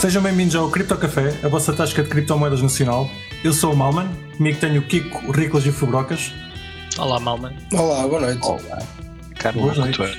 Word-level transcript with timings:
Sejam 0.00 0.22
bem-vindos 0.22 0.54
ao 0.54 0.70
Cripto 0.70 0.96
Café, 0.96 1.38
a 1.42 1.48
vossa 1.48 1.74
tasca 1.74 2.02
de 2.02 2.08
criptomoedas 2.08 2.62
nacional. 2.62 3.10
Eu 3.44 3.52
sou 3.52 3.74
o 3.74 3.76
Malman, 3.76 4.08
comigo 4.34 4.58
tenho 4.58 4.80
o 4.80 4.84
Kiko, 4.84 5.26
o 5.26 5.30
Riclas 5.30 5.66
e 5.66 5.68
o 5.68 5.74
Fubrocas. 5.74 6.32
Olá, 6.98 7.20
Malman. 7.20 7.54
Olá, 7.74 8.08
boa 8.08 8.20
noite. 8.22 8.42
Olá, 8.42 8.78
caro 9.38 9.60
locutor. 9.60 10.08
noites. 10.08 10.18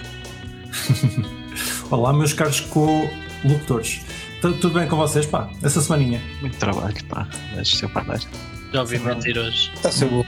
Olá, 1.90 2.14
meus 2.14 2.32
caros 2.32 2.60
co-locutores. 2.60 4.02
Tudo 4.42 4.70
bem 4.70 4.88
com 4.88 4.98
vocês, 4.98 5.26
pá? 5.26 5.50
Essa 5.64 5.82
semaninha. 5.82 6.22
Muito 6.42 6.58
trabalho, 6.58 7.04
pá, 7.06 7.28
mas 7.56 7.68
seu 7.68 7.90
padeiro. 7.90 8.28
Já 8.74 8.82
ouvi 8.82 9.00
mentir 9.00 9.38
hoje. 9.38 9.72
Está 9.74 9.90
a 9.90 9.92
ser 9.92 10.06
bom. 10.06 10.26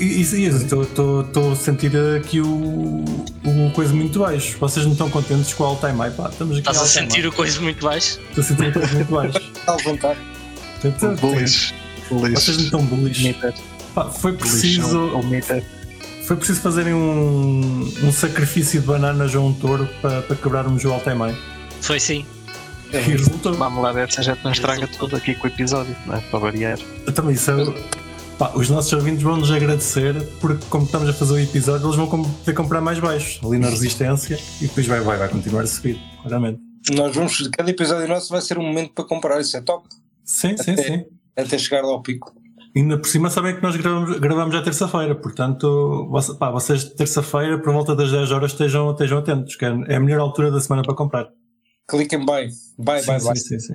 E 0.00 0.20
estou 0.20 1.52
a 1.52 1.56
sentir 1.56 1.92
aqui 2.16 2.40
o, 2.40 3.04
o 3.44 3.70
coisa 3.72 3.94
muito 3.94 4.18
baixo. 4.18 4.56
Vocês 4.58 4.84
não 4.84 4.92
estão 4.92 5.08
contentes 5.08 5.54
com 5.54 5.62
o 5.62 5.66
all-time 5.66 5.96
high, 5.98 6.10
pá? 6.10 6.28
Estamos 6.28 6.58
aqui 6.58 6.68
Estás 6.68 6.78
a 6.82 6.86
sentir 6.86 7.26
o 7.26 7.32
coisa 7.32 7.60
muito 7.60 7.84
baixo? 7.84 8.18
Estou 8.30 8.42
a 8.42 8.46
sentir 8.46 8.68
o 8.68 8.72
coisa 8.72 8.94
muito 8.94 9.12
baixo. 9.12 9.38
Está 9.38 9.72
a 9.72 9.76
levantar. 9.76 10.16
Bullish. 11.20 11.74
Bullish. 12.10 12.34
Vocês 12.34 12.56
não 12.58 12.64
estão 12.64 12.84
bullish. 12.86 13.36
Foi 14.20 14.32
preciso, 14.32 14.98
ou- 14.98 15.16
ou 15.18 15.22
meter. 15.22 15.64
foi 16.26 16.36
preciso 16.36 16.60
fazerem 16.60 16.92
um, 16.94 17.92
um 18.02 18.12
sacrifício 18.12 18.80
de 18.80 18.86
bananas 18.86 19.34
a 19.34 19.40
um 19.40 19.52
touro 19.52 19.88
para, 20.02 20.20
para 20.22 20.34
quebrarmos 20.36 20.84
o 20.84 20.92
all-time 20.92 21.18
high. 21.18 21.36
Foi 21.80 22.00
sim. 22.00 22.26
E 22.94 23.12
resultou. 23.12 23.54
Vamos 23.54 23.82
lá 23.82 23.92
ver 23.92 24.10
se 24.10 24.20
a 24.20 24.22
gente 24.22 24.42
não 24.44 24.52
estraga 24.52 24.86
tudo 24.86 25.16
aqui 25.16 25.34
com 25.34 25.46
o 25.46 25.50
episódio, 25.50 25.94
não 26.06 26.14
é? 26.16 26.20
Para 26.20 26.38
variar. 26.38 26.78
Também 27.14 27.34
isso 27.34 27.50
é- 27.50 28.04
Pá, 28.38 28.50
os 28.56 28.68
nossos 28.68 28.92
ouvintes 28.92 29.22
vão 29.22 29.36
nos 29.36 29.50
agradecer 29.52 30.20
porque, 30.40 30.64
como 30.68 30.84
estamos 30.86 31.08
a 31.08 31.12
fazer 31.12 31.34
o 31.34 31.38
episódio, 31.38 31.86
eles 31.86 31.96
vão 31.96 32.24
que 32.44 32.52
comprar 32.52 32.80
mais 32.80 32.98
baixo 32.98 33.46
ali 33.46 33.58
na 33.60 33.68
resistência 33.70 34.36
e 34.60 34.66
depois 34.66 34.86
vai, 34.88 35.00
vai, 35.00 35.16
vai 35.16 35.28
continuar 35.28 35.62
a 35.62 35.66
subir, 35.68 36.00
claramente. 36.20 36.58
Nós 36.96 37.14
vamos, 37.14 37.46
cada 37.48 37.70
episódio 37.70 38.08
nosso 38.08 38.30
vai 38.32 38.40
ser 38.40 38.58
um 38.58 38.64
momento 38.64 38.92
para 38.92 39.04
comprar, 39.04 39.40
isso 39.40 39.56
é 39.56 39.60
top. 39.60 39.86
Sim, 40.24 40.56
sim, 40.56 40.72
Até- 40.72 40.82
sim. 40.82 41.04
Até 41.36 41.58
chegar 41.58 41.82
lá 41.82 41.92
ao 41.92 42.02
pico. 42.02 42.32
Ainda 42.76 42.98
por 42.98 43.06
cima 43.06 43.30
sabem 43.30 43.54
que 43.54 43.62
nós 43.62 43.76
gravamos, 43.76 44.18
gravamos 44.18 44.54
à 44.56 44.62
terça-feira, 44.62 45.14
portanto, 45.14 46.10
pá, 46.38 46.50
vocês 46.50 46.82
terça-feira, 46.84 47.56
por 47.60 47.72
volta 47.72 47.94
das 47.94 48.10
10 48.10 48.32
horas, 48.32 48.50
estejam, 48.50 48.90
estejam 48.90 49.18
atentos, 49.18 49.54
que 49.54 49.64
é 49.64 49.68
é 49.88 49.94
a 49.96 50.00
melhor 50.00 50.18
altura 50.18 50.50
da 50.50 50.60
semana 50.60 50.82
para 50.82 50.94
comprar. 50.94 51.28
Cliquem 51.88 52.24
buy. 52.24 52.48
Buy, 52.78 53.00
sim, 53.00 53.06
buy, 53.06 53.20
buy. 53.20 53.36
sim, 53.36 53.58
sim, 53.58 53.74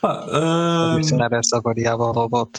Pá, 0.00 0.26
ah, 0.30 0.94
adicionar 0.96 1.32
essa 1.32 1.60
variável 1.60 2.04
ao 2.06 2.28
bot. 2.28 2.50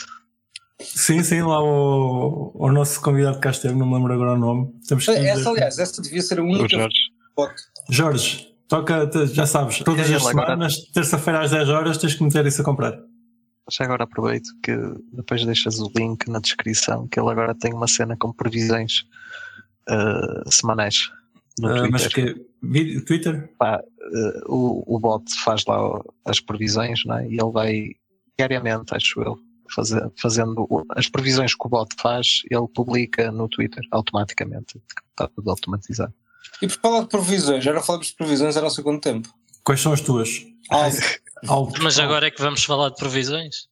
sim, 0.81 1.23
sim, 1.23 1.41
lá 1.41 1.61
o, 1.63 2.51
o 2.55 2.71
nosso 2.71 2.99
convidado 3.01 3.35
que 3.37 3.43
cá 3.43 3.51
esteve, 3.51 3.75
não 3.75 3.85
me 3.87 3.93
lembro 3.95 4.13
agora 4.13 4.33
o 4.33 4.37
nome. 4.37 4.73
Temos 4.87 5.05
que 5.05 5.13
dizer- 5.13 5.27
Essa, 5.27 5.49
aliás, 5.49 5.77
essa 5.79 6.01
devia 6.01 6.21
ser 6.21 6.39
a 6.39 6.43
O 6.43 6.45
única 6.45 6.67
Jorge. 6.77 6.97
foto. 7.35 7.53
Jorge, 7.89 8.47
toca, 8.67 9.09
já 9.27 9.45
sabes, 9.45 9.79
todas 9.79 10.09
as 10.11 10.25
agora- 10.25 10.45
semanas, 10.47 10.75
terça-feira 10.91 11.41
às 11.43 11.51
10 11.51 11.69
horas, 11.69 11.97
tens 11.97 12.15
que 12.15 12.23
meter 12.23 12.45
isso 12.47 12.61
a 12.61 12.65
comprar. 12.65 12.97
Já 13.71 13.85
agora 13.85 14.03
aproveito 14.03 14.49
que 14.63 14.75
depois 15.13 15.43
deixas 15.45 15.79
o 15.79 15.91
link 15.95 16.27
na 16.29 16.39
descrição, 16.39 17.07
que 17.07 17.19
ele 17.19 17.29
agora 17.31 17.53
tem 17.55 17.73
uma 17.73 17.87
cena 17.87 18.15
com 18.17 18.31
previsões 18.33 19.05
ah, 19.87 20.43
semanais 20.49 21.11
Ah, 21.63 21.87
mas 21.89 22.07
que 22.07 22.33
Twitter? 23.05 23.49
Pá, 23.57 23.79
eh, 23.81 24.41
o, 24.47 24.95
o 24.95 24.99
bot 24.99 25.23
faz 25.43 25.63
lá 25.65 25.81
o- 25.99 26.13
as 26.25 26.39
previsões, 26.39 26.99
não 27.05 27.17
é? 27.17 27.27
E 27.27 27.39
ele 27.39 27.51
vai 27.51 27.89
diariamente, 28.37 28.93
acho 28.93 29.21
eu, 29.21 29.37
fazer, 29.73 30.11
fazendo 30.21 30.65
o- 30.69 30.83
as 30.89 31.07
previsões 31.07 31.55
que 31.55 31.65
o 31.65 31.69
bot 31.69 31.95
faz, 32.01 32.41
ele 32.51 32.67
publica 32.73 33.31
no 33.31 33.47
Twitter 33.47 33.83
automaticamente. 33.91 34.81
Está 35.11 35.27
tudo 35.29 35.49
automatizado. 35.49 36.13
E 36.61 36.67
por 36.67 36.77
falar 36.79 37.01
de 37.03 37.07
previsões, 37.09 37.63
já 37.63 37.71
não 37.73 37.81
falamos 37.81 38.07
de 38.07 38.15
previsões 38.15 38.57
há 38.57 38.61
não 38.61 38.69
sei 38.69 38.83
quanto 38.83 39.01
tempo. 39.01 39.29
Quais 39.63 39.79
são 39.81 39.93
as 39.93 40.01
tuas? 40.01 40.29
Ah, 40.69 40.89
Alto. 41.47 41.79
Mas 41.83 41.97
agora 41.99 42.27
é 42.27 42.31
que 42.31 42.41
vamos 42.41 42.63
falar 42.63 42.89
de 42.89 42.95
previsões? 42.97 43.67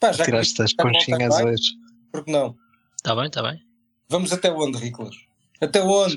pá, 0.00 0.12
já 0.12 0.24
Tiraste 0.24 0.62
as 0.62 0.72
que 0.72 0.82
não 0.82 0.92
conchinhas 0.92 1.34
hoje. 1.40 1.70
Porque 2.10 2.30
não? 2.32 2.56
Está 2.96 3.14
bem, 3.14 3.26
está 3.26 3.42
bem. 3.42 3.60
Vamos 4.08 4.32
até 4.32 4.50
onde, 4.50 4.78
Riclas? 4.78 5.14
Até 5.60 5.80
onde? 5.82 6.16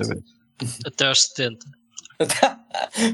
Até 0.85 1.07
aos 1.07 1.23
70. 1.25 1.65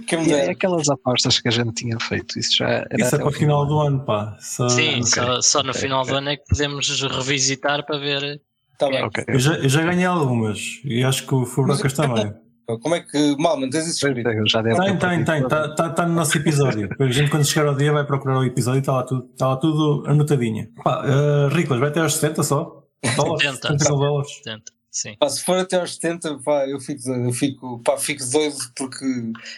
Quem 0.07 0.19
me 0.19 0.25
E 0.25 0.29
dera. 0.29 0.51
aquelas 0.51 0.89
apostas 0.89 1.39
que 1.39 1.47
a 1.47 1.51
gente 1.51 1.73
tinha 1.73 1.97
feito, 1.99 2.37
isso 2.37 2.57
já 2.57 2.67
era 2.69 2.87
Isso 2.97 3.15
é 3.15 3.17
para 3.19 3.27
o 3.27 3.31
final 3.31 3.65
do 3.65 3.79
ano, 3.79 4.03
pá. 4.05 4.37
Só- 4.39 4.69
Sim, 4.69 4.95
ok. 4.99 5.03
só, 5.05 5.41
só 5.41 5.63
no 5.63 5.69
Ok, 5.71 5.81
final 5.81 6.03
do 6.03 6.09
ok. 6.09 6.17
ano 6.17 6.29
é 6.29 6.37
que 6.37 6.43
podemos 6.47 7.01
revisitar 7.01 7.85
para 7.85 7.97
ver. 7.97 8.41
Tá 8.77 8.87
bem. 8.89 9.09
Eu 9.27 9.39
já, 9.39 9.55
eu 9.55 9.69
já 9.69 9.81
ganhei 9.83 10.05
algumas 10.05 10.59
e 10.85 11.03
acho 11.03 11.25
que 11.25 11.33
o 11.33 11.45
Fubrocas 11.45 11.93
também. 11.93 12.33
Como 12.83 12.93
é 12.93 12.99
que. 12.99 13.35
Mal, 13.39 13.59
não 13.59 13.67
tens 13.67 13.87
isso 13.87 14.05
escrito? 14.07 14.29
Já 14.47 14.61
devo 14.61 14.79
Tem, 14.83 14.95
tem, 14.95 15.23
tem. 15.25 15.41
Está 15.41 15.73
tá, 15.73 15.89
tá 15.89 16.05
no 16.05 16.13
nosso 16.13 16.37
episódio. 16.37 16.87
A 16.99 17.07
gente, 17.11 17.31
quando 17.31 17.43
chegar 17.43 17.67
ao 17.67 17.75
dia, 17.75 17.91
vai 17.91 18.05
procurar 18.05 18.37
o 18.37 18.43
episódio 18.45 18.77
e 18.77 18.81
está 18.81 18.93
lá 18.93 19.03
tudo, 19.03 19.23
tá 19.35 19.47
lá 19.47 19.57
tudo 19.57 20.03
anotadinho. 20.07 20.67
Pá, 20.83 21.03
uh, 21.03 21.47
Riclas, 21.47 21.79
vai 21.79 21.89
até 21.89 21.99
aos 21.99 22.13
70 22.13 22.43
só? 22.43 22.83
Dólares? 23.17 23.41
70. 23.55 23.67
70 23.79 23.85
dólares. 23.89 24.31
70. 24.43 24.71
Sim. 24.91 25.15
Pá, 25.19 25.29
se 25.29 25.43
for 25.43 25.57
até 25.57 25.79
aos 25.79 25.95
70, 25.95 26.39
pá, 26.39 26.67
eu 26.67 26.79
fico 26.79 27.03
doido, 27.03 27.25
eu 27.25 27.33
fico, 27.33 27.79
pá, 27.79 27.97
fico 27.97 28.25
doido 28.25 28.57
porque 28.75 29.05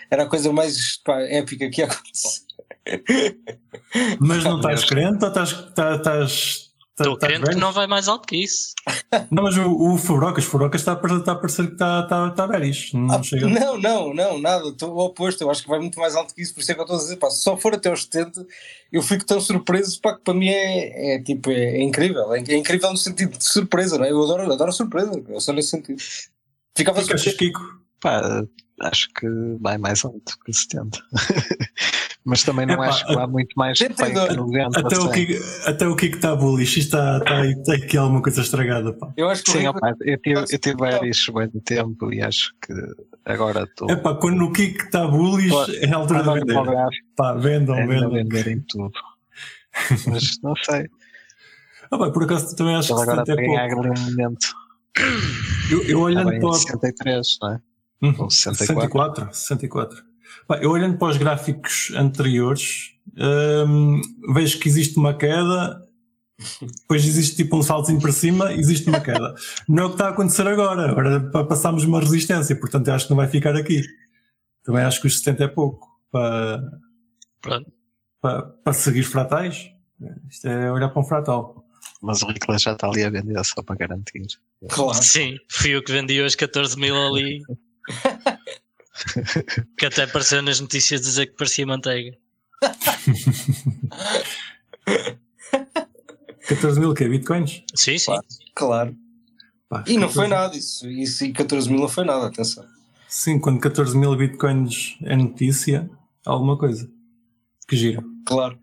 era 0.09 0.23
a 0.23 0.27
coisa 0.27 0.51
mais 0.51 0.97
pá, 0.97 1.21
épica 1.21 1.69
que 1.69 1.81
ia 1.81 1.87
acontecer. 1.87 2.41
Mas 4.19 4.43
não 4.43 4.57
estás 4.57 4.85
crente 4.85 5.23
ou 5.23 5.29
estás. 5.29 5.51
estás, 5.51 5.97
estás 5.97 6.71
Estou 7.01 7.13
estás 7.15 7.31
crente 7.31 7.49
que 7.49 7.55
não 7.55 7.71
vai 7.71 7.87
mais 7.87 8.07
alto 8.07 8.27
que 8.27 8.43
isso. 8.43 8.73
Não, 9.29 9.43
mas 9.43 9.57
o, 9.57 9.69
o 9.93 9.97
Fubrocas, 9.97 10.45
Fubrocas 10.45 10.79
está 10.79 10.93
a 10.93 10.95
parecer, 10.95 11.19
está 11.19 11.31
a 11.33 11.35
parecer 11.35 11.67
que 11.67 11.73
está, 11.73 11.99
está, 12.03 12.27
está 12.29 12.47
bearish. 12.47 12.93
Não 12.93 13.13
Ah, 13.13 13.21
chega. 13.21 13.45
não, 13.47 13.77
não, 13.77 14.13
não, 14.13 14.39
nada, 14.39 14.69
estou 14.69 14.89
ao 14.91 15.07
oposto, 15.07 15.41
eu 15.43 15.51
acho 15.51 15.63
que 15.63 15.67
vai 15.69 15.79
muito 15.79 15.99
mais 15.99 16.15
alto 16.15 16.33
que 16.33 16.41
isso, 16.41 16.53
por 16.53 16.61
isso 16.61 16.71
é 16.71 16.75
que 16.75 16.79
eu 16.79 16.85
estou 16.85 16.97
a 16.97 16.99
dizer, 17.01 17.17
pá, 17.17 17.29
se 17.29 17.41
só 17.43 17.57
for 17.57 17.73
até 17.73 17.89
aos 17.89 18.03
70, 18.03 18.47
eu 18.89 19.01
fico 19.01 19.25
tão 19.25 19.41
surpreso, 19.41 19.99
pá, 19.99 20.15
que 20.15 20.23
para 20.23 20.33
mim 20.33 20.47
é, 20.47 21.15
é 21.15 21.21
tipo, 21.23 21.51
é, 21.51 21.55
é 21.77 21.81
incrível, 21.81 22.33
é, 22.33 22.39
é 22.39 22.55
incrível 22.55 22.89
no 22.89 22.95
sentido 22.97 23.37
de 23.37 23.43
surpresa, 23.43 23.97
não 23.97 24.05
é? 24.05 24.11
Eu 24.11 24.23
adoro, 24.23 24.49
adoro 24.53 24.71
surpresa, 24.71 25.11
eu 25.27 25.41
sou 25.41 25.53
nesse 25.53 25.69
sentido. 25.71 26.01
Ficava 26.77 27.01
surpreso. 27.01 27.35
Kiko? 27.35 27.59
Pá, 27.99 28.43
acho 28.79 29.09
que 29.13 29.27
vai 29.59 29.77
mais 29.77 30.05
alto 30.05 30.39
que 30.45 30.53
70. 30.53 30.97
Mas 32.23 32.43
também 32.43 32.67
não 32.67 32.75
Epá, 32.75 32.87
acho 32.89 33.07
que 33.07 33.13
há 33.17 33.25
muito 33.25 33.53
mais 33.55 33.79
que 33.79 33.85
vai 33.87 33.95
72. 33.95 34.29
que 34.29 34.35
90. 34.35 34.79
Até 34.79 34.97
o, 34.97 35.01
100. 35.01 35.11
Kiko, 35.11 35.43
até 35.65 35.87
o 35.87 35.95
Kiko 35.95 36.15
está 36.17 36.35
bullish. 36.35 36.79
Isto 36.79 36.95
está, 36.97 37.17
está, 37.17 37.37
aí- 37.41 37.63
tem 37.63 37.75
aqui 37.75 37.97
alguma 37.97 38.21
coisa 38.21 38.41
estragada, 38.41 38.93
pá. 38.93 39.11
Eu 39.17 39.27
acho 39.27 39.43
que 39.43 39.51
Sim, 39.51 39.67
opa, 39.67 39.95
eu 40.01 40.17
tive, 40.19 40.39
eu 40.39 40.59
tive 40.59 40.75
vários 40.75 41.25
bem 41.33 41.49
de 41.49 41.61
tempo 41.61 42.13
e 42.13 42.21
acho 42.21 42.53
que 42.61 42.73
agora 43.25 43.63
estou. 43.63 43.89
É 43.89 43.95
pá, 43.95 44.13
quando 44.13 44.43
o 44.45 44.51
Kiko 44.51 44.83
está 44.85 45.07
bullish, 45.07 45.75
é 45.81 45.91
a 45.91 45.95
altura 45.95 46.21
de 46.21 46.29
vender. 46.31 46.89
Pá, 47.15 47.33
vendam, 47.33 47.75
é 47.75 47.87
vendam. 47.87 48.13
ainda 48.13 48.23
vender 48.23 48.47
em 48.51 48.61
tudo. 48.67 48.91
Mas 50.07 50.39
não 50.43 50.53
sei, 50.57 50.85
Ah, 51.89 51.97
pá, 51.97 52.11
por 52.11 52.23
acaso 52.23 52.55
também 52.55 52.75
acho 52.75 52.93
ele 52.93 53.03
que 53.03 53.09
agora 53.09 53.25
70 53.25 53.41
está 53.41 53.41
a 53.41 53.65
é 53.65 53.69
pouco. 53.69 53.89
um. 53.89 54.35
Eu, 55.71 55.77
eu 55.77 55.81
Está 55.81 55.97
olhando 55.97 56.25
para 56.27 56.35
em 56.37 56.45
o- 56.45 56.53
63, 56.53 57.27
não 57.41 57.49
é? 57.53 57.59
Uhum, 58.03 58.15
ou 58.19 58.29
64. 58.29 58.75
64, 59.31 59.33
64. 59.33 60.10
Eu 60.61 60.71
olhando 60.71 60.97
para 60.97 61.09
os 61.09 61.17
gráficos 61.17 61.91
anteriores, 61.95 62.91
hum, 63.67 64.01
vejo 64.33 64.59
que 64.59 64.67
existe 64.67 64.97
uma 64.97 65.13
queda, 65.13 65.81
depois 66.81 67.05
existe 67.05 67.35
tipo 67.35 67.57
um 67.57 67.61
saltozinho 67.63 68.01
para 68.01 68.11
cima, 68.11 68.51
existe 68.53 68.89
uma 68.89 68.99
queda. 68.99 69.33
Não 69.69 69.83
é 69.83 69.85
o 69.85 69.89
que 69.89 69.95
está 69.95 70.07
a 70.07 70.09
acontecer 70.11 70.47
agora. 70.47 70.89
Agora 70.89 71.19
pa- 71.31 71.45
passamos 71.45 71.83
uma 71.83 71.99
resistência, 71.99 72.55
portanto 72.55 72.87
eu 72.87 72.93
acho 72.95 73.05
que 73.05 73.11
não 73.11 73.17
vai 73.17 73.27
ficar 73.27 73.55
aqui. 73.55 73.81
Também 74.63 74.83
acho 74.83 74.99
que 75.01 75.07
os 75.07 75.17
70 75.19 75.43
é 75.43 75.47
pouco 75.47 75.87
para, 76.11 76.61
Pronto. 77.41 77.71
para, 78.21 78.41
para 78.43 78.73
seguir 78.73 79.03
fratais. 79.03 79.69
Isto 80.29 80.47
é 80.47 80.71
olhar 80.71 80.89
para 80.89 81.01
um 81.01 81.05
fratal. 81.05 81.63
Mas 82.01 82.21
o 82.23 82.27
Riclas 82.27 82.63
já 82.63 82.73
está 82.73 82.87
ali 82.87 83.03
a 83.03 83.09
vender 83.11 83.43
só 83.45 83.61
para 83.61 83.75
garantir. 83.75 84.25
Claro. 84.69 84.93
Sim, 85.03 85.37
fui 85.49 85.71
eu 85.75 85.83
que 85.83 85.91
vendi 85.91 86.19
hoje 86.21 86.35
14 86.37 86.75
mil 86.79 86.95
ali. 86.95 87.39
que 89.77 89.85
até 89.85 90.03
apareceu 90.03 90.41
nas 90.41 90.59
notícias 90.59 91.01
dizer 91.01 91.27
que 91.27 91.33
parecia 91.33 91.65
manteiga. 91.65 92.17
14 96.47 96.79
mil 96.79 96.93
que 96.93 97.03
é 97.03 97.09
bitcoins? 97.09 97.63
Sim, 97.73 97.97
sim. 97.97 98.05
Claro. 98.11 98.25
Claro. 98.55 98.95
Pá, 99.69 99.83
E 99.87 99.93
não 99.93 100.07
14 100.09 100.13
foi 100.13 100.27
nada 100.27 100.57
isso, 100.57 100.89
isso 100.89 101.25
e 101.25 101.31
14 101.31 101.69
mil 101.69 101.79
não 101.79 101.89
foi 101.89 102.03
nada, 102.03 102.27
atenção. 102.27 102.65
Sim, 103.07 103.39
quando 103.39 103.59
14 103.59 103.97
mil 103.97 104.15
bitcoins 104.15 104.97
é 105.03 105.15
notícia, 105.15 105.89
alguma 106.25 106.57
coisa. 106.57 106.89
Que 107.67 107.77
giro, 107.77 108.03
Claro. 108.25 108.59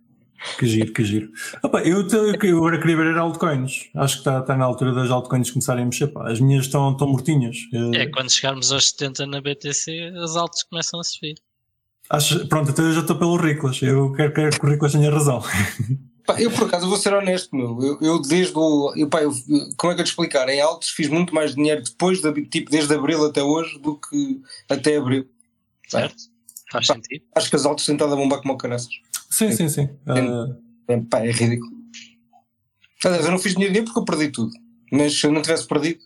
Que 0.59 0.67
giro, 0.67 0.93
que 0.93 1.05
giro. 1.05 1.31
Opa, 1.63 1.81
eu, 1.83 2.07
te- 2.07 2.17
eu 2.47 2.57
agora 2.59 2.79
queria 2.81 2.97
ver 2.97 3.17
altcoins. 3.19 3.89
Acho 3.97 4.15
que 4.15 4.21
está, 4.21 4.41
está 4.41 4.57
na 4.57 4.65
altura 4.65 4.93
das 4.93 5.11
altcoins 5.11 5.51
começarem 5.51 5.83
a 5.83 5.87
mexer. 5.87 6.09
Pá. 6.09 6.31
As 6.31 6.41
minhas 6.41 6.67
estão, 6.67 6.93
estão 6.93 7.09
mortinhas. 7.09 7.57
Eh, 7.73 8.03
É 8.03 8.07
quando 8.07 8.31
chegarmos 8.31 8.71
aos 8.73 8.91
70 8.91 9.27
na 9.27 9.41
BTC, 9.41 10.13
as 10.23 10.37
altas 10.37 10.63
começam 10.65 11.01
a 11.01 11.05
subir. 11.05 11.35
acho, 12.11 12.47
pronto, 12.49 12.71
então 12.71 12.85
eu 12.87 12.93
já 12.95 13.01
estou 13.01 13.17
pelo 13.19 13.37
Riclas. 13.37 13.81
Eu 13.83 14.13
quero, 14.13 14.33
quero 14.33 14.59
que 14.61 14.67
o 14.67 14.69
Riclas 14.71 14.93
tenha 14.93 15.11
razão. 15.11 15.43
Pá, 16.27 16.39
eu 16.43 16.51
por 16.51 16.65
acaso 16.67 16.87
vou 16.87 16.99
ser 16.99 17.15
honesto, 17.15 17.57
meu. 17.57 17.79
Eu, 17.83 17.99
eu 18.03 18.21
desde 18.21 18.53
o. 18.55 18.93
Eu, 18.95 19.09
pá, 19.09 19.23
eu- 19.23 19.33
como 19.79 19.91
é 19.93 19.97
que 19.97 20.03
eu 20.03 20.05
te 20.05 20.09
explicar? 20.09 20.47
Em 20.51 20.61
altos 20.61 20.91
fiz 20.91 21.09
muito 21.09 21.35
mais 21.35 21.55
dinheiro 21.55 21.83
depois, 21.83 22.21
de, 22.21 22.31
tipo, 22.45 22.71
desde 22.71 22.93
abril 22.95 23.25
até 23.25 23.43
hoje, 23.43 23.79
do 23.79 23.97
que 23.99 24.39
até 24.69 24.99
abril. 24.99 25.27
Certo? 25.89 26.15
Faz 26.71 26.87
sentido. 26.87 27.25
Acho 27.35 27.49
que 27.49 27.57
as 27.57 27.65
altas 27.65 27.87
têm 27.87 27.95
estado 27.95 28.13
a 28.13 28.17
bombar 28.17 28.43
como 28.43 28.59
caraças. 28.59 28.91
Sim, 29.29 29.53
sim, 29.53 29.69
sim. 29.69 29.85
Uh, 30.07 30.57
É, 30.89 30.97
pá, 31.03 31.21
é 31.21 31.31
ridículo. 31.31 31.73
Aliás, 33.05 33.25
eu 33.27 33.31
não 33.31 33.39
fiz 33.39 33.53
dinheiro 33.53 33.73
nenhum 33.73 33.85
porque 33.85 34.01
eu 34.01 34.05
perdi 34.05 34.29
tudo. 34.31 34.51
Mas 34.91 35.19
se 35.19 35.27
eu 35.27 35.31
não 35.33 35.43
tivesse 35.43 35.67
perdido, 35.69 36.01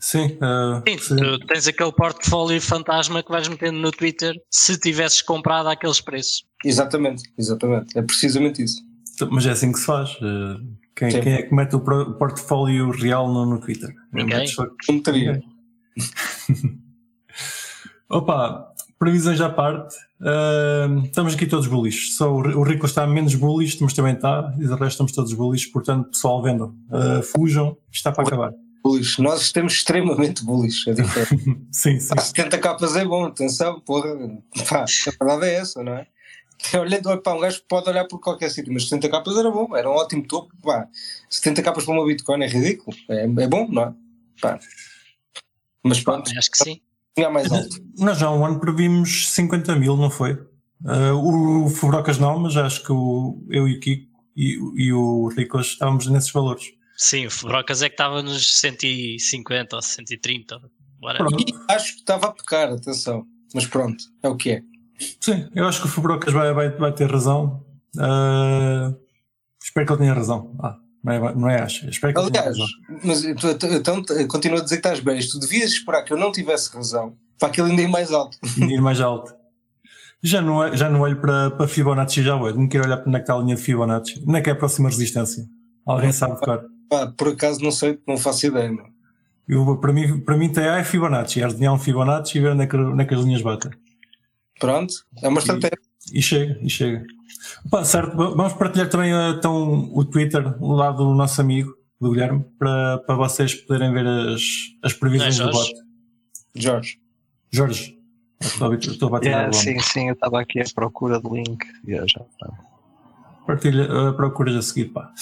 sim, 0.00 0.26
uh, 0.42 0.82
Sim, 0.88 0.98
sim. 0.98 1.16
tu 1.16 1.38
tens 1.46 1.66
aquele 1.68 1.92
portfólio 1.92 2.60
fantasma 2.60 3.22
que 3.22 3.30
vais 3.30 3.46
metendo 3.48 3.78
no 3.78 3.90
Twitter 3.92 4.34
se 4.50 4.76
tivesses 4.78 5.22
comprado 5.22 5.68
àqueles 5.68 6.00
preços. 6.00 6.44
exatamente, 6.64 7.22
exatamente. 7.38 7.96
É 7.96 8.02
precisamente 8.02 8.62
isso. 8.62 8.82
Mas 9.30 9.46
é 9.46 9.50
assim 9.52 9.70
que 9.72 9.78
se 9.78 9.86
faz. 9.86 10.10
Uh, 10.16 10.60
quem, 10.96 11.08
quem 11.20 11.32
é 11.34 11.42
que 11.42 11.54
mete 11.54 11.76
o 11.76 11.80
portfólio 11.80 12.90
real 12.90 13.32
no, 13.32 13.46
no 13.46 13.60
Twitter? 13.60 13.94
Ninguém. 14.12 14.38
Metes 14.38 14.54
só- 14.54 14.66
Não 14.88 15.00
teria. 15.00 15.40
Opa, 18.10 18.73
previsões 19.04 19.40
à 19.40 19.50
parte. 19.50 19.94
uh, 20.20 21.04
estamos 21.04 21.34
aqui 21.34 21.46
todos 21.46 21.66
bullish. 21.66 22.12
Só 22.16 22.32
o, 22.32 22.40
Ri- 22.40 22.54
o 22.54 22.62
Rico 22.62 22.86
está 22.86 23.06
menos 23.06 23.34
bullish, 23.34 23.78
mas 23.82 23.92
também 23.92 24.14
está. 24.14 24.52
E 24.56 24.60
de 24.62 24.68
resto 24.70 24.86
estamos 24.88 25.12
todos 25.12 25.32
bullish. 25.34 25.66
Portanto, 25.70 26.10
pessoal, 26.10 26.42
vendam. 26.42 26.74
Uh, 26.90 27.22
fujam. 27.22 27.76
Está 27.92 28.10
para 28.10 28.26
acabar. 28.26 28.52
Bullish. 28.82 29.20
Nós 29.20 29.42
estamos 29.42 29.74
extremamente 29.74 30.42
bullish. 30.44 30.88
É 30.88 30.94
diferente. 30.94 31.60
Sim, 31.70 32.00
sim. 32.00 32.14
Pá, 32.14 32.22
70 32.22 32.58
capas 32.58 32.96
é 32.96 33.04
bom, 33.04 33.24
atenção, 33.26 33.80
porra. 33.80 34.08
Pá, 34.68 34.84
a 34.84 35.24
verdade 35.24 35.50
é 35.52 35.54
essa, 35.56 35.82
não 35.82 35.92
é? 35.94 36.06
Olhando 36.80 37.20
para 37.20 37.34
um 37.34 37.40
gajo 37.40 37.60
pode 37.68 37.90
olhar 37.90 38.04
por 38.06 38.20
qualquer 38.20 38.48
sítio, 38.50 38.72
mas 38.72 38.84
70 38.88 39.08
capas 39.10 39.36
era 39.36 39.50
bom, 39.50 39.76
era 39.76 39.90
um 39.90 39.94
ótimo 39.94 40.26
topo. 40.26 40.54
Pá, 40.62 40.86
70 41.28 41.62
capas 41.62 41.84
para 41.84 41.94
uma 41.94 42.06
Bitcoin 42.06 42.42
é 42.42 42.46
ridículo. 42.46 42.96
É, 43.10 43.24
é 43.24 43.48
bom, 43.48 43.68
não 43.70 43.82
é? 43.82 43.92
Pá. 44.40 44.58
Mas 45.82 46.00
pronto, 46.00 46.30
Acho 46.38 46.50
que 46.50 46.58
sim. 46.58 46.80
Tinha 47.14 47.30
mais 47.30 47.50
alto. 47.50 47.76
Nós 47.98 48.18
já 48.18 48.26
há 48.26 48.34
um 48.34 48.44
ano 48.44 48.60
previmos 48.60 49.30
50 49.30 49.76
mil, 49.76 49.96
não 49.96 50.10
foi? 50.10 50.32
Uh, 50.84 51.64
o 51.64 51.68
Fubrocas 51.70 52.18
não, 52.18 52.38
mas 52.40 52.56
acho 52.56 52.82
que 52.82 52.92
o, 52.92 53.42
eu 53.48 53.66
e 53.68 53.76
o 53.76 53.80
Kiko 53.80 54.14
e, 54.36 54.58
e 54.76 54.92
o 54.92 55.28
Rico 55.28 55.60
estávamos 55.60 56.06
nesses 56.08 56.30
valores. 56.30 56.64
Sim, 56.96 57.26
o 57.26 57.30
Fubrocas 57.30 57.82
é 57.82 57.88
que 57.88 57.94
estava 57.94 58.22
nos 58.22 58.58
150 58.58 59.76
ou 59.76 59.82
130. 59.82 60.60
whatever. 61.02 61.28
Pronto. 61.28 61.44
E 61.48 61.72
acho 61.72 61.94
que 61.94 62.00
estava 62.00 62.26
a 62.26 62.32
pecar, 62.32 62.70
atenção. 62.70 63.26
Mas 63.54 63.66
pronto, 63.66 64.04
é 64.22 64.28
o 64.28 64.36
que 64.36 64.50
é. 64.50 64.62
Sim, 65.20 65.48
eu 65.54 65.66
acho 65.66 65.80
que 65.80 65.86
o 65.86 65.90
Fubrocas 65.90 66.32
vai, 66.32 66.52
vai, 66.52 66.70
vai 66.70 66.92
ter 66.92 67.10
razão. 67.10 67.64
Uh, 67.96 68.94
espero 69.62 69.86
que 69.86 69.92
ele 69.92 70.00
tenha 70.00 70.14
razão. 70.14 70.54
Ah, 70.60 70.78
não 71.04 71.12
é, 71.12 71.34
não 71.34 71.50
é 71.50 71.60
acho. 71.62 71.88
Espero 71.88 72.14
que 72.14 72.20
Aliás, 72.20 72.56
mas 73.04 73.22
tu- 73.22 73.58
tu- 73.58 73.66
então 73.66 74.02
continuo 74.26 74.58
a 74.58 74.62
dizer 74.62 74.76
que 74.80 74.88
estás 74.88 75.00
bem. 75.00 75.20
Tu 75.20 75.38
devias 75.38 75.70
esperar 75.72 76.02
que 76.02 76.12
eu 76.12 76.16
não 76.16 76.32
tivesse 76.32 76.74
razão 76.74 77.14
para 77.38 77.48
aquele 77.48 77.70
ainda 77.70 77.82
ir 77.82 77.88
mais 77.88 78.10
alto. 78.10 78.38
Ir 78.58 78.80
mais 78.80 79.00
alto. 79.00 79.32
Já 80.22 80.40
não, 80.40 80.74
já 80.74 80.88
não 80.88 81.00
olho 81.02 81.20
para, 81.20 81.50
para 81.50 81.68
Fibonacci, 81.68 82.22
já 82.22 82.34
olho. 82.34 82.56
Não 82.56 82.66
quero 82.66 82.84
olhar 82.86 82.96
para 82.96 83.08
onde 83.08 83.16
é 83.16 83.20
que 83.20 83.24
está 83.24 83.34
a 83.34 83.38
linha 83.38 83.54
de 83.56 83.60
Fibonacci. 83.62 84.24
Onde 84.26 84.38
é 84.38 84.40
que 84.40 84.48
é 84.48 84.52
a 84.54 84.56
próxima 84.56 84.88
resistência? 84.88 85.44
Alguém 85.86 86.12
sabe, 86.12 86.40
cara. 86.40 86.64
Pá, 86.88 87.12
por 87.14 87.28
acaso 87.28 87.60
não 87.62 87.70
sei, 87.70 87.98
não 88.08 88.16
faço 88.16 88.46
ideia. 88.46 88.72
Não. 88.72 88.86
Eu, 89.46 89.76
para 89.76 89.92
mim, 89.92 90.20
para 90.20 90.38
mim 90.38 90.50
TA 90.50 90.78
é 90.78 90.84
Fibonacci. 90.84 91.42
É 91.42 91.46
desenhar 91.46 91.74
um 91.74 91.78
Fibonacci 91.78 92.38
e 92.38 92.40
ver 92.40 92.52
onde 92.52 92.62
é 92.62 92.66
que, 92.66 92.74
onde 92.76 93.02
é 93.02 93.04
que 93.06 93.14
as 93.14 93.20
linhas 93.20 93.42
batem. 93.42 93.70
Pronto, 94.58 94.94
é 95.22 95.28
uma 95.28 95.40
estratégia. 95.40 95.76
E 96.12 96.22
chega, 96.22 96.58
e 96.60 96.68
chega. 96.68 97.04
Opa, 97.66 97.84
certo, 97.84 98.16
vamos 98.16 98.52
partilhar 98.54 98.88
também 98.88 99.12
eh, 99.12 99.30
então, 99.30 99.90
o 99.92 100.04
Twitter 100.04 100.56
lá 100.62 100.90
do 100.90 101.14
nosso 101.14 101.40
amigo, 101.40 101.74
do 102.00 102.10
Guilherme, 102.10 102.44
para, 102.58 102.98
para 102.98 103.14
vocês 103.14 103.54
poderem 103.54 103.92
ver 103.92 104.06
as, 104.06 104.42
as 104.82 104.92
previsões 104.92 105.38
é 105.38 105.44
do 105.44 105.52
Jorge? 105.52 105.72
bot. 105.72 105.84
Jorge. 106.54 106.98
Jorge, 107.50 107.98
estou 108.40 108.72
a, 108.72 108.74
estou 108.74 109.08
a 109.08 109.10
bater 109.12 109.28
Yeah, 109.28 109.52
sim, 109.52 109.78
sim, 109.78 110.08
eu 110.08 110.14
estava 110.14 110.40
aqui 110.40 110.60
à 110.60 110.64
procura 110.74 111.20
do 111.20 111.34
link. 111.34 111.64
Yeah, 111.86 112.06
já, 112.08 112.24
Partilha, 113.46 113.84
uh, 113.84 114.14
procuras 114.14 114.56
a 114.56 114.62
seguir, 114.62 114.86
pá. 114.86 115.12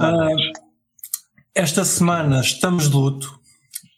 Ah, 0.00 0.28
esta 1.54 1.84
semana 1.84 2.40
estamos 2.40 2.88
de 2.90 2.96
luto 2.96 3.38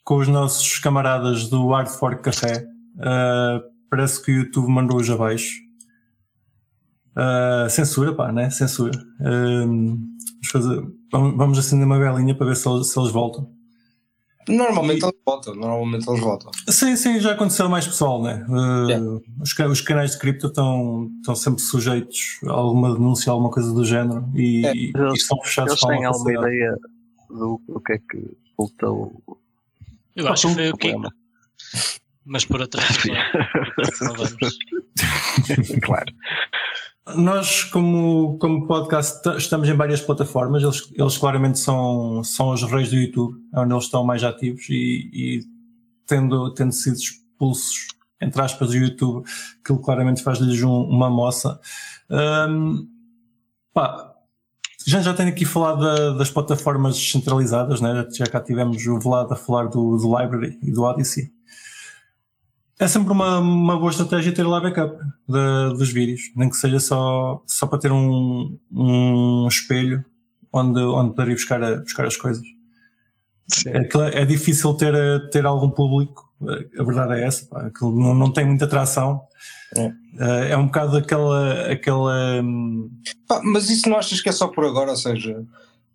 com 0.03 0.17
os 0.17 0.27
nossos 0.27 0.79
camaradas 0.79 1.47
do 1.47 1.69
Hard 1.69 1.87
Fork 1.87 2.21
Café. 2.21 2.65
Ah, 2.99 3.61
parece 3.89 4.23
que 4.23 4.31
o 4.31 4.35
YouTube 4.35 4.69
mandou-os 4.69 5.09
abaixo. 5.09 5.68
Ah, 7.21 7.67
censura, 7.69 8.13
pá, 8.15 8.31
né? 8.31 8.49
Censura. 8.49 8.97
Ah, 9.21 9.65
vamos, 9.65 9.99
fazer, 10.51 10.81
vamos, 11.11 11.37
vamos 11.37 11.57
acender 11.59 11.85
uma 11.85 11.99
velinha 11.99 12.33
para 12.35 12.47
ver 12.47 12.55
se 12.55 12.67
eles, 12.69 12.87
se 12.91 12.99
eles 12.99 13.11
voltam. 13.11 13.51
Normalmente 14.47 15.01
E- 15.01 15.05
eles 15.05 15.15
votam, 15.25 15.53
normalmente 15.53 16.09
eles 16.09 16.21
votam. 16.21 16.49
Sim, 16.69 16.95
sim, 16.95 17.19
já 17.19 17.33
aconteceu 17.33 17.69
mais 17.69 17.85
pessoal, 17.85 18.23
né? 18.23 18.43
Ah, 18.49 18.85
Yeah. 18.89 19.05
os, 19.41 19.53
os 19.71 19.81
canais 19.81 20.11
de 20.11 20.17
cripto 20.19 20.47
estão, 20.47 21.11
estão 21.19 21.35
sempre 21.35 21.61
sujeitos 21.61 22.39
a 22.47 22.51
alguma 22.53 22.93
denúncia, 22.93 23.31
alguma 23.31 23.51
coisa 23.51 23.71
do 23.73 23.85
género 23.85 24.27
e, 24.33 24.65
É, 24.65 24.73
e, 24.75 24.91
eles- 24.95 25.21
estão 25.21 25.39
fechados 25.43 25.73
Eles 25.73 25.81
com 25.81 25.87
têm 25.89 26.05
alguma 26.05 26.33
ideia 26.33 26.75
do, 27.29 27.61
do 27.67 27.79
que 27.81 27.93
é 27.93 27.97
que 27.99 28.37
resultou 28.57 29.21
Eu 30.15 30.27
acho 30.29 30.47
que 30.47 30.53
foi 30.55 30.69
o 30.71 30.77
problema. 30.77 31.13
mas 32.25 32.45
por 32.45 32.59
outra 32.61 32.81
razão. 32.81 33.13
Não 34.01 34.13
vamos. 34.15 34.57
claro. 35.83 36.11
Nós, 37.15 37.63
como, 37.65 38.37
como 38.39 38.67
podcast, 38.67 39.21
estamos 39.37 39.67
em 39.69 39.73
várias 39.75 40.01
plataformas. 40.01 40.63
Eles, 40.63 40.91
eles 40.93 41.17
claramente 41.17 41.59
são, 41.59 42.23
são 42.23 42.49
os 42.51 42.63
reis 42.63 42.89
do 42.89 42.95
YouTube, 42.95 43.37
é 43.53 43.59
onde 43.59 43.73
eles 43.73 43.85
estão 43.85 44.03
mais 44.03 44.23
ativos 44.23 44.67
e, 44.69 45.09
e 45.13 45.43
tendo, 46.05 46.53
tendo 46.53 46.71
sido 46.71 46.95
expulsos, 46.95 47.87
entre 48.21 48.41
aspas, 48.41 48.69
do 48.69 48.75
YouTube, 48.77 49.23
aquilo 49.63 49.79
claramente 49.79 50.21
faz-lhes 50.23 50.61
um- 50.63 50.83
uma 50.83 51.09
moça. 51.09 51.59
Hum, 52.09 52.87
pá, 53.73 54.13
já, 54.85 55.01
já 55.01 55.13
tenho 55.13 55.29
aqui 55.29 55.45
falado 55.45 55.81
da- 55.81 56.11
das 56.13 56.29
plataformas 56.31 56.95
descentralizadas, 56.97 57.81
né? 57.81 58.07
já 58.11 58.25
cá 58.25 58.39
tivemos 58.39 58.85
o 58.87 58.99
Vlad 58.99 59.31
a 59.31 59.35
falar 59.35 59.67
do, 59.67 59.97
do 59.97 60.17
Library 60.19 60.57
e 60.63 60.71
do 60.71 60.81
Odyssey. 60.83 61.31
É 62.79 62.87
sempre 62.87 63.11
uma, 63.11 63.39
uma 63.39 63.77
boa 63.77 63.91
estratégia 63.91 64.31
ter 64.33 64.43
lá 64.43 64.61
backup 64.61 64.97
da- 65.27 65.69
dos 65.69 65.89
vídeos, 65.91 66.21
nem 66.35 66.49
que 66.49 66.55
seja 66.55 66.79
só, 66.79 67.43
só 67.45 67.67
para 67.67 67.77
ter 67.79 67.91
um, 67.91 68.57
um 68.71 69.47
espelho 69.49 70.03
onde, 70.53 70.79
onde 70.79 71.13
poder 71.13 71.31
ir 71.31 71.35
buscar, 71.35 71.61
a- 71.61 71.77
buscar 71.77 72.05
as 72.05 72.15
coisas. 72.15 72.43
É, 73.65 74.21
é 74.21 74.25
difícil 74.25 74.73
ter, 74.75 74.93
ter 75.29 75.45
algum 75.45 75.69
público, 75.69 76.31
a 76.79 76.83
verdade 76.83 77.13
é 77.19 77.25
essa, 77.25 77.45
pá, 77.47 77.65
aquilo 77.67 77.99
não, 77.99 78.13
não 78.15 78.31
tem 78.31 78.45
muita 78.45 78.65
atração. 78.65 79.21
É. 79.75 79.91
Eh, 80.19 80.49
É 80.51 80.57
um 80.57 80.65
bocado 80.67 80.97
aquela. 80.97 81.69
aquela 81.71 82.41
hum, 82.41 82.89
Pá, 83.27 83.41
mas 83.43 83.69
isso 83.69 83.89
não 83.89 83.97
achas 83.97 84.21
que 84.21 84.29
é 84.29 84.31
só 84.31 84.47
por 84.47 84.63
agora? 84.65 84.91
Ou 84.91 84.95
seja, 84.95 85.43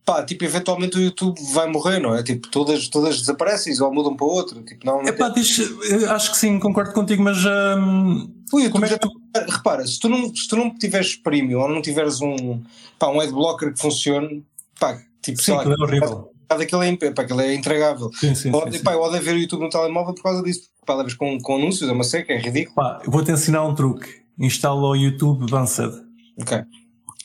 pá, 0.04 0.22
tipo, 0.24 0.44
eventualmente 0.44 0.96
o 0.98 1.00
YouTube 1.00 1.38
vai 1.52 1.66
morrer, 1.70 1.98
não 2.00 2.14
é? 2.14 2.22
Tipo, 2.22 2.48
todas, 2.48 2.88
todas 2.88 3.18
desaparecem 3.18 3.74
ou 3.80 3.92
mudam 3.92 4.14
para 4.16 4.26
outro. 4.26 4.62
Tipo, 4.62 4.84
não, 4.86 5.02
epá, 5.02 5.28
diz- 5.30 5.58
eu 5.58 6.10
acho 6.12 6.30
que 6.32 6.36
sim, 6.36 6.58
concordo 6.58 6.92
contigo, 6.92 7.22
mas 7.22 7.38
hum, 7.44 8.30
o 8.52 8.58
YouTube 8.60 8.72
como 8.72 8.84
é 8.84 8.88
que 8.88 8.98
tu. 8.98 9.10
repara, 9.48 9.86
se 9.86 9.98
tu 9.98 10.08
não, 10.08 10.34
se 10.34 10.48
tu 10.48 10.56
não 10.56 10.74
tiveres 10.76 11.16
premium 11.16 11.60
ou 11.60 11.68
não 11.68 11.80
tiveres 11.82 12.20
um, 12.20 12.62
pá, 12.98 13.08
um 13.08 13.20
adblocker 13.20 13.72
que 13.72 13.80
funcione, 13.80 14.44
pá, 14.78 15.00
tipo, 15.22 15.38
Sim, 15.38 15.44
sei 15.44 15.54
lá, 15.54 15.62
é 15.64 15.68
horrível. 15.82 16.30
aquele 16.48 16.88
é, 17.06 17.10
pá, 17.12 17.22
aquele 17.22 17.42
é 17.42 17.54
intragável. 17.54 18.10
Sim, 18.14 18.34
sim, 18.34 18.50
Pode, 18.50 18.72
sim, 18.72 18.78
sim. 18.78 18.84
pá, 18.84 18.92
eu 18.92 19.00
odeio 19.00 19.22
ver 19.22 19.34
o 19.34 19.38
YouTube 19.38 19.62
no 19.62 19.68
telemóvel 19.70 20.14
por 20.14 20.22
causa 20.22 20.42
disso. 20.42 20.68
Pá, 20.86 20.94
levas 20.94 21.14
com, 21.14 21.38
com 21.40 21.56
anúncios, 21.56 21.88
é 21.88 21.92
uma 21.92 22.04
seca, 22.04 22.32
é 22.34 22.38
ridículo. 22.38 22.74
Pá, 22.76 23.00
eu 23.04 23.10
vou-te 23.10 23.30
ensinar 23.32 23.64
um 23.64 23.74
truque. 23.74 24.22
Instala 24.38 24.80
o 24.88 24.94
YouTube 24.96 25.44
Advanced. 25.44 25.92
Ok, 26.38 26.58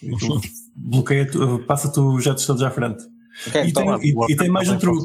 E 0.03 0.11
tu 0.17 0.39
Bloqueia, 0.81 1.29
tu- 1.29 1.59
passa-te 1.67 1.99
os 1.99 2.23
jatos 2.23 2.45
todos 2.45 2.63
à 2.63 2.71
frente. 2.71 3.03
ok, 3.47 3.63
E 3.63 3.69
então, 3.69 3.83
tem- 3.99 4.15
lá. 4.15 4.25
e- 4.29 4.33
e 4.33 4.35
tem 4.35 4.49
mais 4.49 4.69
um 4.69 4.77
truque. 4.77 5.03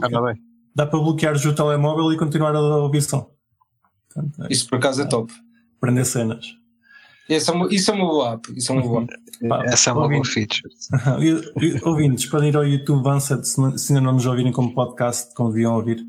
Dá 0.77 0.87
para 0.87 0.99
bloquear 0.99 1.35
o 1.37 1.55
telemóvel 1.55 2.13
e 2.13 2.17
continuar 2.17 2.55
a 2.55 2.61
ouvir 2.79 3.03
som. 3.03 3.29
Portanto, 4.13 4.45
é 4.45 4.53
isso 4.53 4.69
por 4.69 4.77
acaso 4.77 5.03
é 5.03 5.07
top. 5.07 5.33
aprender 5.77 6.05
cenas. 6.05 6.47
Isso 7.29 7.51
é, 7.51 7.55
uma, 7.55 7.69
isso 7.75 7.91
é 7.91 7.95
uma 7.95 8.05
boa 8.07 8.33
app. 8.35 8.53
Isso 8.57 8.71
é 8.71 8.75
uma 8.75 8.83
boa 8.83 9.03
app. 9.03 9.15
Pá, 9.49 9.65
Essa 9.67 9.91
é 9.91 9.93
uma 9.93 10.09
boa 10.09 10.25
feature. 10.25 10.63
Ouvintes, 11.85 12.27
podem 12.27 12.49
ir 12.51 12.57
ao 12.57 12.67
YouTube 12.67 12.99
Advanced 12.99 13.45
se, 13.45 13.61
não- 13.61 13.77
se 13.79 13.93
ainda 13.93 14.05
não 14.05 14.13
nos 14.15 14.27
ouvirem 14.27 14.53
como 14.53 14.75
podcast, 14.75 15.35
como 15.35 15.51
deviam 15.51 15.75
ouvir. 15.75 16.05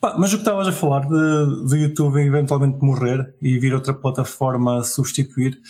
Pá, 0.00 0.16
mas 0.18 0.32
o 0.32 0.36
que 0.36 0.42
estavas 0.42 0.66
a 0.66 0.72
falar 0.72 1.00
de, 1.06 1.66
de 1.68 1.76
YouTube 1.76 2.18
eventualmente 2.20 2.78
morrer 2.82 3.34
e 3.42 3.58
vir 3.58 3.74
outra 3.74 3.92
plataforma 3.92 4.82
substituir, 4.82 5.60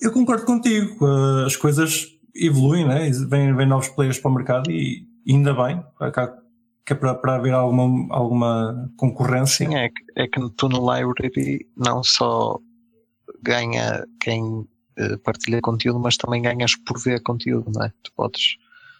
eu 0.00 0.10
concordo 0.10 0.44
contigo. 0.46 1.06
eh, 1.06 1.44
As 1.46 1.54
coisas 1.56 2.06
evoluem, 2.34 2.86
né? 2.86 3.10
Vêm, 3.28 3.54
vêm 3.54 3.66
novos 3.66 3.88
players 3.88 4.18
para 4.18 4.30
o 4.30 4.34
mercado 4.34 4.70
e 4.70 5.06
ainda 5.28 5.52
bem, 5.54 5.82
cá- 6.12 6.36
que 6.84 6.92
é 6.92 6.96
para, 6.96 7.14
para 7.14 7.36
haver 7.36 7.52
alguma, 7.54 8.14
alguma 8.14 8.90
concorrência. 8.96 9.66
Sim, 9.68 9.74
é 9.76 9.88
que, 9.88 10.02
é 10.16 10.26
que 10.26 10.50
tu 10.56 10.68
no 10.68 10.78
library 10.78 11.66
não 11.76 12.02
só 12.02 12.58
ganha 13.42 14.04
quem 14.20 14.66
eh, 14.96 15.16
partilha 15.18 15.60
conteúdo, 15.60 15.98
mas 16.00 16.16
também 16.16 16.42
ganhas 16.42 16.74
por 16.76 16.98
ver 16.98 17.22
conteúdo, 17.22 17.70
não 17.74 17.84
é? 17.86 17.92
Tu 18.02 18.12
podes 18.16 18.56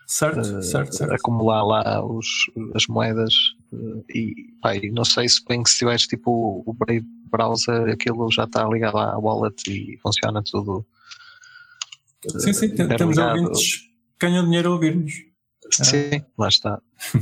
Certo, 0.06 0.40
eh, 0.40 0.62
certo, 0.62 0.94
certo. 0.94 1.14
acumular 1.14 1.62
lá 1.64 2.04
os, 2.04 2.26
as 2.74 2.86
moedas 2.86 3.34
eh, 3.72 4.02
e 4.14 4.34
pá, 4.60 4.70
não 4.92 5.04
sei 5.04 5.28
se 5.28 5.42
bem 5.48 5.62
que 5.62 5.70
se 5.70 5.78
tiveres 5.78 6.06
tipo 6.06 6.62
o 6.66 6.72
Brave 6.72 7.04
browser 7.30 7.88
aquilo 7.88 8.30
já 8.30 8.44
está 8.44 8.64
ligado 8.68 8.98
à 8.98 9.16
wallet 9.18 9.62
e 9.70 9.96
funciona 10.02 10.42
tudo 10.44 10.84
Sim, 12.38 12.52
sim, 12.52 12.69
tem- 12.75 12.88
temos 12.88 13.19
ouvintes 13.19 13.79
que 14.19 14.26
ganham 14.26 14.45
dinheiro 14.45 14.69
a 14.71 14.73
ouvir-nos. 14.75 15.12
Sim, 15.71 16.23
lá 16.37 16.49
está. 16.49 16.81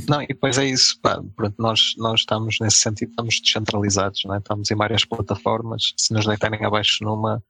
Não, 0.09 0.21
e 0.21 0.27
depois 0.27 0.57
é 0.57 0.65
isso, 0.65 0.99
pá, 1.01 1.21
pronto, 1.35 1.55
nós, 1.57 1.93
nós 1.97 2.19
estamos 2.21 2.57
nesse 2.59 2.77
sentido, 2.77 3.09
estamos 3.09 3.39
descentralizados, 3.39 4.21
não 4.25 4.35
é? 4.35 4.39
estamos 4.39 4.69
em 4.69 4.75
várias 4.75 5.05
plataformas, 5.05 5.93
se 5.95 6.13
nos 6.13 6.25
deitarem 6.25 6.63
abaixo 6.65 7.03
numa, 7.03 7.41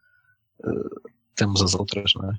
eh, 0.63 1.11
temos 1.35 1.61
as 1.63 1.73
outras, 1.73 2.11
não 2.15 2.29
é? 2.29 2.33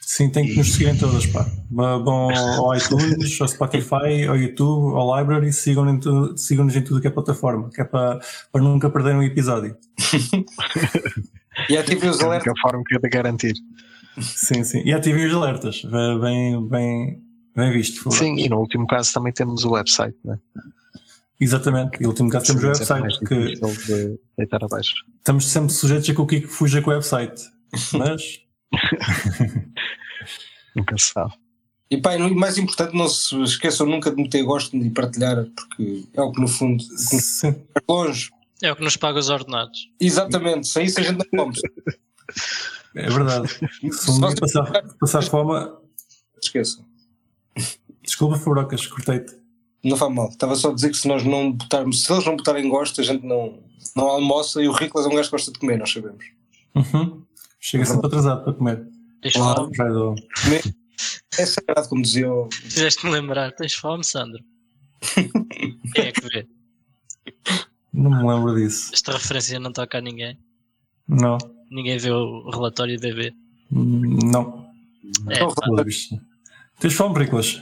Sim, 0.00 0.30
tem 0.30 0.46
que 0.46 0.56
nos 0.56 0.72
seguir 0.72 0.88
em 0.88 0.96
todas, 0.98 1.26
pá. 1.26 1.46
Vão 1.70 2.30
ao 2.58 2.74
iTunes, 2.76 3.40
ao 3.40 3.46
Spotify, 3.46 4.24
ao 4.26 4.36
YouTube, 4.36 4.96
ao 4.96 5.16
Library, 5.18 5.52
sigam-nos 5.52 5.94
em, 5.94 6.00
tudo, 6.00 6.36
sigam-nos 6.38 6.74
em 6.74 6.82
tudo 6.82 7.00
que 7.00 7.06
é 7.06 7.10
plataforma, 7.10 7.68
que 7.70 7.80
é 7.82 7.84
para, 7.84 8.18
para 8.50 8.62
nunca 8.62 8.90
perderem 8.90 9.18
um 9.18 9.22
episódio. 9.22 9.76
E 11.68 11.76
ativem 11.76 12.08
os 12.08 12.20
É 12.20 12.22
a 12.22 12.26
alertas. 12.26 12.46
única 12.46 12.60
forma 12.62 12.82
que 12.86 12.94
é 12.96 12.98
de 13.00 13.08
garantir. 13.08 13.54
Sim, 14.20 14.64
sim. 14.64 14.82
E 14.84 14.92
ativem 14.92 15.26
os 15.26 15.34
alertas. 15.34 15.82
Bem, 15.82 16.68
bem, 16.68 17.22
bem 17.54 17.72
visto. 17.72 18.02
favor. 18.02 18.16
Sim, 18.16 18.38
e 18.38 18.48
no 18.48 18.58
último 18.58 18.86
caso 18.86 19.12
também 19.12 19.32
temos 19.32 19.64
o 19.64 19.72
website, 19.72 20.16
não 20.24 20.34
é? 20.34 20.38
Exatamente. 21.40 22.02
E 22.02 22.04
o 22.04 22.08
último 22.08 22.30
caso 22.30 22.46
temos 22.46 22.64
o 22.64 22.68
website, 22.68 23.18
que 23.20 23.54
de 23.54 24.18
deitar 24.36 24.64
abaixo. 24.64 24.94
estamos 25.18 25.46
sempre 25.46 25.72
sujeitos 25.72 26.10
a 26.10 26.14
que 26.14 26.20
o 26.20 26.26
Kiko 26.26 26.48
fuja 26.48 26.82
com 26.82 26.90
o 26.90 26.94
website. 26.94 27.40
Mas, 27.92 28.40
Nunca 30.74 30.98
se 30.98 31.12
sabe. 31.12 31.32
E 31.90 31.96
pá, 31.96 32.16
e 32.16 32.34
mais 32.34 32.58
importante, 32.58 32.94
não 32.94 33.08
se 33.08 33.34
esqueçam 33.42 33.86
nunca 33.86 34.10
de 34.10 34.22
meter 34.22 34.42
gosto 34.42 34.76
e 34.76 34.90
partilhar, 34.90 35.46
porque 35.56 36.04
é 36.12 36.20
o 36.20 36.30
que 36.32 36.40
no 36.40 36.48
fundo, 36.48 36.82
sim. 36.82 37.54
longe. 37.88 38.30
É 38.62 38.70
o 38.70 38.76
que 38.76 38.84
nos 38.84 38.96
paga 38.96 39.18
os 39.18 39.30
ordenados. 39.30 39.88
Exatamente, 39.98 40.68
sem 40.68 40.84
isso 40.84 41.00
a 41.00 41.02
gente 41.02 41.26
não 41.32 41.44
come. 41.44 41.56
É 42.94 43.08
verdade. 43.10 43.48
Se 43.92 44.10
um 44.10 44.18
dia 44.20 44.34
passar, 44.36 44.82
passar 44.98 45.22
fome, 45.24 45.72
esqueçam. 46.42 46.84
desculpa, 48.02 48.36
Fubrocas, 48.36 48.86
cortei-te. 48.86 49.36
Não 49.84 49.96
faz 49.96 50.12
mal. 50.12 50.28
Estava 50.28 50.56
só 50.56 50.70
a 50.70 50.74
dizer 50.74 50.90
que 50.90 50.96
se 50.96 51.06
nós 51.06 51.22
não 51.24 51.52
botarmos, 51.52 52.02
se 52.02 52.12
eles 52.12 52.24
não 52.24 52.36
botarem 52.36 52.68
gosto, 52.68 53.00
a 53.00 53.04
gente 53.04 53.24
não, 53.24 53.62
não 53.94 54.08
almoça 54.08 54.60
e 54.62 54.68
o 54.68 54.72
Riclas 54.72 55.04
é 55.06 55.08
um 55.08 55.14
gajo 55.14 55.28
que 55.28 55.32
gosta 55.36 55.52
de 55.52 55.58
comer, 55.58 55.78
nós 55.78 55.92
sabemos. 55.92 56.24
Uhum. 56.74 57.24
Chega 57.60 57.84
sempre 57.84 58.06
atrasado 58.06 58.44
para 58.44 58.52
comer. 58.54 58.88
Tens 59.22 59.34
Claro. 59.34 59.70
fome? 59.76 60.60
É 61.38 61.46
sagrado, 61.46 61.88
como 61.88 62.02
dizia 62.02 62.32
o. 62.32 62.48
Fizeste-me 62.52 63.12
lembrar. 63.12 63.52
Tens 63.52 63.74
fome, 63.74 64.04
Sandro? 64.04 64.42
Quem 65.94 66.04
é 66.06 66.12
que 66.12 66.20
vê? 66.28 66.46
Não 67.92 68.10
me 68.10 68.28
lembro 68.28 68.56
disso. 68.56 68.90
Esta 68.92 69.12
referência 69.12 69.60
não 69.60 69.72
toca 69.72 69.98
a 69.98 70.00
ninguém. 70.00 70.36
Não. 71.06 71.38
Ninguém 71.70 71.98
vê 71.98 72.10
o 72.10 72.48
relatório 72.50 72.98
DB. 72.98 73.32
Hum, 73.72 74.18
Não. 74.24 74.68
É, 75.28 75.40
Não. 75.40 75.54
Tens 76.80 76.94
fome, 76.94 77.18
Riclas? 77.18 77.60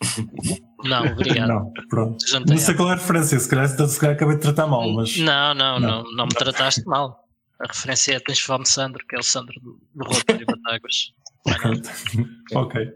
não, 0.84 1.04
obrigado. 1.06 1.48
Não, 1.48 1.72
pronto. 1.88 2.24
Não 2.32 2.40
Não 2.40 2.58
sei 2.58 2.74
qual 2.74 2.90
é 2.90 2.92
a 2.92 2.96
referência, 2.96 3.38
se 3.38 3.48
calhar, 3.48 3.68
se 3.68 4.00
calhar 4.00 4.16
acabei 4.16 4.36
de 4.36 4.42
tratar 4.42 4.66
mal, 4.66 4.90
mas. 4.92 5.16
Não, 5.18 5.54
não, 5.54 5.78
Não. 5.80 6.02
não, 6.02 6.12
não, 6.12 6.24
me 6.26 6.34
trataste 6.34 6.84
mal. 6.86 7.24
A 7.60 7.66
referência 7.68 8.14
é 8.14 8.20
Tens 8.20 8.40
Fome 8.40 8.66
Sandro, 8.66 9.04
que 9.08 9.14
é 9.16 9.18
o 9.18 9.22
Sandro 9.22 9.54
do, 9.60 9.78
do 9.94 10.04
relatório 10.04 10.46
Batáguas. 10.46 11.12
Ok. 12.54 12.90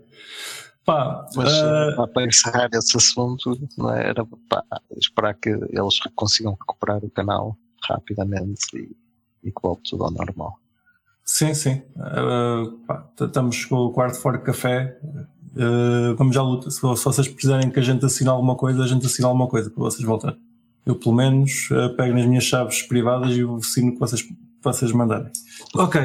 Pá, 0.87 1.27
Mas 1.37 1.53
eh, 1.53 2.07
para 2.15 2.27
encerrar 2.27 2.71
esse 2.73 2.97
assunto, 2.97 3.59
não 3.77 3.93
é? 3.95 4.09
era 4.09 4.25
pá, 4.49 4.63
esperar 4.97 5.35
que 5.35 5.51
eles 5.51 5.99
consigam 6.15 6.53
recuperar 6.53 7.05
o 7.05 7.11
canal 7.11 7.59
rapidamente 7.83 8.65
e, 8.75 8.97
e 9.43 9.51
que 9.51 9.61
volte 9.63 9.91
tudo 9.91 10.05
ao 10.05 10.11
normal. 10.11 10.55
sim, 11.25 11.55
sim. 11.55 11.83
Pá, 12.87 12.97
t- 13.17 13.25
estamos 13.25 13.65
com 13.65 13.77
o 13.77 13.93
quarto 13.93 14.19
fora 14.21 14.39
de 14.39 14.45
café. 14.45 14.99
Ah, 15.57 16.15
vamos 16.17 16.37
à 16.37 16.43
luta. 16.43 16.71
Se, 16.71 16.79
se 16.81 17.05
vocês 17.05 17.29
precisarem 17.29 17.71
que 17.71 17.79
a 17.79 17.83
gente 17.83 18.05
assine 18.05 18.29
alguma 18.31 18.57
coisa, 18.57 18.83
a 18.83 18.87
gente 18.87 19.07
assina 19.07 19.29
alguma 19.29 19.47
coisa 19.49 19.71
para 19.71 19.83
vocês 19.83 20.05
voltarem. 20.05 20.39
Eu, 20.87 20.95
pelo 20.97 21.15
menos, 21.15 21.69
ah, 21.73 21.95
pego 21.97 22.15
nas 22.15 22.27
minhas 22.27 22.45
chaves 22.45 22.83
privadas 22.83 23.37
e 23.37 23.45
o 23.45 23.59
que 23.59 23.99
vocês, 23.99 24.23
que 24.23 24.35
vocês 24.63 24.93
mandarem. 24.93 25.31
Ok. 25.75 26.01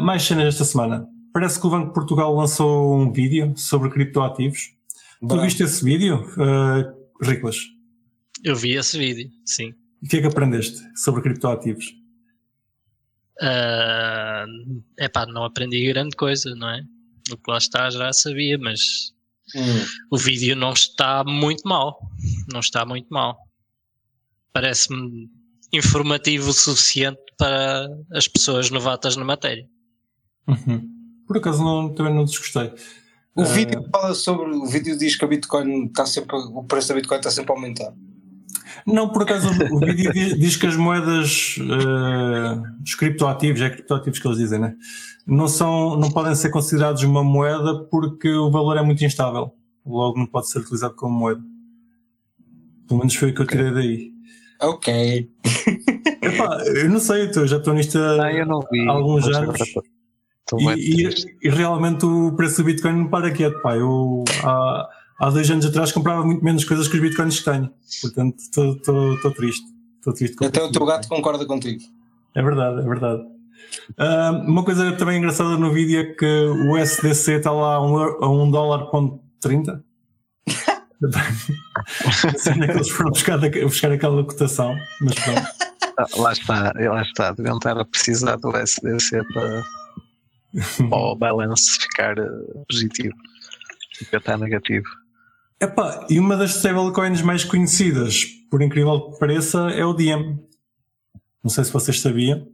Mais 0.00 0.22
cenas 0.22 0.46
esta 0.46 0.64
semana. 0.64 1.06
Parece 1.32 1.60
que 1.60 1.66
o 1.66 1.70
Banco 1.70 1.88
de 1.88 1.94
Portugal 1.94 2.34
lançou 2.34 2.96
um 2.96 3.10
vídeo 3.12 3.52
sobre 3.56 3.90
criptoativos. 3.90 4.72
Tu 5.26 5.40
viste 5.40 5.62
esse 5.62 5.84
vídeo, 5.84 6.16
uh, 6.36 7.24
Riclas? 7.24 7.56
Eu 8.44 8.54
vi 8.54 8.72
esse 8.76 8.96
vídeo, 8.98 9.30
sim. 9.44 9.72
E 10.04 10.06
o 10.06 10.10
que 10.10 10.16
é 10.18 10.20
que 10.20 10.26
aprendeste 10.26 10.78
sobre 10.94 11.22
criptoativos? 11.22 11.86
É 13.40 14.44
epá, 15.00 15.26
não 15.26 15.44
aprendi 15.44 15.86
grande 15.88 16.14
coisa, 16.14 16.54
não 16.54 16.68
é? 16.68 16.82
O 17.32 17.36
que 17.36 17.50
lá 17.50 17.58
está 17.58 17.88
já 17.90 18.12
sabia, 18.12 18.58
mas 18.58 19.12
Hum. 19.56 19.84
o 20.10 20.16
vídeo 20.18 20.54
não 20.56 20.72
está 20.72 21.24
muito 21.24 21.66
mal. 21.68 21.98
Não 22.52 22.60
está 22.60 22.84
muito 22.86 23.08
mal. 23.10 23.36
Parece-me 24.52 25.28
informativo 25.72 26.50
o 26.50 26.52
suficiente 26.52 27.20
para 27.36 27.88
as 28.12 28.26
pessoas 28.28 28.70
novatas 28.70 29.16
na 29.16 29.24
matéria. 29.24 29.66
Uhum. 30.46 30.88
Por 31.26 31.38
acaso 31.38 31.62
não, 31.64 31.92
também 31.94 32.14
não 32.14 32.24
desgostei. 32.24 32.72
O 33.34 33.42
Ah. 33.42 33.44
vídeo 33.44 33.82
fala 33.90 34.14
sobre. 34.14 34.50
O 34.54 34.66
vídeo 34.66 34.96
diz 34.96 35.16
que 35.16 35.24
a 35.24 35.28
Bitcoin 35.28 35.86
está 35.86 36.06
sempre. 36.06 36.36
O 36.36 36.62
preço 36.64 36.88
da 36.88 36.94
Bitcoin 36.94 37.18
está 37.18 37.30
sempre 37.30 37.52
a 37.52 37.54
aumentar. 37.56 37.92
Não, 38.86 39.08
por 39.10 39.22
acaso 39.22 39.48
o 39.72 39.78
vídeo 39.78 40.12
diz, 40.12 40.38
diz 40.38 40.56
que 40.56 40.66
as 40.66 40.76
moedas 40.76 41.56
uh, 41.58 42.80
dos 42.80 42.94
criptoativos, 42.94 43.60
é 43.60 43.70
criptoativos 43.70 44.18
que 44.18 44.26
eles 44.26 44.38
dizem, 44.38 44.58
né? 44.58 44.74
Não, 45.26 45.48
são, 45.48 45.96
não 45.96 46.10
podem 46.10 46.34
ser 46.34 46.50
considerados 46.50 47.02
uma 47.02 47.24
moeda 47.24 47.84
porque 47.90 48.30
o 48.30 48.50
valor 48.50 48.76
é 48.76 48.82
muito 48.82 49.04
instável. 49.04 49.54
Logo 49.86 50.18
não 50.18 50.26
pode 50.26 50.48
ser 50.50 50.58
utilizado 50.60 50.94
como 50.94 51.18
moeda. 51.18 51.42
Pelo 52.86 52.98
menos 53.00 53.14
foi 53.14 53.30
o 53.30 53.34
que 53.34 53.40
eu 53.42 53.46
tirei 53.46 53.70
daí. 53.72 54.12
Ok. 54.60 55.30
Epá, 56.22 56.58
eu 56.76 56.88
não 56.90 57.00
sei, 57.00 57.30
eu 57.34 57.46
já 57.46 57.56
estou 57.58 57.74
nisto 57.74 57.98
há 57.98 58.16
Não, 58.16 58.28
eu 58.30 58.46
não 58.46 58.60
alguns 58.90 59.26
anos. 59.28 59.58
E, 60.60 61.06
e- 61.06 61.38
e 61.42 61.48
realmente 61.48 62.04
o 62.04 62.32
preço 62.36 62.58
do 62.58 62.64
Bitcoin 62.64 62.92
não 62.92 63.08
para 63.08 63.30
quieto, 63.30 63.60
pá. 63.62 63.76
Eu 63.76 64.24
há, 64.42 64.88
há 65.18 65.30
dois 65.30 65.50
anos 65.50 65.66
atrás 65.66 65.92
comprava 65.92 66.24
muito 66.24 66.44
menos 66.44 66.64
coisas 66.64 66.88
que 66.88 66.96
os 66.96 67.02
Bitcoins 67.02 67.38
que 67.40 67.44
tenho. 67.50 67.70
Portanto, 68.02 68.36
estou 68.38 69.30
triste. 69.32 69.64
Estou 69.98 70.12
triste 70.12 70.36
com 70.36 70.44
Até 70.44 70.58
o 70.58 70.62
preço 70.62 70.72
teu 70.72 70.86
gato 70.86 71.08
concorda 71.08 71.46
contigo. 71.46 71.82
É 72.34 72.42
verdade, 72.42 72.80
é 72.80 72.84
verdade. 72.84 73.22
Ah, 73.98 74.30
uma 74.46 74.64
coisa 74.64 74.92
também 74.96 75.18
engraçada 75.18 75.56
no 75.56 75.72
vídeo 75.72 76.00
é 76.00 76.04
que 76.04 76.26
o 76.26 76.76
SDC 76.76 77.32
está 77.34 77.50
lá 77.50 77.74
a 77.76 77.84
um, 77.84 77.98
euro- 77.98 78.18
a 78.24 78.28
um 78.30 78.50
dólar 78.50 78.86
ponto 78.90 79.20
30. 79.40 79.82
Assim 82.06 82.62
é 82.62 82.66
que 82.66 82.72
eles 82.72 82.90
foram 82.90 83.10
buscar, 83.10 83.38
buscar 83.38 83.92
aquela 83.92 84.24
cotação, 84.24 84.74
mas 85.00 85.14
pronto. 85.14 85.42
Ah, 85.98 86.06
Lá 86.16 86.32
está, 86.32 86.72
lá 86.76 87.02
está. 87.02 87.32
Deviam 87.32 87.56
estar 87.56 87.78
a 87.78 87.84
precisar 87.84 88.36
do 88.36 88.50
SDC 88.56 89.22
para, 89.32 89.62
para 90.88 90.98
o 90.98 91.14
balance 91.14 91.78
ficar 91.80 92.18
eh, 92.18 92.28
positivo. 92.68 93.14
Fica 93.96 94.16
estar 94.16 94.36
negativo. 94.38 94.86
Epá, 95.60 96.06
e 96.10 96.18
uma 96.18 96.36
das 96.36 96.56
stablecoins 96.56 97.22
mais 97.22 97.44
conhecidas, 97.44 98.24
por 98.50 98.62
incrível 98.62 99.10
que 99.10 99.18
pareça, 99.18 99.70
é 99.70 99.84
o 99.84 99.94
Diem. 99.94 100.38
Não 101.42 101.50
sei 101.50 101.64
se 101.64 101.72
vocês 101.72 102.00
sabiam. 102.00 102.46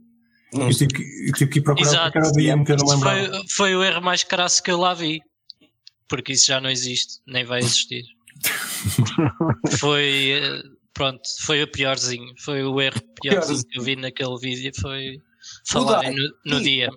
Não 0.53 0.67
Eu 0.67 0.75
tive 0.75 0.93
que, 0.93 1.29
eu 1.29 1.33
tive 1.33 1.51
que 1.51 1.59
ir 1.59 1.61
procurar 1.61 1.87
Exato. 1.87 2.03
porque 2.05 2.17
era 2.17 2.27
o 2.27 2.31
Diem 2.31 2.63
que 2.63 2.71
eu 2.73 2.77
não 2.77 2.87
lembrava. 2.87 3.25
foi, 3.25 3.43
foi 3.49 3.75
o 3.75 3.83
erro 3.83 4.01
mais 4.01 4.23
crasso 4.23 4.61
que 4.61 4.71
eu 4.71 4.77
lá 4.77 4.93
vi. 4.93 5.21
Porque 6.07 6.33
isso 6.33 6.47
já 6.47 6.59
não 6.59 6.69
existe, 6.69 7.21
nem 7.25 7.45
vai 7.45 7.59
existir. 7.59 8.03
foi, 9.79 10.31
eh, 10.31 10.61
pronto, 10.93 11.21
foi 11.41 11.63
o 11.63 11.71
piorzinho. 11.71 12.33
Foi 12.37 12.63
o 12.63 12.81
erro 12.81 13.01
piorzinho 13.21 13.63
que 13.69 13.79
eu 13.79 13.83
vi 13.83 13.95
naquele 13.95 14.37
vídeo. 14.37 14.71
Foi 14.81 15.21
falarem 15.65 16.13
no, 16.13 16.57
no 16.57 16.61
dia. 16.61 16.89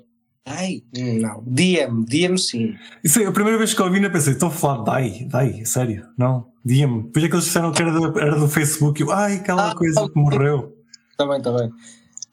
Ai, 0.47 0.83
não. 0.95 1.43
DM, 1.47 2.05
DM 2.05 2.37
sim. 2.39 2.75
Isso 3.03 3.19
é 3.21 3.25
a 3.27 3.33
primeira 3.33 3.57
vez 3.57 3.73
que 3.73 3.81
eu 3.81 3.87
ouvi, 3.87 4.03
eu 4.03 4.11
pensei, 4.13 4.35
estão 4.35 4.49
a 4.49 4.53
falar 4.53 4.79
de 4.79 4.85
DAI, 4.85 5.25
DAI, 5.31 5.65
sério, 5.65 6.07
não, 6.19 6.47
Diem. 6.65 7.03
Depois 7.03 7.25
é 7.25 7.29
que 7.29 7.35
eles 7.35 7.45
disseram 7.47 7.73
que 7.73 7.81
era 7.83 7.91
do, 7.93 8.19
era 8.21 8.37
do 8.39 8.47
Facebook, 8.49 9.01
eu, 9.01 9.11
ai, 9.11 9.37
aquela 9.37 9.71
Ah, 9.71 9.75
coisa 9.75 10.07
que 10.09 10.19
morreu. 10.19 10.77
Está 11.11 11.27
bem, 11.27 11.39
está 11.39 11.51
bem. 11.53 11.71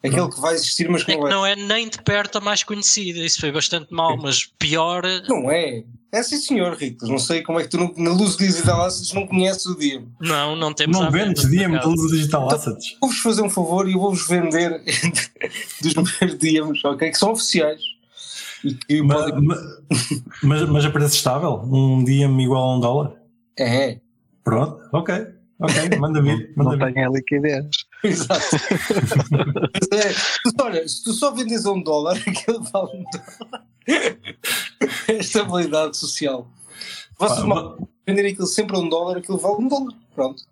Aquele 0.04 0.28
que 0.30 0.40
vai 0.40 0.54
existir, 0.54 0.88
mas 0.90 1.04
que 1.04 1.12
É 1.12 1.16
não 1.16 1.26
é. 1.26 1.30
não 1.30 1.46
é 1.46 1.56
nem 1.56 1.88
de 1.88 2.02
perto 2.02 2.36
a 2.38 2.40
mais 2.40 2.64
conhecida. 2.64 3.20
Isso 3.20 3.40
foi 3.40 3.52
bastante 3.52 3.94
mal, 3.94 4.16
mas 4.16 4.44
pior. 4.58 5.04
Não 5.28 5.48
é. 5.48 5.84
É 6.10 6.22
sim, 6.24 6.36
senhor, 6.38 6.74
Ricos. 6.76 7.08
Não 7.08 7.18
sei 7.20 7.40
como 7.42 7.60
é 7.60 7.62
que 7.62 7.68
tu, 7.68 7.78
não- 7.78 7.94
na 7.96 8.10
luz 8.10 8.36
digital 8.36 8.84
assets, 8.84 9.12
não 9.14 9.26
conheces 9.28 9.64
o 9.64 9.76
DM. 9.76 10.08
Não, 10.20 10.56
não 10.56 10.74
temos 10.74 10.98
Não 10.98 11.08
vendes 11.10 11.48
Diem 11.48 11.70
da 11.70 11.84
Luz 11.86 12.10
Digital 12.10 12.44
Então- 12.46 12.56
Assets. 12.58 12.96
Vou-vos 13.00 13.18
fazer 13.20 13.42
um 13.42 13.48
favor 13.48 13.88
e 13.88 13.92
eu 13.92 14.00
vou-vos 14.00 14.26
vender 14.28 14.82
dos 15.80 15.94
meus 15.94 16.34
DMs, 16.36 16.80
ok? 16.84 17.10
Que 17.10 17.16
são 17.16 17.30
oficiais. 17.30 17.80
E 18.64 18.74
que 18.74 19.02
Mas, 19.02 19.30
podem. 19.30 19.48
mas, 20.42 20.68
mas 20.68 20.84
a 20.84 20.90
preço 20.90 21.16
estável? 21.16 21.62
Um 21.64 22.04
Diem 22.04 22.40
igual 22.42 22.62
a 22.62 22.76
um 22.76 22.80
dólar? 22.80 23.12
É, 23.58 23.98
Pronto, 24.44 24.80
ok, 24.92 25.14
ok, 25.60 25.98
manda 25.98 26.20
vir, 26.22 26.52
manda 26.56 26.76
Não 26.76 26.86
vir. 26.86 26.94
tem 26.94 27.04
a 27.04 27.08
liquidez. 27.10 27.66
exato. 28.04 28.56
É, 29.92 30.62
olha, 30.62 30.88
se 30.88 31.04
tu 31.04 31.12
só 31.12 31.30
vendes 31.32 31.64
a 31.66 31.72
um 31.72 31.82
dólar, 31.82 32.16
aquilo 32.26 32.62
vale 32.64 32.90
um 32.98 33.04
dólar. 33.04 33.64
A 35.08 35.12
estabilidade 35.12 35.96
social. 35.96 36.50
Vocês 37.18 37.40
Pá, 37.40 37.46
mal 37.46 37.88
venderem 38.06 38.32
aquilo 38.32 38.46
sempre 38.46 38.76
a 38.76 38.80
um 38.80 38.88
dólar, 38.88 39.18
aquilo 39.18 39.38
vale 39.38 39.56
um 39.64 39.68
dólar. 39.68 39.94
Pronto. 40.14 40.42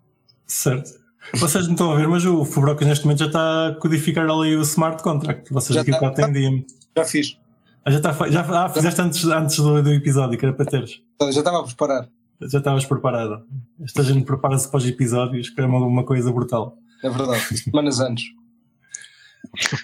Certo. 0.47 0.99
Vocês 1.35 1.65
não 1.65 1.73
estão 1.73 1.91
a 1.91 1.95
ver, 1.95 2.07
mas 2.07 2.25
o 2.25 2.43
Fubrocas 2.45 2.87
neste 2.87 3.05
momento 3.05 3.19
já 3.19 3.25
está 3.27 3.67
a 3.67 3.75
codificar 3.75 4.29
ali 4.29 4.55
o 4.55 4.61
smart 4.61 5.01
contract. 5.03 5.51
Vocês 5.51 5.75
Já 5.75 5.81
aqui 5.81 5.91
está. 5.91 5.99
para 6.11 6.23
atendem 6.25 6.65
Já 6.97 7.03
fiz. 7.05 7.37
Ah, 7.83 7.91
já 7.91 8.13
fe- 8.13 8.31
já, 8.31 8.65
ah, 8.65 8.69
fizeste 8.69 9.01
antes, 9.01 9.25
antes 9.25 9.55
do, 9.57 9.81
do 9.81 9.91
episódio, 9.91 10.37
que 10.37 10.45
era 10.45 10.53
para 10.53 10.65
teres. 10.65 11.01
Já 11.31 11.39
estava 11.39 11.61
a 11.61 11.63
preparar. 11.63 12.09
Já 12.41 12.57
estavas 12.59 12.85
preparado. 12.85 13.45
Esta 13.83 14.03
gente 14.03 14.25
prepara-se 14.25 14.69
para 14.69 14.77
os 14.77 14.87
episódios, 14.87 15.49
que 15.49 15.61
é 15.61 15.65
uma, 15.65 15.79
uma 15.85 16.03
coisa 16.05 16.31
brutal. 16.31 16.77
É 17.03 17.09
verdade. 17.09 17.39
Semanas 17.57 17.99
antes. 17.99 18.25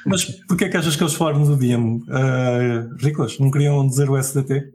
Mas 0.05 0.25
porquê 0.47 0.65
é 0.65 0.69
que 0.69 0.77
achas 0.77 0.95
que 0.95 1.03
eles 1.03 1.13
falaram 1.13 1.43
do 1.43 1.57
Diem? 1.57 1.97
Uh, 2.07 2.95
Ricos, 2.99 3.39
não 3.39 3.51
queriam 3.51 3.85
dizer 3.87 4.09
o 4.09 4.17
SDT? 4.17 4.71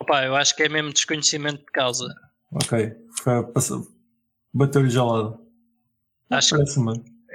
Opa, 0.00 0.24
eu 0.24 0.34
acho 0.36 0.54
que 0.54 0.62
é 0.62 0.68
mesmo 0.68 0.92
desconhecimento 0.92 1.58
de 1.58 1.72
causa. 1.72 2.06
Ok. 2.52 2.92
Bateu-lhe 4.54 4.90
gelado. 4.90 5.38
Acho 6.30 6.56
que 6.56 6.62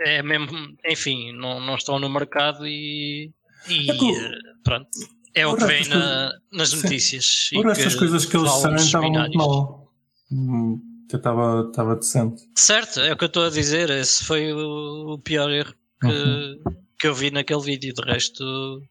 é 0.03 0.23
mesmo, 0.23 0.47
enfim, 0.85 1.31
não, 1.33 1.59
não 1.59 1.75
estão 1.75 1.99
no 1.99 2.09
mercado 2.09 2.67
e, 2.67 3.31
e 3.67 3.89
É 3.91 3.97
que 3.97 4.11
eh, 4.15 4.31
pronto. 4.63 4.89
É 5.33 5.47
o 5.47 5.55
que 5.55 5.63
vem 5.65 5.87
na- 5.87 6.31
nas 6.51 6.73
notícias. 6.73 7.49
e 7.53 7.55
Por 7.55 7.69
estas 7.71 7.93
que 7.93 7.99
coisas 7.99 8.25
que 8.25 8.35
eles 8.35 8.63
nos 8.63 8.83
estavam 8.83 9.09
muito 9.11 9.37
mal. 9.37 9.91
Hum, 10.31 10.81
até 11.07 11.17
Estava 11.17 11.67
estava 11.69 11.95
decente. 11.95 12.43
Certo, 12.55 12.99
é 12.99 13.13
o 13.13 13.17
que 13.17 13.23
eu 13.23 13.27
estou 13.27 13.45
a 13.45 13.49
dizer. 13.49 13.89
Esse 13.89 14.23
foi 14.25 14.51
o, 14.53 15.13
o 15.13 15.19
pior 15.19 15.49
erro 15.51 15.73
que, 16.01 16.07
Uhum. 16.07 16.59
que 16.99 17.07
eu 17.07 17.13
vi 17.15 17.31
naquele 17.31 17.61
vídeo. 17.61 17.93
De 17.93 18.01
resto, 18.03 18.81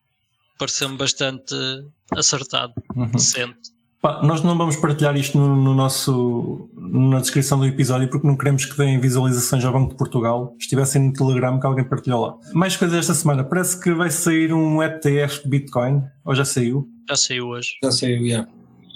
pareceu-me 0.58 0.96
bastante 0.96 1.54
acertado, 2.16 2.72
Uhum. 2.96 3.10
decente. 3.10 3.70
Pá, 4.00 4.23
nós 4.23 4.42
não 4.42 4.57
vamos 4.57 4.76
partilhar 4.76 5.14
isto 5.16 5.37
no, 5.37 5.54
no 5.54 5.75
nosso 5.75 6.71
na 6.75 7.21
descrição 7.21 7.59
do 7.59 7.66
episódio 7.66 8.09
porque 8.09 8.26
não 8.26 8.35
queremos 8.37 8.64
que 8.64 8.75
deem 8.76 8.99
visualizações 8.99 9.62
ao 9.64 9.73
Banco 9.75 9.90
de 9.90 9.97
Portugal. 9.99 10.54
Estivessem 10.59 11.02
no 11.09 11.12
Telegram 11.12 11.61
que 11.61 11.66
alguém 11.66 11.85
partilhou 11.85 12.25
lá. 12.26 12.38
Mais 12.54 12.76
coisas 12.76 12.97
esta 12.99 13.12
semana. 13.12 13.45
Parece 13.45 13.78
que 13.78 13.92
vai 13.92 14.11
sair 14.11 14.54
um 14.54 14.83
ETF 14.83 15.42
de 15.42 15.49
Bitcoin. 15.50 16.02
Ou 16.25 16.35
já 16.35 16.45
saiu? 16.47 16.88
Já 17.09 17.16
saiu 17.16 17.49
hoje. 17.49 17.69
Já 17.85 17.90
sei, 17.92 18.16
yeah. 18.19 18.50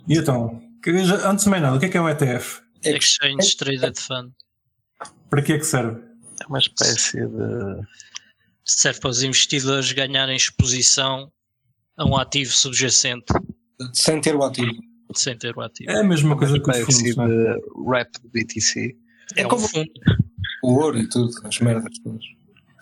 E 0.08 0.16
então, 0.16 0.62
que- 0.82 1.04
já- 1.04 1.30
antes 1.30 1.44
de 1.44 1.50
mais 1.50 1.62
nada, 1.62 1.76
o 1.76 1.80
que 1.80 1.84
é 1.86 1.88
que 1.90 1.96
é 1.98 2.00
um 2.00 2.08
ETF? 2.08 2.60
É 2.82 2.92
que 2.92 3.04
Exchange 3.04 3.56
Traded 3.58 3.98
Fund. 4.00 4.32
Para 5.28 5.42
que 5.42 5.52
é 5.52 5.58
que 5.58 5.66
serve? 5.66 6.00
É 6.42 6.46
uma 6.46 6.58
espécie 6.58 7.18
de. 7.26 7.82
Serve 8.64 9.00
para 9.00 9.10
os 9.10 9.22
investidores 9.22 9.92
ganharem 9.92 10.34
exposição 10.36 11.30
a 11.98 12.04
um 12.06 12.16
ativo 12.16 12.50
subjacente 12.52 13.26
sem 13.92 14.18
ter 14.20 14.34
o 14.34 14.42
ativo. 14.42 14.72
Sem 15.14 15.36
ter 15.36 15.56
o 15.56 15.60
ativo. 15.60 15.90
É 15.90 16.00
a 16.00 16.04
mesma 16.04 16.36
coisa 16.36 16.58
que 16.58 16.70
espécie 16.70 16.84
fundos, 17.12 17.16
não 17.16 17.24
é? 17.24 17.28
de 17.28 17.90
rap 17.90 18.10
de 18.22 18.28
BTC. 18.28 18.96
É, 19.36 19.42
É 19.42 19.46
um 19.46 19.48
como- 19.50 19.68
fundo. 19.68 19.90
O 20.62 20.74
ouro 20.74 20.98
e 20.98 21.08
tudo, 21.08 21.30
as 21.44 21.58
merdas 21.60 21.98
todas. 22.02 22.22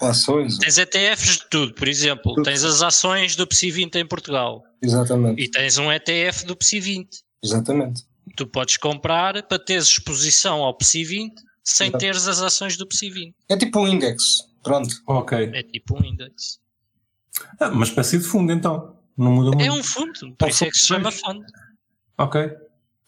Ações, 0.01 0.59
Tens 0.59 0.79
ETFs 0.79 1.39
de 1.39 1.49
tudo, 1.49 1.75
por 1.75 1.87
exemplo, 1.87 2.35
Tudo. 2.35 2.43
tens 2.45 2.65
as 2.65 2.83
ações 2.83 3.37
do 3.37 3.47
PSI 3.47 3.71
20 3.71 3.95
em 3.97 4.07
Portugal 4.07 4.65
exatamente. 4.83 5.41
e 5.41 5.49
tens 5.49 5.79
um 5.79 5.93
ETF 5.93 6.45
do 6.45 6.57
PSI 6.57 6.81
20. 6.81 7.09
Exatamente. 7.43 8.03
Tu 8.37 8.45
podes 8.49 8.77
comprar 8.79 9.41
para 9.45 9.59
teres 9.61 9.85
exposição 9.85 10.65
ao 10.65 10.77
PSI 10.77 11.05
20 11.05 11.35
sem 11.63 11.87
Exato. 11.87 11.99
teres 12.01 12.27
as 12.27 12.41
ações 12.41 12.77
do 12.77 12.85
PSI 12.87 13.11
20. 13.11 13.35
É 13.49 13.57
tipo 13.57 13.79
um 13.81 13.87
index. 13.87 14.39
Pronto. 14.65 14.93
Ok. 15.07 15.51
É 15.55 15.63
tipo 15.63 15.97
um 15.97 16.05
index. 16.05 16.59
É 17.61 17.67
uma 17.67 17.85
espécie 17.85 18.19
de 18.19 18.25
fundo 18.25 18.53
então. 18.53 18.97
Não 19.17 19.31
muda 19.33 19.51
muito. 19.57 19.65
É 19.65 19.71
um 19.71 19.85
fundo, 19.85 20.35
por 20.37 20.49
isso 20.49 20.65
é 20.65 20.71
que 20.71 20.79
se 20.79 20.87
chama 20.87 21.13
fundo. 21.13 21.45
Ok. 22.23 22.41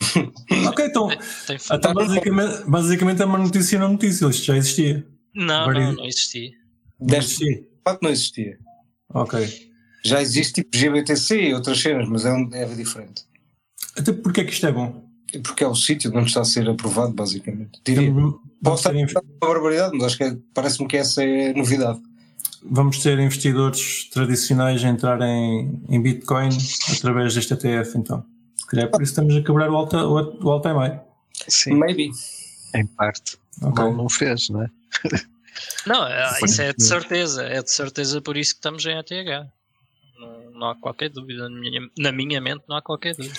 ok, 0.68 0.86
então. 0.86 1.08
Tem 1.46 1.56
então 1.72 1.94
basicamente, 1.94 2.64
basicamente 2.66 3.22
é 3.22 3.24
uma 3.24 3.38
notícia 3.38 3.78
na 3.78 3.88
notícia. 3.88 4.26
Isto 4.26 4.44
já 4.46 4.56
existia. 4.56 5.06
Não, 5.34 5.72
não, 5.72 5.92
não 5.92 6.04
existia. 6.04 6.50
Não 7.00 7.16
existia. 7.16 7.62
fato 7.84 8.02
não 8.02 8.10
existia. 8.10 8.58
Ok. 9.12 9.70
Já 10.04 10.20
existe 10.20 10.62
tipo 10.62 10.76
GBTC 10.76 11.48
e 11.48 11.54
outras 11.54 11.80
cenas, 11.80 12.08
mas 12.08 12.26
é, 12.26 12.32
um, 12.32 12.48
é 12.52 12.64
diferente. 12.66 13.22
Até 13.96 14.12
porque 14.12 14.40
é 14.42 14.44
que 14.44 14.52
isto 14.52 14.66
é 14.66 14.72
bom? 14.72 15.02
Porque 15.42 15.64
é 15.64 15.66
o 15.66 15.74
sítio 15.74 16.12
onde 16.14 16.28
está 16.28 16.42
a 16.42 16.44
ser 16.44 16.68
aprovado, 16.68 17.12
basicamente. 17.12 17.80
Diria. 17.84 18.12
Vamos 18.12 18.40
Posso 18.62 18.88
estar 18.88 19.20
uma 19.20 19.52
barbaridade, 19.54 19.96
mas 19.96 20.04
acho 20.06 20.16
que 20.16 20.24
é- 20.24 20.36
parece-me 20.54 20.88
que 20.88 20.96
essa 20.96 21.22
é 21.24 21.50
a 21.50 21.54
novidade. 21.54 22.00
vamos 22.62 22.98
ter 22.98 23.18
investidores 23.18 24.08
tradicionais 24.10 24.82
a 24.84 24.88
entrar 24.88 25.20
em, 25.20 25.82
em 25.88 26.00
Bitcoin 26.00 26.48
através 26.96 27.34
deste 27.34 27.52
ETF, 27.52 27.98
então. 27.98 28.24
Calhar 28.74 28.90
por 28.90 29.02
isso 29.02 29.12
estamos 29.12 29.36
a 29.36 29.42
quebrar 29.42 29.70
o 29.70 29.76
all-time 29.76 30.74
high. 30.78 31.00
Sim, 31.48 31.74
Maybe. 31.74 32.10
em 32.74 32.86
parte. 32.86 33.36
Ok. 33.62 33.84
Mal 33.84 33.94
não 33.94 34.08
fez, 34.08 34.48
não 34.48 34.62
é? 34.62 34.70
Não, 35.86 36.04
é- 36.06 36.38
isso 36.42 36.60
é 36.60 36.72
de 36.72 36.82
certeza. 36.82 37.44
É 37.44 37.62
de 37.62 37.70
certeza 37.70 38.20
por 38.20 38.36
isso 38.36 38.54
que 38.54 38.58
estamos 38.58 38.84
em 38.86 38.94
ATH. 38.98 39.46
Não, 40.18 40.50
não 40.50 40.70
há 40.70 40.74
qualquer 40.74 41.10
dúvida. 41.10 41.48
Na 41.48 41.60
minha, 41.60 41.88
na 41.96 42.10
minha 42.12 42.40
mente 42.40 42.62
não 42.68 42.76
há 42.76 42.82
qualquer 42.82 43.14
dúvida. 43.14 43.38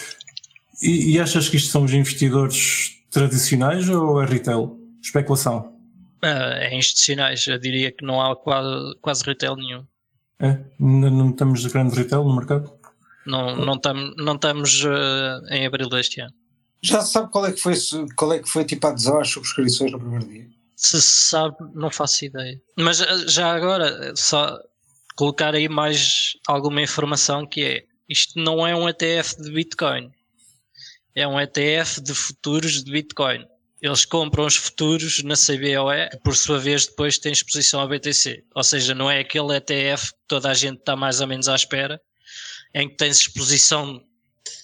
E, 0.81 1.11
e 1.13 1.19
achas 1.19 1.49
que 1.49 1.57
isto 1.57 1.71
são 1.71 1.83
os 1.83 1.93
investidores 1.93 3.01
tradicionais 3.11 3.89
ou 3.89 4.21
é 4.21 4.25
retail? 4.25 4.79
Especulação? 5.01 5.73
Ah, 6.21 6.53
é 6.59 6.73
institucionais. 6.77 7.45
Eu 7.47 7.59
diria 7.59 7.91
que 7.91 8.05
não 8.05 8.21
há 8.21 8.33
quase, 8.35 8.95
quase 9.01 9.23
retail 9.23 9.55
nenhum. 9.57 9.83
É? 10.39 10.59
Ainda 10.79 11.09
não 11.09 11.29
estamos 11.31 11.61
de 11.61 11.69
grande 11.69 11.95
retail 11.95 12.23
no 12.23 12.35
mercado? 12.35 12.71
Não, 13.25 13.55
não, 13.55 13.79
tam, 13.79 14.13
não 14.17 14.35
estamos 14.35 14.83
ah, 14.85 15.41
em 15.49 15.65
abril 15.65 15.89
deste 15.89 16.21
ano. 16.21 16.33
Já 16.81 17.01
se 17.01 17.13
sabe 17.13 17.31
qual 17.31 17.45
é 17.45 17.51
que 17.51 17.59
foi, 17.59 17.73
qual 18.15 18.33
é 18.33 18.39
que 18.39 18.49
foi 18.49 18.63
tipo 18.63 18.85
a 18.85 18.91
adesão 18.91 19.19
às 19.19 19.29
subscrições 19.29 19.91
no 19.91 19.99
primeiro 19.99 20.27
dia? 20.27 20.47
Se 20.75 21.01
sabe, 21.01 21.55
não 21.73 21.89
faço 21.89 22.25
ideia. 22.25 22.61
Mas 22.77 23.01
ah, 23.01 23.27
já 23.27 23.53
agora, 23.53 24.13
só 24.15 24.59
colocar 25.15 25.55
aí 25.55 25.67
mais 25.67 26.33
alguma 26.47 26.81
informação 26.81 27.47
que 27.47 27.63
é 27.63 27.85
isto 28.07 28.39
não 28.39 28.65
é 28.65 28.75
um 28.75 28.87
ETF 28.87 29.41
de 29.41 29.51
Bitcoin. 29.51 30.11
É 31.15 31.27
um 31.27 31.39
ETF 31.39 32.01
de 32.01 32.13
futuros 32.13 32.83
de 32.83 32.91
Bitcoin. 32.91 33.45
Eles 33.81 34.05
compram 34.05 34.45
os 34.45 34.55
futuros 34.55 35.23
na 35.23 35.35
CBOE, 35.35 36.09
que 36.11 36.17
por 36.23 36.35
sua 36.35 36.59
vez 36.59 36.87
depois 36.87 37.17
têm 37.17 37.31
exposição 37.31 37.79
ao 37.79 37.87
BTC. 37.87 38.43
Ou 38.55 38.63
seja, 38.63 38.93
não 38.93 39.09
é 39.09 39.19
aquele 39.19 39.55
ETF 39.55 40.11
que 40.11 40.19
toda 40.27 40.49
a 40.49 40.53
gente 40.53 40.79
está 40.79 40.95
mais 40.95 41.19
ou 41.21 41.27
menos 41.27 41.47
à 41.49 41.55
espera, 41.55 41.99
em 42.75 42.87
que 42.89 42.95
tens 42.95 43.17
exposição, 43.19 43.99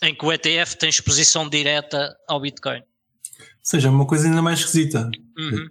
em 0.03 0.13
que 0.13 0.23
o 0.25 0.31
ETF 0.31 0.77
tem 0.77 0.89
exposição 0.89 1.49
direta 1.49 2.15
ao 2.27 2.39
Bitcoin. 2.39 2.79
Ou 2.81 3.45
seja, 3.63 3.87
é 3.87 3.91
uma 3.91 4.05
coisa 4.05 4.27
ainda 4.27 4.41
mais 4.41 4.59
esquisita. 4.59 5.09
Uhum. 5.37 5.69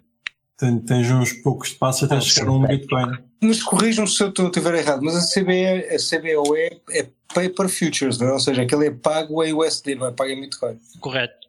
Ten- 0.56 0.78
Tens 0.80 1.10
uns 1.10 1.32
poucos 1.34 1.70
passos 1.72 2.04
até 2.04 2.20
chegar 2.20 2.48
a 2.48 2.52
um 2.52 2.66
Bitcoin. 2.66 3.18
Mas 3.40 3.62
corrijam-me 3.62 4.10
se 4.10 4.22
eu 4.22 4.28
estou- 4.30 4.46
estiver 4.46 4.74
errado, 4.74 5.02
mas 5.02 5.14
a, 5.16 5.20
CBE, 5.40 5.94
a 5.94 5.98
CBOE 5.98 6.80
é 6.90 7.08
Paper 7.32 7.68
Futures, 7.68 8.18
não 8.18 8.28
é? 8.28 8.32
ou 8.32 8.40
seja, 8.40 8.62
aquele 8.62 8.86
é 8.88 8.90
pago 8.90 9.42
em 9.44 9.52
USD, 9.54 9.94
não 9.94 10.06
é 10.08 10.12
pago 10.12 10.30
em 10.30 10.40
Bitcoin. 10.40 10.78
Correto. 11.00 11.48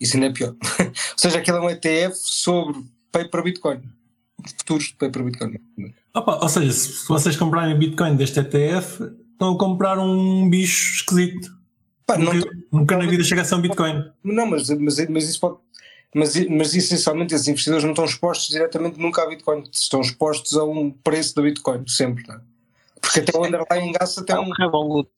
Isso 0.00 0.16
ainda 0.16 0.26
é 0.28 0.32
pior. 0.32 0.54
ou 0.80 1.18
seja, 1.18 1.38
aquele 1.38 1.56
é 1.58 1.60
um 1.60 1.70
ETF 1.70 2.14
sobre 2.16 2.82
Paper 3.12 3.42
Bitcoin. 3.42 3.82
Futuros 4.58 4.86
de 4.88 4.94
Paper 4.94 5.22
Bitcoin. 5.24 5.54
Opa, 6.14 6.38
ou 6.42 6.48
seja, 6.48 6.72
se 6.72 7.06
vocês 7.08 7.36
comprarem 7.36 7.78
Bitcoin 7.78 8.16
deste 8.16 8.40
ETF, 8.40 8.98
estão 9.34 9.52
a 9.54 9.58
comprar 9.58 9.98
um 9.98 10.48
bicho 10.48 10.94
esquisito. 10.96 11.52
Pá, 12.06 12.16
não, 12.18 12.32
Nunca, 12.32 12.50
nunca 12.72 12.96
na 12.96 13.06
vida 13.06 13.22
chega 13.22 13.42
a 13.42 13.44
ser 13.44 13.54
um 13.54 13.60
Bitcoin. 13.60 14.10
não 14.22 14.46
mas, 14.46 14.68
mas, 14.70 15.08
mas 15.08 15.28
isso 15.28 15.40
pode. 15.40 15.56
Mas, 16.14 16.36
mas 16.48 16.74
essencialmente 16.74 17.34
esses 17.34 17.48
investidores 17.48 17.82
não 17.82 17.90
estão 17.90 18.04
expostos 18.04 18.48
diretamente 18.48 19.00
nunca 19.00 19.22
a 19.22 19.26
Bitcoin, 19.28 19.64
estão 19.72 20.00
expostos 20.00 20.56
a 20.56 20.62
um 20.64 20.90
preço 20.90 21.34
da 21.34 21.42
Bitcoin, 21.42 21.84
sempre, 21.88 22.24
não 22.28 22.36
é? 22.36 22.40
Porque 23.00 23.20
até 23.20 23.36
o 23.36 23.44
underlying 23.44 23.92
gas 23.92 24.16
até 24.16 24.32
É 24.34 24.38
um. 24.38 24.44
um 24.48 24.52
Revolut 24.52 25.10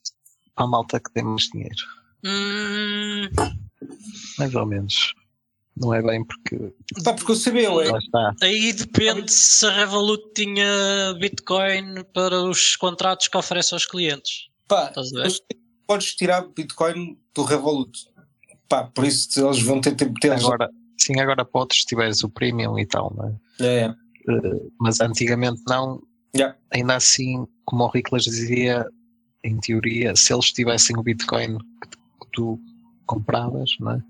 para 0.55 0.65
a 0.65 0.69
malta 0.69 0.99
que 0.99 1.11
tem 1.13 1.23
mais 1.23 1.43
dinheiro. 1.53 1.77
Hum, 2.25 3.29
Mais 4.39 4.55
ou 4.55 4.65
menos. 4.67 5.15
Não 5.77 5.93
é 5.93 6.03
bem 6.03 6.25
porque. 6.25 6.73
Pá, 7.05 7.12
porque 7.12 7.33
o 7.33 7.37
Lá 7.93 7.99
está. 7.99 8.35
Aí 8.43 8.73
depende 8.73 9.31
se 9.31 9.67
a 9.67 9.71
Revolut 9.71 10.23
tinha 10.35 11.15
Bitcoin 11.21 12.03
para 12.15 12.43
os 12.43 12.77
contratos 12.77 13.29
que 13.29 13.37
oferece 13.37 13.75
aos 13.75 13.85
clientes. 13.85 14.49
pá, 14.67 14.91
podes 15.87 16.15
tirar 16.15 16.47
Bitcoin 16.49 17.19
do 17.35 17.43
Revolut. 17.43 17.93
Pá, 18.69 18.85
por 18.85 19.05
isso 19.05 19.29
eles 19.47 19.61
vão 19.62 19.81
ter 19.81 19.95
tempo 19.95 20.15
de 20.15 20.21
ter. 20.21 20.33
Agora, 20.33 20.71
sim, 20.99 21.21
agora 21.21 21.45
podes 21.45 21.81
se 21.81 21.87
tiveres 21.87 22.23
o 22.25 22.29
premium 22.31 22.79
e 22.79 22.87
tal, 22.87 23.15
não 23.15 23.29
é? 23.29 23.35
É, 23.61 23.81
é. 23.85 23.95
mas 24.81 25.01
antigamente 25.01 25.61
não. 25.69 26.03
Yeah. 26.35 26.57
Ainda 26.73 26.97
assim, 26.97 27.47
como 27.65 27.85
o 27.85 27.89
Riclas 27.89 28.25
dizia, 28.25 28.85
em 29.45 29.59
teoria, 29.59 30.17
se 30.17 30.33
eles 30.33 30.53
tivessem 30.53 30.97
o 30.99 31.03
Bitcoin 31.03 31.57
que, 31.59 31.89
tu- 31.91 31.99
que 31.99 32.31
tu 32.33 32.61
compravas, 33.07 33.71
não 33.79 33.93
é? 33.93 34.03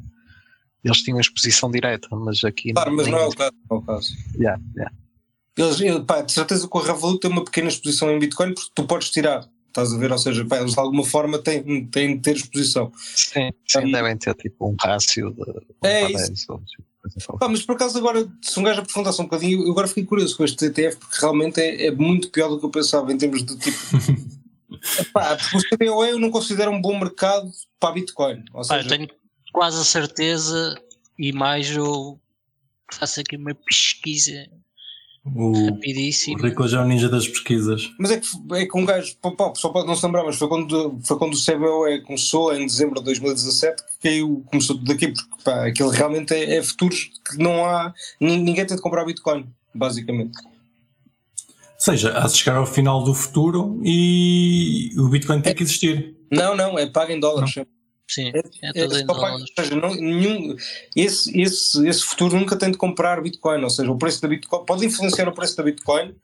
Eles 0.86 1.02
tinham 1.02 1.20
exposição 1.20 1.70
direta, 1.70 2.08
mas 2.12 2.42
aqui 2.44 2.72
Claro, 2.72 2.92
mas 2.94 3.06
nem- 3.06 3.14
não 3.14 3.20
é 3.22 3.26
o 3.26 3.34
caso. 3.34 3.52
Não 3.70 3.76
é 3.76 3.80
o 3.80 3.82
caso. 3.82 4.14
Yeah, 4.38 4.62
yeah. 4.76 4.94
Eles, 5.56 5.80
ele- 5.80 6.00
pá, 6.04 6.20
de 6.22 6.32
certeza 6.32 6.68
que 6.68 6.76
o 6.76 6.80
Revolut 6.80 7.20
tem 7.20 7.30
uma 7.30 7.44
pequena 7.44 7.68
exposição 7.68 8.10
em 8.10 8.18
Bitcoin 8.18 8.54
porque 8.54 8.70
tu 8.74 8.84
podes 8.84 9.10
tirar. 9.10 9.48
Estás 9.68 9.92
a 9.92 9.98
ver? 9.98 10.10
Ou 10.10 10.18
seja, 10.18 10.44
pá, 10.44 10.58
eles 10.58 10.72
de 10.72 10.80
alguma 10.80 11.04
forma 11.04 11.38
têm, 11.38 11.84
têm 11.86 12.16
de 12.16 12.22
ter 12.22 12.36
exposição. 12.36 12.90
Sim, 13.14 13.50
sim 13.66 13.78
Um, 13.80 13.92
devem 13.92 14.16
ter 14.16 14.34
tipo 14.34 14.68
um 14.70 14.76
rácio 14.80 15.32
de 15.32 15.42
É 15.42 16.04
um 16.06 16.10
para 16.10 16.10
isso. 16.12 16.26
10 16.28 16.48
ou 16.48 16.58
tipo, 16.60 16.84
assim. 17.04 17.38
Pá, 17.38 17.48
mas 17.48 17.62
por 17.62 17.74
acaso 17.76 17.98
agora, 17.98 18.26
se 18.42 18.58
um 18.58 18.62
gajo 18.62 18.80
aprofundar-se 18.80 19.20
um 19.20 19.24
bocadinho, 19.24 19.64
eu 19.66 19.70
agora 19.72 19.86
fiquei 19.86 20.04
curioso 20.04 20.36
com 20.36 20.44
este 20.44 20.64
ETF 20.66 20.96
porque 20.96 21.16
realmente 21.20 21.60
é, 21.60 21.86
é 21.86 21.90
muito 21.90 22.30
pior 22.30 22.48
do 22.48 22.58
que 22.58 22.64
eu 22.66 22.70
pensava 22.70 23.12
em 23.12 23.18
termos 23.18 23.44
de 23.44 23.56
tipo. 23.58 23.76
Epá, 25.00 25.36
porque 25.36 25.56
o 25.56 25.76
CBOE 25.76 26.10
eu 26.10 26.18
não 26.18 26.30
considero 26.30 26.70
um 26.70 26.80
bom 26.80 26.98
mercado 26.98 27.50
para 27.78 27.90
a 27.90 27.92
Bitcoin. 27.92 28.44
Ou 28.52 28.66
Pá, 28.66 28.76
eu 28.78 28.82
seja, 28.82 28.88
tenho 28.88 29.08
quase 29.56 29.80
a 29.80 29.84
certeza 29.84 30.78
e 31.18 31.32
mais 31.32 31.70
eu 31.70 32.20
faço 32.92 33.20
aqui 33.20 33.36
uma 33.38 33.54
pesquisa 33.54 34.46
O, 35.24 35.50
o 35.50 35.66
rapidíssima. 35.70 36.38
Rico 36.46 36.68
já 36.68 36.80
é 36.80 36.84
o 36.84 36.86
ninja 36.86 37.08
das 37.08 37.26
pesquisas. 37.26 37.90
Mas 37.98 38.10
é 38.10 38.20
que, 38.20 38.26
é 38.52 38.66
que 38.66 38.76
um 38.78 38.84
gajo, 38.84 39.16
pá, 39.16 39.30
pá, 39.30 39.52
só 39.56 39.70
pode 39.70 39.86
não 39.86 39.96
se 39.96 40.04
lembrar, 40.04 40.24
mas 40.24 40.36
foi 40.36 40.46
quando, 40.46 41.00
foi 41.02 41.18
quando 41.18 41.32
o 41.32 41.42
CBOE 41.42 42.02
começou 42.02 42.54
em 42.54 42.66
dezembro 42.66 42.98
de 43.00 43.06
2017 43.06 43.82
que 43.82 44.08
caiu, 44.10 44.44
começou 44.50 44.76
tudo 44.76 44.92
aqui, 44.92 45.08
porque 45.08 45.42
pá, 45.42 45.66
aquilo 45.66 45.88
realmente 45.88 46.34
é, 46.34 46.56
é 46.56 46.62
futuros 46.62 47.10
que 47.26 47.38
não 47.38 47.64
há, 47.64 47.94
nin- 48.20 48.42
ninguém 48.42 48.66
tem 48.66 48.76
de 48.76 48.82
comprar 48.82 49.06
Bitcoin, 49.06 49.46
basicamente. 49.74 50.36
Ou 50.38 51.80
seja, 51.80 52.12
há 52.18 52.26
de 52.26 52.36
chegar 52.36 52.56
ao 52.56 52.66
final 52.66 53.02
do 53.02 53.14
futuro 53.14 53.80
e 53.82 54.90
o 54.98 55.08
Bitcoin 55.08 55.40
tem 55.40 55.54
que 55.54 55.62
existir. 55.62 56.14
Não, 56.30 56.54
não, 56.54 56.78
é 56.78 56.86
pago 56.86 57.10
em 57.10 57.18
dólares. 57.18 57.54
Sim, 58.08 58.30
É, 58.34 58.38
é 58.38 58.68
é 58.84 58.88
tudo 58.88 59.06
pago, 59.06 59.20
dólares. 59.20 59.50
ou 59.58 59.64
seja, 59.64 59.76
não, 59.76 59.94
nenhum, 59.94 60.54
esse, 60.94 61.40
esse, 61.40 61.88
esse 61.88 62.02
futuro 62.04 62.38
nunca 62.38 62.56
tem 62.56 62.70
de 62.70 62.78
comprar 62.78 63.20
Bitcoin, 63.20 63.62
ou 63.64 63.70
seja, 63.70 63.90
o 63.90 63.98
preço 63.98 64.22
da 64.22 64.28
Bitcoin 64.28 64.64
pode 64.64 64.86
influenciar 64.86 65.28
o 65.28 65.32
preço 65.32 65.56
da 65.56 65.62
Bitcoin, 65.64 66.14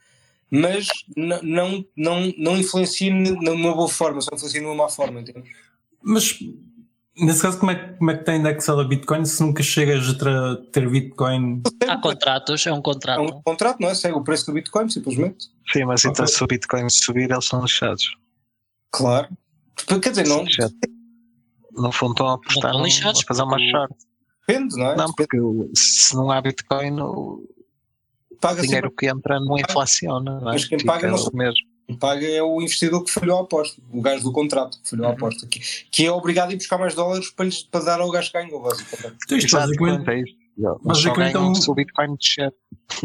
mas 0.50 0.86
não, 1.16 1.84
não, 1.96 2.32
não 2.38 2.56
influencia 2.56 3.12
numa 3.12 3.74
boa 3.74 3.88
forma, 3.88 4.20
só 4.20 4.30
influencia 4.34 4.60
numa 4.62 4.74
má 4.74 4.88
forma, 4.88 5.20
entende? 5.20 5.42
Mas 6.02 6.38
nesse 7.16 7.42
caso, 7.42 7.58
como 7.58 7.72
é, 7.72 7.74
que- 7.74 7.94
como 7.98 8.10
é 8.10 8.14
que 8.14 8.20
está 8.20 8.34
indexado 8.36 8.80
a 8.80 8.84
Bitcoin 8.84 9.24
se 9.24 9.42
nunca 9.42 9.62
chegas 9.62 10.08
a 10.08 10.56
ter 10.70 10.88
Bitcoin? 10.88 11.62
Há 11.88 11.96
contratos, 11.98 12.64
é 12.66 12.72
um 12.72 12.78
É 12.78 12.82
contrato. 12.82 13.20
um 13.22 13.42
contrato, 13.42 13.80
não 13.80 13.88
é? 13.88 13.94
Segue 13.96 14.14
o 14.14 14.22
preço 14.22 14.46
do 14.46 14.52
Bitcoin, 14.52 14.88
simplesmente. 14.88 15.46
Sim, 15.72 15.84
mas 15.86 16.04
então 16.04 16.24
Ok. 16.24 16.34
se 16.36 16.44
o 16.44 16.46
Bitcoin 16.46 16.88
subir, 16.90 17.30
eles 17.30 17.44
são 17.44 17.60
lixados. 17.62 18.14
Claro. 18.92 19.28
Quer 20.00 20.10
dizer, 20.10 20.28
não. 20.28 20.44
No 21.76 21.90
fundo 21.92 22.12
estão 22.12 22.28
a 22.28 22.34
apostar 22.34 22.72
num- 22.72 22.84
lixados, 22.84 23.20
a 23.22 23.26
fazer 23.26 23.42
uma 23.42 23.56
o- 23.56 23.70
short. 23.70 23.94
depende, 24.46 24.76
não 24.76 24.86
é? 24.90 24.96
Não, 24.96 25.12
porque 25.14 25.40
o- 25.40 25.70
se 25.74 26.14
não 26.14 26.30
há 26.30 26.40
Bitcoin, 26.40 27.00
o 27.00 27.48
paga 28.40 28.60
dinheiro 28.62 28.88
sempre, 28.88 28.96
que 29.06 29.12
entra 29.12 29.40
não 29.40 29.58
inflaciona. 29.58 30.40
Não 30.40 30.50
é? 30.50 30.52
Mas 30.52 30.64
quem 30.66 30.78
Fica 30.78 30.92
paga 30.92 31.08
não 31.10 31.16
o 31.16 31.36
mesmo. 31.36 31.54
quem 31.86 31.96
paga 31.96 32.26
é 32.28 32.42
o 32.42 32.60
investidor 32.60 33.04
que 33.04 33.10
falhou 33.10 33.38
a 33.38 33.42
aposta, 33.42 33.80
o 33.90 34.00
gajo 34.02 34.22
do 34.24 34.32
contrato 34.32 34.80
que 34.82 34.90
falhou 34.90 35.06
a 35.06 35.10
aposta, 35.12 35.46
que, 35.46 35.60
que 35.90 36.04
é 36.06 36.10
obrigado 36.12 36.50
a 36.50 36.52
ir 36.52 36.56
buscar 36.56 36.76
mais 36.78 36.94
dólares 36.94 37.30
para, 37.30 37.44
lhes, 37.46 37.62
para 37.62 37.84
dar 37.84 38.00
ao 38.00 38.10
gajo 38.10 38.30
que 38.30 38.38
ganhou, 38.42 38.60
basicamente. 38.62 39.16
Então, 39.24 39.38
isto 39.38 39.48
Exato, 39.56 39.66
basicamente, 39.68 40.10
é 40.10 40.20
isso. 40.20 40.36
Mas 40.84 41.04
é 41.06 41.38
um- 41.38 41.54
se 41.54 41.70
o 41.70 41.74
Bitcoin 41.74 42.14
descer. 42.16 42.52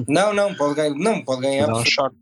Não, 0.08 0.34
não, 0.34 0.54
pode 0.56 0.76
ganhar, 0.76 0.94
não, 0.96 1.24
pode 1.24 1.42
ganhar. 1.42 1.68
Não, 1.68 1.84
short. 1.86 2.16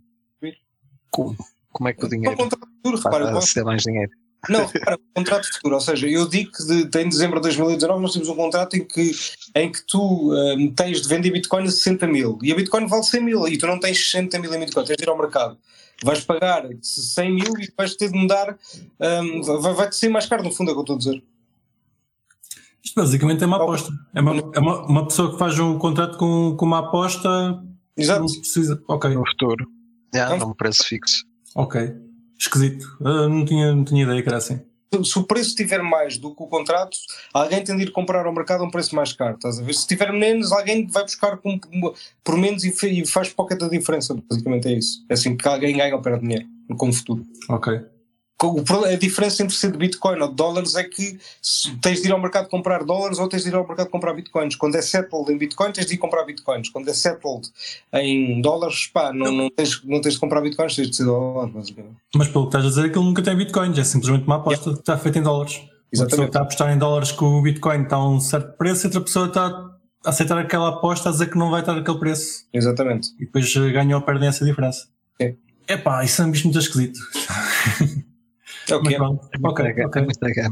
Como? 1.09 1.35
Como 1.71 1.89
é 1.89 1.93
que 1.93 2.01
o 2.01 2.03
É 2.03 2.07
um 2.07 2.09
dinheiro 2.09 2.37
contrato 2.37 2.67
futuro, 2.83 2.97
repara, 2.97 3.31
posso- 3.31 3.47
ser 3.47 3.63
mais 3.63 3.81
dinheiro? 3.83 4.11
Não, 4.49 4.65
repara, 4.65 4.97
um 4.97 5.13
contrato 5.23 5.47
futuro, 5.53 5.75
ou 5.75 5.81
seja, 5.81 6.07
eu 6.07 6.27
digo 6.27 6.51
que 6.51 6.63
de, 6.65 6.99
em 7.01 7.09
dezembro 7.09 7.37
de 7.39 7.43
2019 7.43 8.01
nós 8.01 8.13
temos 8.13 8.29
um 8.29 8.35
contrato 8.35 8.75
em 8.75 8.85
que, 8.85 9.11
em 9.55 9.71
que 9.71 9.81
tu 9.87 10.31
hum, 10.33 10.73
tens 10.75 11.01
de 11.01 11.07
vender 11.07 11.31
Bitcoin 11.31 11.63
a 11.63 11.71
60 11.71 12.07
mil 12.07 12.37
e 12.43 12.51
a 12.51 12.55
Bitcoin 12.55 12.87
vale 12.87 13.03
100 13.03 13.21
mil 13.23 13.47
e 13.47 13.57
tu 13.57 13.65
não 13.67 13.79
tens 13.79 13.97
60 14.11 14.39
mil 14.39 14.53
em 14.53 14.59
Bitcoin, 14.59 14.85
tens 14.85 14.97
de 14.97 15.03
ir 15.03 15.09
ao 15.09 15.17
mercado. 15.17 15.57
Vais 16.03 16.19
pagar 16.21 16.67
100 16.81 17.33
mil 17.33 17.53
e 17.59 17.71
vais 17.77 17.95
ter 17.95 18.11
de 18.11 18.17
mudar, 18.17 18.57
hum, 18.99 19.41
vai- 19.61 19.73
vai-te 19.73 19.95
ser 19.95 20.09
mais 20.09 20.25
caro, 20.25 20.43
no 20.43 20.51
fundo, 20.51 20.69
é 20.69 20.73
o 20.73 20.75
que 20.75 20.91
eu 20.91 20.95
estou 20.95 20.95
a 20.95 20.99
dizer. 20.99 21.23
isto 22.83 22.95
basicamente 22.95 23.43
é 23.43 23.47
uma 23.47 23.57
aposta. 23.57 23.91
É 24.13 24.21
uma, 24.21 24.31
é 24.53 24.59
uma, 24.59 24.85
uma 24.85 25.07
pessoa 25.07 25.31
que 25.31 25.39
faz 25.39 25.57
um 25.59 25.77
contrato 25.79 26.17
com, 26.17 26.55
com 26.55 26.65
uma 26.65 26.79
aposta. 26.79 27.63
Exato. 27.97 28.19
Não 28.21 28.27
precisa. 28.27 28.81
Ok, 28.87 29.09
No 29.13 29.25
futuro. 29.27 29.65
Já, 30.13 30.29
Vamos- 30.29 30.45
num 30.47 30.53
preço 30.53 30.83
fixo. 30.85 31.25
ok. 31.55 31.93
Esquisito. 32.39 32.85
Ah, 33.03 33.27
não, 33.27 33.45
tinha, 33.45 33.73
não 33.73 33.83
tinha 33.83 34.03
ideia 34.03 34.21
que 34.21 34.27
era 34.29 34.37
assim. 34.37 34.59
Se 35.03 35.19
o 35.19 35.23
preço 35.23 35.49
estiver 35.49 35.81
mais 35.81 36.17
do 36.17 36.33
que 36.33 36.41
o 36.41 36.47
contrato, 36.47 36.95
alguém 37.33 37.61
tem 37.61 37.75
de 37.75 37.83
ir 37.83 37.91
comprar 37.91 38.25
ao 38.25 38.33
mercado 38.33 38.63
a 38.63 38.67
um 38.67 38.71
preço 38.71 38.95
mais 38.95 39.11
caro, 39.11 39.35
estás 39.35 39.59
a 39.59 39.63
ver? 39.63 39.73
Se 39.73 39.85
tiver 39.85 40.13
menos, 40.13 40.53
alguém 40.53 40.87
vai 40.87 41.03
buscar 41.03 41.35
com- 41.37 41.59
por 42.23 42.37
menos 42.37 42.63
e, 42.63 42.73
e 43.01 43.05
faz 43.05 43.27
pocket 43.29 43.61
a 43.61 43.67
diferença, 43.67 44.15
basicamente 44.29 44.67
é 44.69 44.73
isso. 44.77 45.03
É 45.09 45.13
assim 45.15 45.35
que 45.35 45.45
alguém 45.47 45.75
ganha 45.75 45.93
ou 45.95 46.01
perde 46.01 46.21
dinheiro 46.21 46.45
com 46.77 46.87
o 46.89 46.93
futuro. 46.93 47.25
Ok. 47.49 47.81
A 48.37 48.95
diferença 48.95 49.43
entre 49.43 49.55
ser 49.55 49.71
de 49.71 49.77
Bitcoin 49.77 50.19
ou 50.19 50.27
de 50.27 50.35
dólares 50.35 50.75
é 50.75 50.83
que 50.83 51.17
tens 51.81 52.01
de 52.01 52.09
ir 52.09 52.11
ao 52.11 52.19
mercado 52.19 52.49
comprar 52.49 52.83
dólares 52.83 53.17
ou 53.17 53.29
tens 53.29 53.43
de 53.43 53.49
ir 53.49 53.55
ao 53.55 53.65
mercado 53.65 53.89
comprar 53.89 54.13
Bitcoins. 54.13 54.55
Quando 54.55 54.75
é 54.75 54.81
settled 54.81 55.31
em 55.31 55.37
Bitcoin, 55.37 55.71
tens 55.71 55.85
de 55.85 55.93
ir 55.93 55.97
comprar 55.97 56.25
Bitcoins. 56.25 56.69
Quando 56.69 56.89
é 56.89 56.93
settled 56.93 57.47
em 57.93 58.41
dólares, 58.41 58.87
pá, 58.87 59.13
não, 59.13 59.31
não, 59.31 59.49
tens, 59.49 59.81
não 59.85 60.01
tens 60.01 60.15
de 60.15 60.19
comprar 60.19 60.41
Bitcoins, 60.41 60.75
tens 60.75 60.89
de 60.89 60.95
ser 60.97 61.05
dólares. 61.05 61.73
Mas 62.13 62.27
pelo 62.27 62.43
que 62.43 62.49
estás 62.49 62.65
a 62.65 62.69
dizer, 62.69 62.85
aquilo 62.87 63.05
nunca 63.05 63.23
tem 63.23 63.37
Bitcoins. 63.37 63.77
É 63.77 63.83
simplesmente 63.85 64.27
uma 64.27 64.35
aposta 64.35 64.73
que 64.73 64.79
está 64.79 64.97
feita 64.97 65.19
em 65.19 65.23
dólares. 65.23 65.55
Uma 65.55 65.63
pessoa 65.63 65.77
que 65.89 65.95
Exatamente. 65.95 66.27
está 66.27 66.39
a 66.39 66.43
apostar 66.43 66.73
em 66.73 66.77
dólares 66.77 67.11
que 67.13 67.23
o 67.23 67.41
Bitcoin 67.41 67.83
está 67.83 67.95
a 67.95 68.09
um 68.09 68.19
certo 68.19 68.57
preço 68.57 68.85
e 68.85 68.87
outra 68.87 69.01
pessoa 69.01 69.27
está 69.27 69.45
a 70.03 70.09
aceitar 70.09 70.37
aquela 70.37 70.69
aposta 70.69 71.07
a 71.07 71.11
dizer 71.13 71.29
que 71.29 71.37
não 71.37 71.49
vai 71.49 71.61
estar 71.61 71.77
aquele 71.77 71.97
preço. 71.97 72.45
Exatamente. 72.53 73.09
E 73.17 73.25
depois 73.25 73.55
eh, 73.55 73.71
ganham 73.71 73.97
ou 73.97 74.05
perdem 74.05 74.27
essa 74.27 74.43
diferença. 74.43 74.87
É. 75.21 75.35
Epá, 75.69 76.03
isso 76.03 76.21
é 76.21 76.25
um 76.25 76.31
bicho 76.31 76.43
muito 76.43 76.59
esquisito. 76.59 76.99
É 78.69 78.75
o 78.75 78.83
Mas 78.83 78.93
é. 78.93 78.95
É 78.97 78.99
Ok, 79.43 79.73
ga- 79.73 79.87
ok. 79.87 80.01
é. 80.01 80.45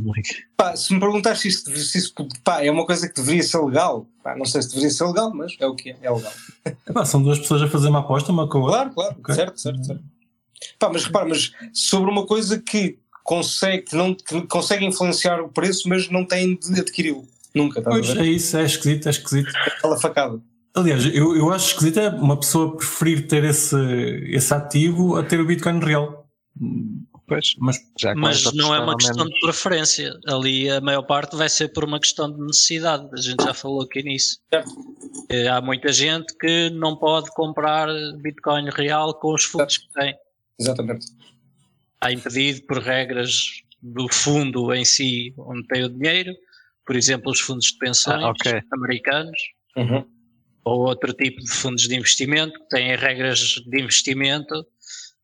Pá, 0.56 0.76
se 0.76 0.94
me 0.94 1.00
perguntares 1.00 1.40
se 1.40 1.48
isso, 1.48 1.76
se 1.76 1.98
isso 1.98 2.14
pá, 2.44 2.64
é 2.64 2.70
uma 2.70 2.86
coisa 2.86 3.08
que 3.10 3.16
deveria 3.16 3.42
ser 3.44 3.58
legal, 3.60 4.06
pá, 4.24 4.36
não 4.36 4.46
sei 4.46 4.62
se 4.62 4.70
deveria 4.70 4.90
ser 4.92 5.06
legal, 5.06 5.34
mas 5.34 5.56
é 5.60 5.66
o 5.66 5.76
que 5.76 5.90
é, 5.92 5.98
é 6.02 6.12
legal. 6.12 6.32
Epá, 6.88 7.06
são 7.06 7.22
duas 7.24 7.40
pessoas 7.40 7.64
a 7.64 7.68
fazer 7.68 7.88
uma 7.90 8.00
aposta, 8.00 8.32
uma 8.32 8.48
com 8.48 8.60
a 8.60 8.62
outra. 8.62 8.78
Claro, 8.78 8.94
claro, 8.94 9.16
Ok. 9.20 9.36
certo, 9.36 9.60
certo, 9.60 9.84
certo. 9.86 10.04
Pá, 10.80 10.90
mas 10.92 11.06
repara, 11.06 11.28
mas 11.28 11.52
sobre 11.74 12.10
uma 12.10 12.26
coisa 12.26 12.60
que 12.60 12.98
consegue, 13.24 13.84
que 13.84 13.96
não, 13.96 14.14
que 14.14 14.42
consegue 14.48 14.86
influenciar 14.86 15.42
o 15.42 15.50
preço, 15.50 15.88
mas 15.90 16.10
não 16.10 16.26
tem 16.26 16.56
de 16.56 16.80
adquiri-lo. 16.80 17.26
Nunca, 17.54 17.82
Pois 17.82 18.10
é 18.16 18.26
isso, 18.26 18.58
é 18.58 18.64
esquisito, 18.64 19.08
é 19.08 19.10
esquisito. 19.12 19.52
Aquela 19.68 19.98
facada. 20.00 20.42
Aliás, 20.76 21.06
eu, 21.06 21.36
eu 21.36 21.52
acho 21.52 21.68
esquisito 21.68 22.00
é 22.00 22.10
uma 22.10 22.36
pessoa 22.40 22.76
preferir 22.76 23.28
ter 23.28 23.44
esse, 23.44 23.76
esse 24.26 24.52
ativo 24.54 25.16
a 25.18 25.24
ter 25.24 25.40
o 25.40 25.46
Bitcoin 25.46 25.80
real. 25.80 26.28
Pois, 27.34 27.56
Mas 27.60 27.78
Mas 28.16 28.54
não 28.54 28.74
é 28.76 28.80
uma 28.80 28.96
questão 28.98 29.18
menos- 29.26 29.34
de 29.34 29.40
preferência. 29.42 30.14
Ali 30.28 30.70
a 30.70 30.80
maior 30.82 31.04
parte 31.04 31.36
vai 31.36 31.50
ser 31.50 31.70
por 31.70 31.84
uma 31.84 32.00
questão 32.00 32.32
de 32.32 32.40
necessidade. 32.42 33.08
A 33.14 33.22
gente 33.22 33.44
já 33.44 33.54
falou 33.54 33.82
aqui 33.82 34.04
nisso. 34.04 34.38
Certo. 34.54 34.70
Há 35.52 35.62
muita 35.62 35.92
gente 35.92 36.36
que 36.38 36.70
não 36.72 36.96
pode 36.98 37.30
comprar 37.32 37.88
Bitcoin 38.22 38.70
real 38.70 39.14
com 39.20 39.34
os 39.34 39.44
fundos 39.46 39.78
que 39.78 39.92
tem. 39.94 40.16
Exatamente. 40.60 41.06
Está 41.96 42.12
impedido 42.12 42.62
por 42.68 42.78
regras 42.80 43.62
do 43.82 44.08
fundo 44.12 44.74
em 44.74 44.86
si 44.86 45.34
onde 45.38 45.66
tem 45.68 45.84
o 45.84 45.90
dinheiro. 45.90 46.34
Por 46.86 46.96
exemplo, 46.96 47.32
os 47.32 47.40
fundos 47.40 47.68
de 47.68 47.78
pensões 47.78 48.24
Ah, 48.24 48.30
ok. 48.30 48.62
americanos 48.74 49.38
Uhum. 49.78 50.06
ou 50.66 50.82
outro 50.88 51.14
tipo 51.14 51.40
de 51.42 51.50
fundos 51.50 51.88
de 51.88 51.96
investimento 51.96 52.60
que 52.60 52.68
têm 52.70 52.96
regras 52.96 53.40
de 53.66 53.82
investimento 53.82 54.66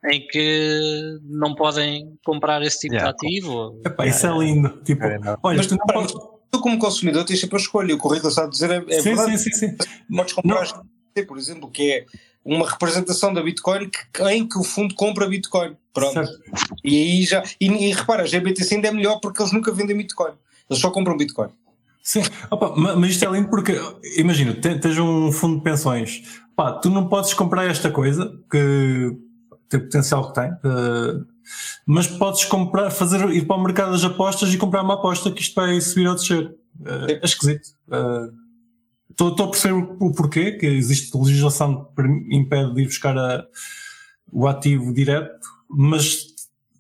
em 0.06 0.26
que 0.28 1.20
não 1.24 1.54
podem 1.56 2.18
comprar 2.26 2.62
esse 2.62 2.80
tipo 2.80 2.94
Yeah, 2.96 3.12
de 3.12 3.28
ativo. 3.28 3.82
epá, 3.86 4.06
isso 4.08 4.26
é 4.26 4.38
lindo. 4.38 4.70
Tipo, 4.84 5.04
É, 5.04 5.20
olha, 5.44 5.58
Mas 5.58 5.68
tu 5.68 5.76
não 5.78 5.86
podes. 5.86 6.14
Tu, 6.52 6.60
como 6.62 6.80
consumidor, 6.80 7.26
tens 7.26 7.40
sempre 7.40 7.58
a 7.58 7.60
escolha. 7.60 7.94
O 7.94 7.98
currículo 7.98 8.30
está 8.30 8.44
a 8.46 8.48
dizer 8.48 8.72
é, 8.72 8.78
é 8.96 9.02
sim, 9.02 9.10
verdade. 9.16 9.38
sim, 9.38 9.52
sim, 9.52 9.70
sim. 9.70 9.78
Podes 10.16 10.34
comprar, 10.34 10.82
por 11.28 11.38
exemplo, 11.38 11.70
que 11.70 11.92
é 11.92 12.06
uma 12.44 12.68
representação 12.68 13.32
da 13.34 13.44
Bitcoin 13.44 13.90
que- 13.90 14.24
em 14.32 14.48
que 14.48 14.58
o 14.58 14.64
fundo 14.64 14.96
compra 14.96 15.28
Bitcoin. 15.28 15.76
Pronto. 15.94 16.14
Certo. 16.14 16.40
E 16.84 16.96
aí 16.96 17.24
já. 17.26 17.44
E, 17.62 17.68
e 17.68 17.92
repara, 17.94 18.24
a 18.24 18.26
GBTC 18.26 18.76
ainda 18.76 18.88
é 18.88 18.92
melhor 18.92 19.20
porque 19.20 19.42
eles 19.42 19.52
nunca 19.52 19.72
vendem 19.72 19.96
Bitcoin. 19.98 20.32
Eles 20.70 20.82
só 20.82 20.90
compram 20.90 21.18
Bitcoin. 21.18 21.50
Sim, 22.02 22.22
Opa, 22.50 22.74
ma- 22.76 22.96
mas 22.96 23.12
isto 23.12 23.26
é 23.26 23.30
lindo 23.30 23.50
porque, 23.50 23.74
imagina, 24.18 24.54
te- 24.54 24.80
tens 24.80 24.98
um 24.98 25.32
fundo 25.32 25.58
de 25.58 25.64
pensões, 25.64 26.24
pá, 26.56 26.72
tu 26.72 26.90
não 26.90 27.08
podes 27.08 27.34
comprar 27.34 27.66
esta 27.70 27.92
coisa 27.92 28.32
que 28.50 29.16
tem 29.70 29.80
o 29.80 29.84
potencial 29.84 30.28
que 30.30 30.42
tem, 30.42 30.50
eh, 30.52 31.22
mas 31.86 32.08
podes 32.08 32.44
comprar, 32.46 32.90
fazer, 32.92 33.30
ir 33.30 33.46
para 33.46 33.56
o 33.56 33.64
mercado 33.64 33.92
das 33.92 34.04
apostas 34.04 34.54
e 34.54 34.58
comprar 34.58 34.82
uma 34.84 34.96
aposta 34.96 35.32
que 35.32 35.42
isto 35.42 35.54
vai 35.56 35.80
subir 35.80 36.08
ou 36.08 36.16
descer. 36.16 36.54
Eh, 36.86 37.20
é 37.22 37.26
esquisito. 37.26 37.70
Estou 39.12 39.34
a 39.46 39.50
perceber 39.52 39.74
o, 40.00 40.14
porquê, 40.14 40.54
que 40.54 40.66
existe 40.66 41.16
legislação 41.18 41.92
que 41.96 42.02
impede 42.36 42.74
de 42.74 42.82
ir 42.82 42.86
buscar 42.86 43.18
a- 43.18 43.46
o 44.32 44.48
ativo 44.48 44.94
direto, 44.94 45.46
mas 45.70 46.26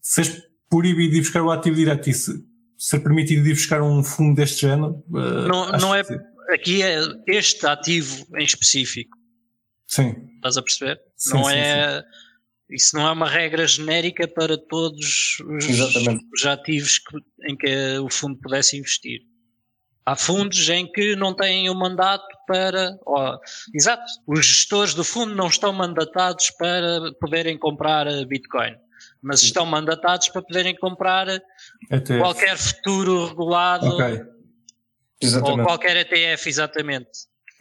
se 0.01 0.21
és 0.21 0.43
proibido 0.69 1.11
de 1.11 1.17
ir 1.17 1.21
buscar 1.21 1.41
o 1.41 1.51
ativo 1.51 1.75
direto 1.75 2.09
e 2.09 2.13
se, 2.13 2.43
ser 2.77 2.99
permitido 2.99 3.43
de 3.43 3.49
ir 3.49 3.53
buscar 3.55 3.81
um 3.81 4.01
fundo 4.03 4.35
deste 4.35 4.61
género. 4.61 5.03
eh, 5.09 5.47
Não- 5.47 5.71
não 5.73 5.93
é- 5.95 6.03
sim. 6.03 6.17
Aqui 6.53 6.81
é 6.81 6.99
este 7.27 7.65
ativo 7.67 8.25
em 8.35 8.43
específico. 8.45 9.17
Sim. 9.85 10.15
Estás 10.35 10.55
a 10.57 10.61
perceber? 10.61 10.99
Sim, 11.17 11.33
não 11.33 11.43
sim, 11.43 11.51
é. 11.55 12.03
Isso 12.71 12.95
não 12.95 13.07
é 13.07 13.11
uma 13.11 13.27
regra 13.27 13.65
genérica 13.65 14.27
para 14.27 14.57
todos 14.57 15.37
os, 15.39 15.65
Exatamente. 15.69 16.23
os 16.35 16.45
ativos 16.45 16.99
que- 16.99 17.49
em 17.51 17.57
que 17.57 17.97
o 17.99 18.09
fundo 18.09 18.37
pudesse 18.39 18.77
investir. 18.77 19.21
Há 20.05 20.15
fundos 20.15 20.67
em 20.69 20.91
que 20.91 21.15
não 21.15 21.35
têm 21.35 21.69
o 21.69 21.75
mandato 21.75 22.25
para. 22.47 22.97
ó, 23.05 23.37
exato, 23.75 24.03
os 24.27 24.45
gestores 24.45 24.93
do 24.93 25.03
fundo 25.03 25.35
não 25.35 25.47
estão 25.47 25.71
mandatados 25.73 26.49
para 26.51 27.11
poderem 27.19 27.57
comprar 27.57 28.05
Bitcoin, 28.25 28.75
mas 29.21 29.41
estão 29.43 29.65
mandatados 29.65 30.29
para 30.29 30.41
poderem 30.41 30.75
comprar 30.75 31.27
ETF. 31.91 32.19
qualquer 32.19 32.57
futuro 32.57 33.27
regulado 33.27 33.87
Ok. 33.87 34.21
ou 35.43 35.57
qualquer 35.63 35.97
ETF, 35.97 36.47
exatamente. 36.49 37.09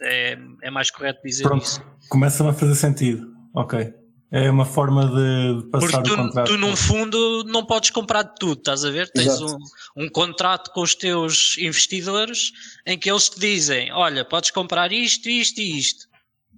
É, 0.01 0.37
é 0.63 0.71
mais 0.71 0.89
correto 0.89 1.19
dizer 1.23 1.43
Pronto. 1.43 1.63
isso. 1.63 1.83
Começa-me 2.09 2.49
a 2.49 2.53
fazer 2.53 2.73
sentido. 2.75 3.31
Ok. 3.53 3.93
É 4.31 4.49
uma 4.51 4.65
forma 4.65 5.07
de 5.07 5.63
de 5.63 5.69
passar 5.71 5.87
Porque 6.01 6.11
o 6.11 6.15
tu, 6.15 6.15
contrato. 6.23 6.47
tu, 6.47 6.57
num 6.57 6.75
fundo, 6.75 7.43
não 7.45 7.65
podes 7.65 7.89
comprar 7.89 8.21
de 8.23 8.35
tudo, 8.35 8.59
estás 8.59 8.85
a 8.85 8.91
ver? 8.91 9.09
Tens 9.11 9.41
um, 9.41 9.57
um 9.97 10.07
contrato 10.07 10.71
com 10.71 10.81
os 10.81 10.93
teus 10.93 11.57
investidores 11.57 12.51
em 12.85 12.97
que 12.97 13.09
eles 13.09 13.27
te 13.29 13.39
dizem: 13.39 13.91
Olha, 13.91 14.23
podes 14.23 14.51
comprar 14.51 14.91
isto, 14.91 15.27
isto 15.27 15.59
e 15.59 15.79
isto. 15.79 16.07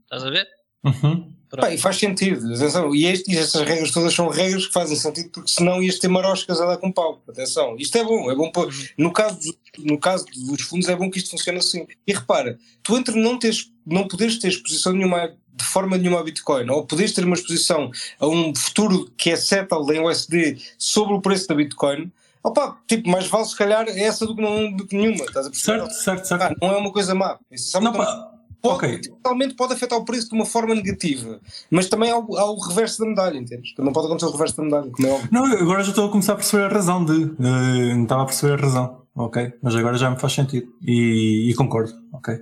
Estás 0.04 0.24
a 0.26 0.30
ver? 0.30 0.46
Uhum. 0.84 1.34
E 1.70 1.78
faz 1.78 1.98
sentido, 1.98 2.46
atenção. 2.54 2.96
E, 2.96 3.06
este, 3.06 3.32
e 3.32 3.38
estas 3.38 3.62
regras 3.68 3.92
todas 3.92 4.14
são 4.14 4.30
regras 4.30 4.68
que 4.68 4.72
fazem 4.74 4.96
sentido, 4.96 5.30
porque 5.32 5.52
senão 5.52 5.84
ias 5.84 6.00
ter 6.00 6.08
maroscas 6.08 6.62
a 6.62 6.66
dar 6.66 6.78
com 6.78 6.90
pau. 6.92 7.22
Atenção, 7.28 7.76
isto 7.78 7.98
é 7.98 8.04
bom, 8.06 8.32
é 8.32 8.36
bom 8.36 8.50
para, 8.52 8.70
no, 8.98 9.12
caso, 9.12 9.38
dos- 9.38 9.58
no 9.86 9.98
caso 10.00 10.26
dos 10.26 10.62
fundos, 10.62 10.88
é 10.88 10.96
bom 10.96 11.12
que 11.12 11.18
isto 11.20 11.30
funcione 11.32 11.60
assim. 11.60 11.86
E 12.08 12.14
repara, 12.14 12.58
tu 12.82 12.98
entre 12.98 13.22
não, 13.22 13.38
teres, 13.38 13.70
não 13.86 14.08
poderes 14.08 14.40
ter 14.40 14.48
exposição 14.48 14.94
nenhuma, 14.94 15.30
de 15.54 15.64
forma 15.64 15.98
nenhuma 15.98 16.20
a 16.20 16.24
Bitcoin, 16.24 16.70
ou 16.70 16.86
poderes 16.86 17.14
ter 17.14 17.24
uma 17.26 17.36
exposição 17.36 17.92
a 18.20 18.28
um 18.28 18.54
futuro 18.56 19.10
que 19.18 19.30
é 19.32 19.36
settled 19.36 19.92
em 19.92 20.00
USD 20.06 20.58
sobre 20.78 21.14
o 21.16 21.22
preço 21.22 21.48
da 21.48 21.56
Bitcoin, 21.56 22.12
opa, 22.44 22.78
tipo, 22.88 23.10
mais 23.10 23.28
vale 23.28 23.46
se 23.46 23.56
calhar 23.56 23.86
essa 23.88 24.26
do 24.26 24.36
que, 24.36 24.42
não, 24.42 24.72
do 24.72 24.88
que 24.88 24.96
nenhuma, 24.98 25.24
estás 25.26 25.46
a 25.48 25.50
perceber? 25.50 25.80
Certo, 25.80 25.94
certo, 25.94 26.26
certo. 26.26 26.42
Ah, 26.44 26.56
não 26.62 26.74
é 26.74 26.78
uma 26.78 26.92
coisa 26.92 27.14
má. 27.14 27.30
não, 27.30 27.40
Essencialmente, 27.52 27.98
pá, 27.98 28.32
pode, 28.62 28.76
ok. 28.76 28.98
potencialmente 28.98 29.54
pode 29.56 29.74
afetar 29.74 30.00
o 30.00 30.06
preço 30.06 30.30
de 30.30 30.36
uma 30.36 30.46
forma 30.46 30.74
negativa, 30.74 31.40
mas 31.70 31.88
também 31.90 32.10
há 32.12 32.18
o, 32.18 32.38
há 32.38 32.46
o 32.52 32.60
reverso 32.60 33.00
da 33.00 33.08
medalha, 33.08 33.38
entendes? 33.38 33.74
Também 33.76 33.94
pode 33.94 34.08
acontecer 34.08 34.28
o 34.28 34.32
reverso 34.32 34.58
da 34.58 34.64
medalha, 34.64 34.92
como 34.92 35.08
é 35.08 35.12
óbvio. 35.12 35.30
Não, 35.32 35.46
agora 35.46 35.84
já 35.84 35.90
estou 35.90 36.08
a 36.08 36.10
começar 36.12 36.34
a 36.34 36.36
perceber 36.38 36.64
a 36.64 36.70
razão 36.70 37.06
de. 37.06 37.24
eh, 37.24 37.94
não 37.96 38.04
estava 38.04 38.24
a 38.24 38.26
perceber 38.26 38.54
a 38.54 38.62
razão. 38.62 39.02
Ok. 39.14 39.54
Mas 39.62 39.76
agora 39.76 39.98
já 39.98 40.10
me 40.10 40.18
faz 40.18 40.32
sentido. 40.34 40.68
E, 40.82 41.50
e 41.52 41.54
concordo. 41.56 41.92
Ok. 42.14 42.40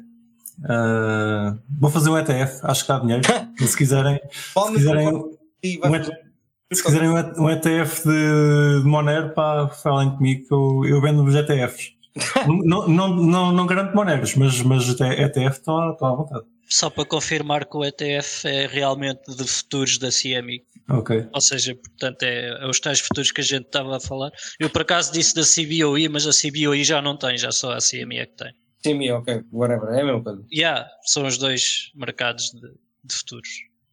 Eh, 0.67 1.53
vou 1.79 1.89
fazer 1.89 2.09
um 2.09 2.17
ETF. 2.17 2.59
Acho 2.63 2.81
que 2.83 2.87
dá 2.87 2.99
dinheiro. 2.99 3.21
E 3.59 3.63
se 3.67 3.77
quiserem, 3.77 4.19
se 4.33 4.73
quiserem, 4.73 5.23
se 6.71 6.83
quiserem 6.83 7.09
um 7.09 7.49
ETF 7.49 8.03
de, 8.03 8.81
de 8.83 8.87
Monero, 8.87 9.33
pá, 9.33 9.67
falem 9.69 10.11
comigo 10.11 10.47
que 10.47 10.53
eu, 10.53 10.85
eu 10.95 11.01
vendo 11.01 11.23
os 11.23 11.35
ETFs. 11.35 11.93
não, 12.65 12.87
não, 12.87 13.15
não, 13.15 13.51
não 13.51 13.65
garanto 13.65 13.95
Moneros, 13.95 14.35
mas, 14.35 14.61
mas 14.61 14.89
ETF 14.89 15.57
estou 15.59 15.79
à- 15.79 15.91
estou 15.91 16.07
à 16.07 16.15
vontade. 16.15 16.45
Só 16.67 16.89
para 16.89 17.05
confirmar 17.05 17.65
que 17.65 17.75
o 17.77 17.83
ETF 17.83 18.47
é 18.47 18.67
realmente 18.67 19.21
de 19.35 19.43
futuros 19.47 19.97
da 19.97 20.09
CME. 20.09 20.63
Ok. 20.89 21.27
Ou 21.33 21.41
seja, 21.41 21.73
portanto, 21.75 22.23
é, 22.23 22.63
é 22.63 22.67
os 22.67 22.79
tais 22.79 22.99
futuros 22.99 23.31
que 23.31 23.41
a 23.41 23.43
gente 23.43 23.65
estava 23.65 23.97
a 23.97 23.99
falar. 23.99 24.31
Eu 24.59 24.69
por 24.69 24.81
acaso 24.81 25.11
disse 25.11 25.33
da 25.33 25.41
CBOE, 25.43 26.07
mas 26.09 26.27
a 26.27 26.31
CBOE 26.31 26.83
já 26.83 27.01
não 27.01 27.17
tem, 27.17 27.37
já 27.37 27.51
só 27.51 27.73
a 27.73 27.77
CME 27.79 28.17
é 28.19 28.25
que 28.25 28.35
tem. 28.35 28.53
Sim, 28.83 29.09
ok, 29.11 29.43
whatever, 29.51 29.89
é 29.89 30.01
a 30.01 30.05
mesma 30.05 30.23
coisa. 30.23 30.43
E 30.51 30.63
há, 30.63 30.87
são 31.03 31.25
os 31.25 31.37
dois 31.37 31.91
mercados 31.95 32.51
de, 32.51 32.61
de 33.03 33.15
futuros 33.15 33.49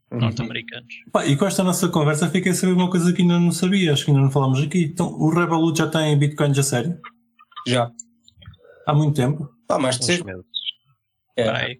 Uhum. 0.08 0.20
norte-americanos. 0.20 0.94
Pá, 1.10 1.26
e 1.26 1.36
com 1.36 1.44
esta 1.46 1.64
nossa 1.64 1.88
conversa 1.88 2.30
fiquei 2.30 2.52
a 2.52 2.54
saber 2.54 2.72
uma 2.74 2.88
coisa 2.88 3.12
que 3.12 3.22
ainda 3.22 3.40
não 3.40 3.50
sabia, 3.50 3.92
acho 3.92 4.04
que 4.04 4.12
ainda 4.12 4.22
não 4.22 4.30
falámos 4.30 4.62
aqui. 4.62 4.84
Então, 4.84 5.08
o 5.08 5.30
Revolut 5.30 5.76
já 5.76 5.88
tem 5.88 6.16
bitcoins 6.16 6.56
a 6.58 6.62
sério? 6.62 6.96
Já. 7.66 7.90
Há 8.86 8.94
muito 8.94 9.16
tempo? 9.16 9.50
Pá, 9.66 9.80
mais 9.80 9.98
de 9.98 10.04
seis. 10.04 10.22
meses. 10.22 10.44
É. 11.36 11.76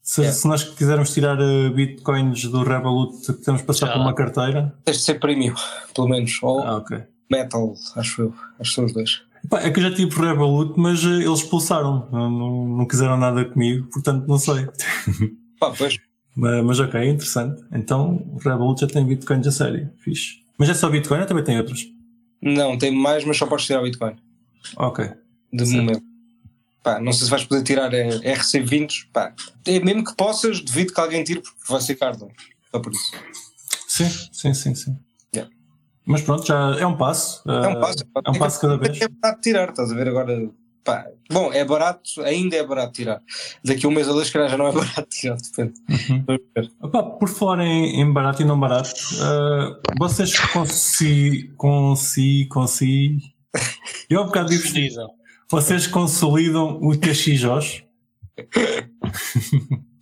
Se, 0.00 0.24
É. 0.24 0.30
se 0.30 0.46
nós 0.46 0.62
quisermos 0.62 1.12
tirar 1.12 1.36
eh, 1.40 1.68
bitcoins 1.70 2.44
do 2.44 2.62
Revolut, 2.62 3.32
temos 3.42 3.62
de 3.62 3.66
passar 3.66 3.86
Já. 3.88 3.92
por 3.94 4.02
uma 4.02 4.14
carteira? 4.14 4.72
Tens 4.84 4.98
de 4.98 5.02
ser 5.02 5.18
premium, 5.18 5.54
pelo 5.96 6.08
menos. 6.08 6.38
Ou 6.44 6.60
Ah, 6.62 6.76
ok. 6.76 7.02
metal, 7.28 7.74
acho 7.96 8.22
eu. 8.22 8.34
Acho 8.60 8.70
que 8.70 8.74
são 8.76 8.84
os 8.84 8.92
dois. 8.92 9.24
Pá, 9.48 9.60
é 9.60 9.70
que 9.70 9.78
eu 9.78 9.84
já 9.84 9.94
tive 9.94 10.14
Revolut, 10.20 10.72
mas 10.78 11.04
eh, 11.04 11.08
eles 11.24 11.40
expulsaram, 11.40 12.08
não, 12.10 12.30
não, 12.30 12.68
não 12.78 12.86
quiseram 12.86 13.16
nada 13.16 13.44
comigo, 13.44 13.88
portanto 13.92 14.26
não 14.26 14.38
sei. 14.38 14.66
Pá, 15.60 15.70
pois. 15.76 15.98
mas, 16.34 16.64
mas 16.64 16.80
ok, 16.80 17.08
interessante. 17.08 17.62
Então 17.72 18.26
o 18.32 18.38
Revolut 18.38 18.80
já 18.80 18.86
tem 18.86 19.04
bitcoins 19.06 19.46
a 19.46 19.52
sério, 19.52 19.90
fixe. 19.98 20.42
Mas 20.58 20.68
é 20.68 20.74
só 20.74 20.88
bitcoin 20.88 21.20
ou 21.20 21.26
também 21.26 21.44
tem 21.44 21.58
outros? 21.58 21.84
Não, 22.40 22.76
tem 22.78 22.90
mais, 22.90 23.24
mas 23.24 23.36
só 23.38 23.46
podes 23.46 23.64
tirar 23.66 23.80
o 23.80 23.84
Bitcoin. 23.84 24.16
Ok. 24.76 25.08
De 25.52 25.64
Certo. 25.66 25.80
momento. 25.82 26.02
Pá, 26.82 27.00
não 27.00 27.12
sei 27.12 27.24
se 27.24 27.30
vais 27.30 27.44
poder 27.44 27.62
tirar 27.62 27.92
eh, 27.94 28.18
RC20. 28.34 29.06
Pá, 29.12 29.32
é 29.66 29.80
mesmo 29.80 30.04
que 30.04 30.14
possas, 30.14 30.60
devido 30.60 30.92
que 30.92 31.00
alguém 31.00 31.24
tire, 31.24 31.40
porque 31.40 31.58
vai 31.66 31.80
ser 31.80 31.94
caro. 31.94 32.16
é? 32.30 32.34
Só 32.70 32.78
por 32.80 32.92
isso. 32.92 33.12
Sim, 33.88 34.08
sim, 34.30 34.52
sim, 34.54 34.74
sim. 34.74 34.98
Mas 36.06 36.22
pronto, 36.22 36.46
já 36.46 36.76
é 36.78 36.86
um 36.86 36.96
passo. 36.96 37.42
É 37.48 37.68
um 37.68 37.72
eh, 37.72 37.80
passo. 37.80 38.04
É 38.26 38.30
um 38.30 38.38
passo 38.38 38.60
cada 38.60 38.76
vez. 38.76 39.00
É 39.00 39.08
barato 39.08 39.40
tirar, 39.40 39.70
estás 39.70 39.90
a 39.90 39.94
ver 39.94 40.08
agora. 40.08 40.50
Pá, 40.84 41.06
bom, 41.30 41.50
é 41.50 41.64
barato, 41.64 42.20
ainda 42.22 42.56
é 42.56 42.66
barato 42.66 42.92
tirar. 42.92 43.22
Daqui 43.64 43.86
a 43.86 43.88
um 43.88 43.92
mês 43.92 44.06
ou 44.06 44.14
dois, 44.14 44.28
calhar 44.28 44.50
já 44.50 44.58
não 44.58 44.66
é 44.66 44.72
barato 44.74 45.08
tirar, 45.08 45.36
depende. 45.36 45.72
Uhum. 45.88 47.18
Por 47.18 47.28
falar 47.28 47.64
em, 47.64 48.02
em 48.02 48.12
barato 48.12 48.42
e 48.42 48.44
não 48.44 48.60
barato, 48.60 48.90
eh, 48.90 49.80
vocês 49.98 50.38
consi, 50.38 51.50
consi, 51.56 52.46
consi. 52.50 53.18
Eu 54.10 54.20
há 54.20 54.22
um 54.24 54.26
bocado 54.26 54.50
Disponível. 54.50 55.08
vocês 55.50 55.86
consolidam 55.86 56.78
o 56.82 56.94
TXOs? 56.94 57.82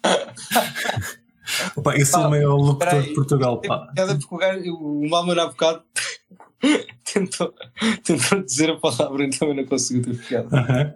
Opa, 1.77 1.97
eu 1.97 2.07
sou 2.07 2.27
o 2.27 2.31
maior 2.31 2.57
locutor 2.57 2.89
peraí. 2.89 3.09
de 3.09 3.15
Portugal, 3.15 3.61
pá. 3.61 3.87
Piada 3.95 4.19
porque 4.19 4.35
o, 4.35 4.39
gajo, 4.39 4.75
o 4.75 5.09
Malman 5.09 5.41
há 5.41 5.47
bocado 5.47 5.83
tentou, 7.13 7.55
tentou 8.05 8.43
dizer 8.43 8.71
a 8.71 8.77
palavra, 8.79 9.25
então 9.25 9.49
eu 9.49 9.55
não 9.55 9.65
conseguiu 9.65 10.03
ter 10.03 10.27
piada. 10.27 10.57
Aham. 10.57 10.95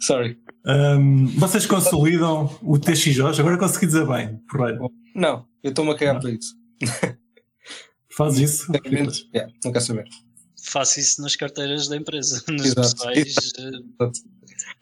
Sorry. 0.00 0.38
Um, 0.66 1.26
vocês 1.38 1.66
consolidam 1.66 2.58
o 2.62 2.78
TXOs? 2.78 3.38
Agora 3.38 3.58
consegui 3.58 3.86
dizer 3.86 4.06
bem, 4.06 4.38
porreiro. 4.50 4.90
Não, 5.14 5.46
eu 5.62 5.70
estou-me 5.70 5.90
a 5.90 5.96
cagar 5.96 6.20
para 6.20 6.30
isso. 6.30 6.54
Faz 8.16 8.38
isso. 8.38 8.72
Yeah, 9.34 9.52
não 9.64 9.72
quero 9.72 9.84
saber. 9.84 10.04
Faço 10.62 10.98
isso 10.98 11.20
nas 11.20 11.36
carteiras 11.36 11.88
da 11.88 11.96
empresa. 11.96 12.42
Nas 12.48 12.66
Exato. 12.66 12.96
pessoais, 12.96 13.34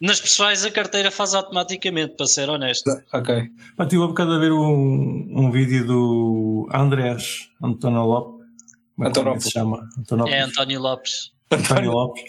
nas 0.03 0.21
pessoais 0.21 0.65
a 0.65 0.71
carteira 0.71 1.13
faz 1.13 1.33
automaticamente, 1.33 2.17
para 2.17 2.27
ser 2.27 2.51
honesto. 2.51 2.91
Ok. 3.13 3.51
Pá, 3.77 3.85
estive 3.85 4.03
há 4.03 4.07
bocado 4.09 4.33
a 4.33 4.39
ver 4.39 4.51
um, 4.51 5.29
um 5.31 5.51
vídeo 5.53 5.87
do 5.87 6.69
Andrés. 6.75 7.49
Como 7.61 7.75
é 7.75 7.79
que 7.79 9.07
Antonopoulos. 9.07 9.45
se 9.45 9.51
chama? 9.53 9.89
Antonopoulos. 9.97 10.35
É 10.35 10.43
António 10.43 10.81
Lopes. 10.81 11.31
António 11.53 11.93
Lopes. 11.93 12.23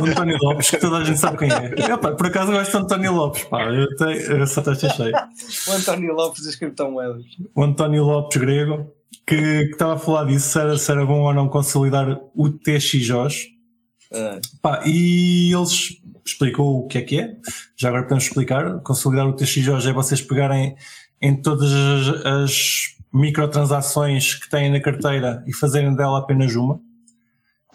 O 0.00 0.04
António 0.04 0.38
Lopes, 0.40 0.70
que 0.70 0.76
toda 0.76 0.98
a 0.98 1.04
gente 1.04 1.18
sabe 1.18 1.38
quem 1.38 1.50
é. 1.50 1.90
Eu, 1.90 1.98
pá, 1.98 2.12
por 2.12 2.26
acaso 2.26 2.52
gosto 2.52 2.70
de 2.70 2.76
António 2.76 3.12
Lopes, 3.12 3.42
pá. 3.44 3.64
Eu 3.72 3.96
tenho 3.96 4.42
essa 4.42 4.62
testa 4.62 4.88
cheia. 4.90 5.28
O 5.68 5.72
António 5.72 6.14
Lopes 6.14 6.44
das 6.44 6.54
criptomoedas. 6.54 7.24
O 7.56 7.62
António 7.64 8.04
Lopes 8.04 8.40
grego, 8.40 8.92
que, 9.26 9.64
que 9.66 9.72
estava 9.72 9.94
a 9.94 9.98
falar 9.98 10.26
disso, 10.26 10.48
se 10.48 10.60
era, 10.60 10.78
se 10.78 10.92
era 10.92 11.04
bom 11.04 11.22
ou 11.22 11.34
não 11.34 11.48
consolidar 11.48 12.20
o 12.36 12.50
TXOs. 12.50 13.46
Ah, 14.12 14.38
Pá, 14.62 14.82
e 14.86 15.52
eles 15.52 16.00
explicou 16.26 16.80
o 16.80 16.86
que 16.86 16.98
é 16.98 17.02
que 17.02 17.20
é. 17.20 17.36
Já 17.76 17.88
agora 17.88 18.02
podemos 18.04 18.24
explicar. 18.24 18.80
Consolidar 18.80 19.26
o 19.26 19.32
TXOs 19.32 19.86
é 19.86 19.92
vocês 19.92 20.20
pegarem 20.20 20.76
em 21.22 21.34
todas 21.40 21.72
as, 21.72 22.26
as 22.26 22.96
microtransações 23.12 24.34
que 24.34 24.48
têm 24.50 24.70
na 24.70 24.80
carteira 24.80 25.42
e 25.46 25.52
fazerem 25.52 25.94
dela 25.94 26.18
apenas 26.18 26.54
uma. 26.54 26.80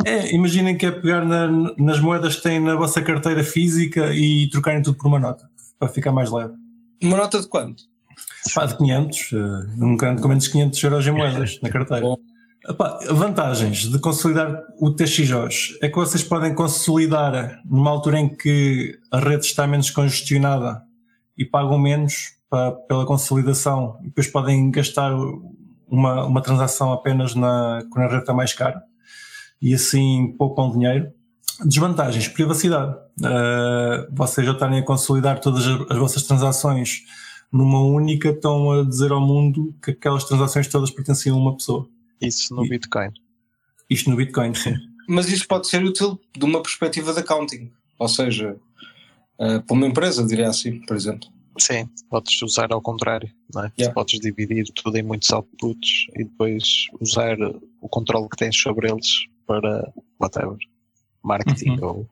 É, 0.05 0.33
imaginem 0.33 0.75
que 0.77 0.85
é 0.85 0.91
pegar 0.91 1.23
na- 1.23 1.73
nas 1.77 1.99
moedas 1.99 2.35
que 2.35 2.43
têm 2.43 2.59
na 2.59 2.75
vossa 2.75 3.01
carteira 3.01 3.43
física 3.43 4.13
e 4.13 4.49
trocarem 4.49 4.81
tudo 4.81 4.97
por 4.97 5.07
uma 5.07 5.19
nota, 5.19 5.47
para 5.79 5.87
ficar 5.87 6.11
mais 6.11 6.31
leve. 6.31 6.53
uma 7.03 7.17
nota 7.17 7.39
de 7.39 7.47
quanto? 7.47 7.83
Pá, 8.55 8.65
de 8.65 8.75
500, 8.77 9.29
eh, 9.33 9.37
nunca 9.77 10.09
ando 10.11 10.21
com 10.21 10.27
menos 10.27 10.43
de 10.45 10.49
500 10.51 10.83
euros 10.83 11.07
em 11.07 11.11
moedas 11.11 11.59
na 11.61 11.69
carteira. 11.69 12.01
Bom. 12.03 12.17
Epá, 12.67 12.99
vantagens 13.09 13.89
de 13.89 13.97
consolidar 13.97 14.61
o 14.79 14.91
TXOs 14.91 15.79
é 15.81 15.89
que 15.89 15.95
vocês 15.95 16.23
podem 16.23 16.53
consolidar 16.53 17.59
numa 17.65 17.89
altura 17.89 18.19
em 18.19 18.29
que 18.29 18.99
a 19.11 19.19
rede 19.19 19.45
está 19.45 19.65
menos 19.65 19.89
congestionada 19.89 20.83
e 21.35 21.43
pagam 21.43 21.79
menos 21.79 22.35
pa- 22.47 22.71
pela 22.87 23.03
consolidação 23.03 23.97
e 24.01 24.05
depois 24.05 24.27
podem 24.27 24.69
gastar 24.69 25.11
uma, 25.87 26.23
uma 26.25 26.41
transação 26.41 26.93
apenas 26.93 27.33
na, 27.33 27.83
quando 27.91 28.05
a 28.05 28.09
rede 28.09 28.21
está 28.21 28.33
mais 28.33 28.53
cara 28.53 28.83
e 29.59 29.73
assim 29.73 30.35
poupam 30.37 30.71
dinheiro. 30.71 31.11
Desvantagens, 31.65 32.27
privacidade. 32.27 32.95
Uh, 33.19 34.07
vocês 34.11 34.45
já 34.45 34.53
estarem 34.53 34.79
a 34.79 34.85
consolidar 34.85 35.39
todas 35.39 35.65
as, 35.65 35.91
as 35.91 35.97
vossas 35.97 36.23
transações 36.23 37.03
numa 37.51 37.81
única, 37.81 38.29
estão 38.29 38.71
a 38.71 38.83
dizer 38.83 39.11
ao 39.11 39.19
mundo 39.19 39.75
que 39.83 39.91
aquelas 39.91 40.23
transações 40.23 40.67
todas 40.67 40.91
pertenciam 40.91 41.37
a 41.37 41.39
uma 41.39 41.55
pessoa. 41.55 41.87
Isso 42.21 42.53
no 42.55 42.67
Bitcoin. 42.67 43.09
Isto 43.89 44.09
no 44.09 44.15
Bitcoin, 44.15 44.53
sim. 44.53 44.75
Mas 45.07 45.29
isso 45.29 45.47
pode 45.47 45.67
ser 45.67 45.83
útil 45.83 46.19
de 46.37 46.45
uma 46.45 46.61
perspectiva 46.61 47.13
de 47.13 47.19
accounting, 47.19 47.71
ou 47.99 48.07
seja, 48.07 48.55
eh, 49.39 49.59
para 49.59 49.73
uma 49.75 49.87
empresa, 49.87 50.25
diria 50.25 50.47
assim, 50.49 50.79
por 50.85 50.95
exemplo. 50.95 51.27
Sim, 51.59 51.89
podes 52.09 52.41
usar 52.41 52.71
ao 52.71 52.81
contrário, 52.81 53.29
não 53.53 53.65
é? 53.65 53.71
Yeah. 53.77 53.93
Podes 53.93 54.19
dividir 54.21 54.65
tudo 54.73 54.95
em 54.97 55.03
muitos 55.03 55.29
outputs 55.31 56.05
e 56.15 56.23
depois 56.23 56.63
usar 57.01 57.35
o 57.81 57.89
controle 57.89 58.29
que 58.29 58.37
tens 58.37 58.55
sobre 58.55 58.89
eles 58.89 59.07
para 59.45 59.91
whatever, 60.19 60.57
marketing 61.23 61.71
Uhum. 61.71 61.83
ou 61.85 62.09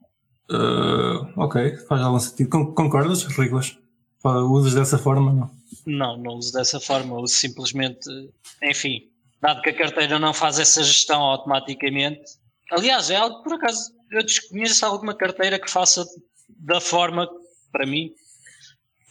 Uh, 0.51 1.29
ok, 1.37 1.77
faz 1.87 2.01
algum 2.01 2.17
sentido. 2.19 2.49
Con- 2.49 2.73
Concordas, 2.73 3.21
Riglas? 3.25 3.77
Usas 4.25 4.73
dessa 4.73 4.97
forma? 4.97 5.31
Não? 5.31 5.51
Não, 5.85 6.17
não 6.17 6.33
uso 6.37 6.51
dessa 6.53 6.79
forma. 6.79 7.19
Uso 7.19 7.35
simplesmente, 7.35 8.09
enfim, 8.63 9.03
dado 9.41 9.61
que 9.61 9.69
a 9.69 9.75
carteira 9.77 10.19
não 10.19 10.33
faz 10.33 10.59
essa 10.59 10.83
gestão 10.83 11.21
automaticamente. 11.21 12.21
Aliás, 12.71 13.09
é 13.09 13.15
algo 13.15 13.37
que 13.37 13.43
por 13.43 13.53
acaso 13.53 13.91
eu 14.11 14.23
desconheço 14.23 14.85
alguma 14.85 15.15
carteira 15.15 15.59
que 15.59 15.69
faça 15.69 16.05
da 16.49 16.79
forma 16.81 17.27
que, 17.27 17.33
para 17.71 17.85
mim, 17.85 18.11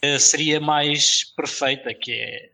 eh, 0.01 0.19
seria 0.19 0.59
mais 0.59 1.33
perfeita, 1.35 1.93
que 1.93 2.11
é 2.11 2.49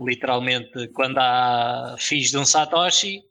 literalmente 0.00 0.88
quando 0.88 1.18
há 1.18 1.96
FIIs 1.98 2.30
de 2.30 2.38
um 2.38 2.44
Satoshi, 2.44 3.22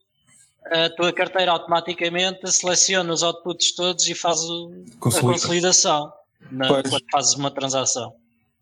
a 0.65 0.89
tua 0.91 1.11
carteira 1.11 1.51
automaticamente 1.51 2.49
seleciona 2.51 3.11
os 3.11 3.23
outputs 3.23 3.73
todos 3.75 4.07
e 4.07 4.13
faz 4.13 4.39
o, 4.43 4.71
a 4.95 4.99
Consolida. 4.99 5.31
consolidação 5.33 6.13
na- 6.51 6.67
quando 6.67 6.89
fazes 7.11 7.33
uma 7.33 7.49
transação. 7.51 8.13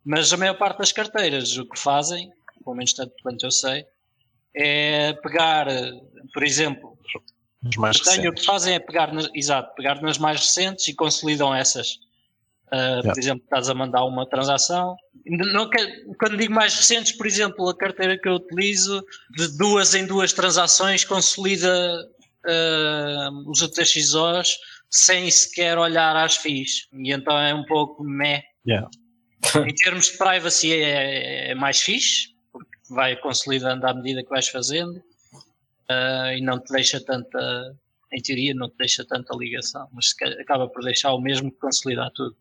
Mas 0.05 0.31
a 0.31 0.37
maior 0.37 0.57
parte 0.57 0.77
das 0.79 0.91
carteiras 0.93 1.57
o 1.57 1.65
que 1.65 1.77
fazem, 1.77 2.31
pelo 2.63 2.75
menos 2.75 2.93
tanto 2.93 3.13
quanto 3.21 3.45
eu 3.45 3.51
sei, 3.51 3.85
é 4.55 5.13
pegar, 5.13 5.67
por 6.33 6.43
exemplo, 6.43 6.97
os 7.67 7.75
mais 7.75 7.97
eu 7.97 8.03
tenho, 8.03 8.17
o 8.17 8.21
que 8.21 8.29
recentes. 8.29 8.45
fazem 8.45 8.75
é 8.75 8.79
pegar, 8.79 9.13
nas, 9.13 9.29
exato, 9.33 9.73
pegar 9.75 10.01
nas 10.01 10.17
mais 10.17 10.39
recentes 10.39 10.87
e 10.87 10.95
consolidam 10.95 11.53
essas. 11.53 11.99
Uh. 12.67 13.01
Por 13.03 13.17
exemplo, 13.17 13.43
estás 13.43 13.69
a 13.69 13.73
mandar 13.73 14.05
uma 14.05 14.27
transação. 14.27 14.95
Não 15.25 15.69
quando 16.17 16.37
digo 16.37 16.53
mais 16.53 16.75
recentes, 16.75 17.11
por 17.11 17.27
exemplo, 17.27 17.67
a 17.67 17.75
carteira 17.75 18.17
que 18.17 18.27
eu 18.27 18.33
utilizo, 18.33 19.03
de 19.35 19.57
duas 19.57 19.93
em 19.93 20.05
duas 20.05 20.31
transações, 20.31 21.03
consolida 21.03 21.69
uh, 22.45 23.49
os 23.49 23.61
UTXOs 23.61 24.57
sem 24.89 25.29
sequer 25.29 25.77
olhar 25.77 26.15
às 26.15 26.37
FIIs. 26.37 26.87
E 26.93 27.11
então 27.11 27.37
é 27.37 27.53
um 27.53 27.65
pouco 27.65 28.03
meh. 28.03 28.43
Yeah. 28.67 28.89
Em 29.67 29.73
termos 29.73 30.11
de 30.11 30.17
privacy 30.17 30.73
é, 30.73 31.51
é 31.51 31.55
mais 31.55 31.81
fixe, 31.81 32.29
vai 32.89 33.15
consolidando 33.15 33.85
à 33.87 33.93
medida 33.93 34.23
que 34.23 34.29
vais 34.29 34.47
fazendo 34.47 35.01
ah, 35.89 36.33
e 36.33 36.41
não 36.41 36.59
te 36.59 36.71
deixa 36.71 36.99
tanta, 36.99 37.75
em 38.13 38.21
teoria, 38.21 38.53
não 38.53 38.69
te 38.69 38.77
deixa 38.77 39.05
tanta 39.05 39.35
ligação, 39.35 39.87
mas 39.91 40.13
acaba 40.39 40.67
por 40.67 40.83
deixar 40.83 41.13
o 41.13 41.19
mesmo 41.19 41.51
que 41.51 41.57
consolidar 41.57 42.11
tudo 42.11 42.35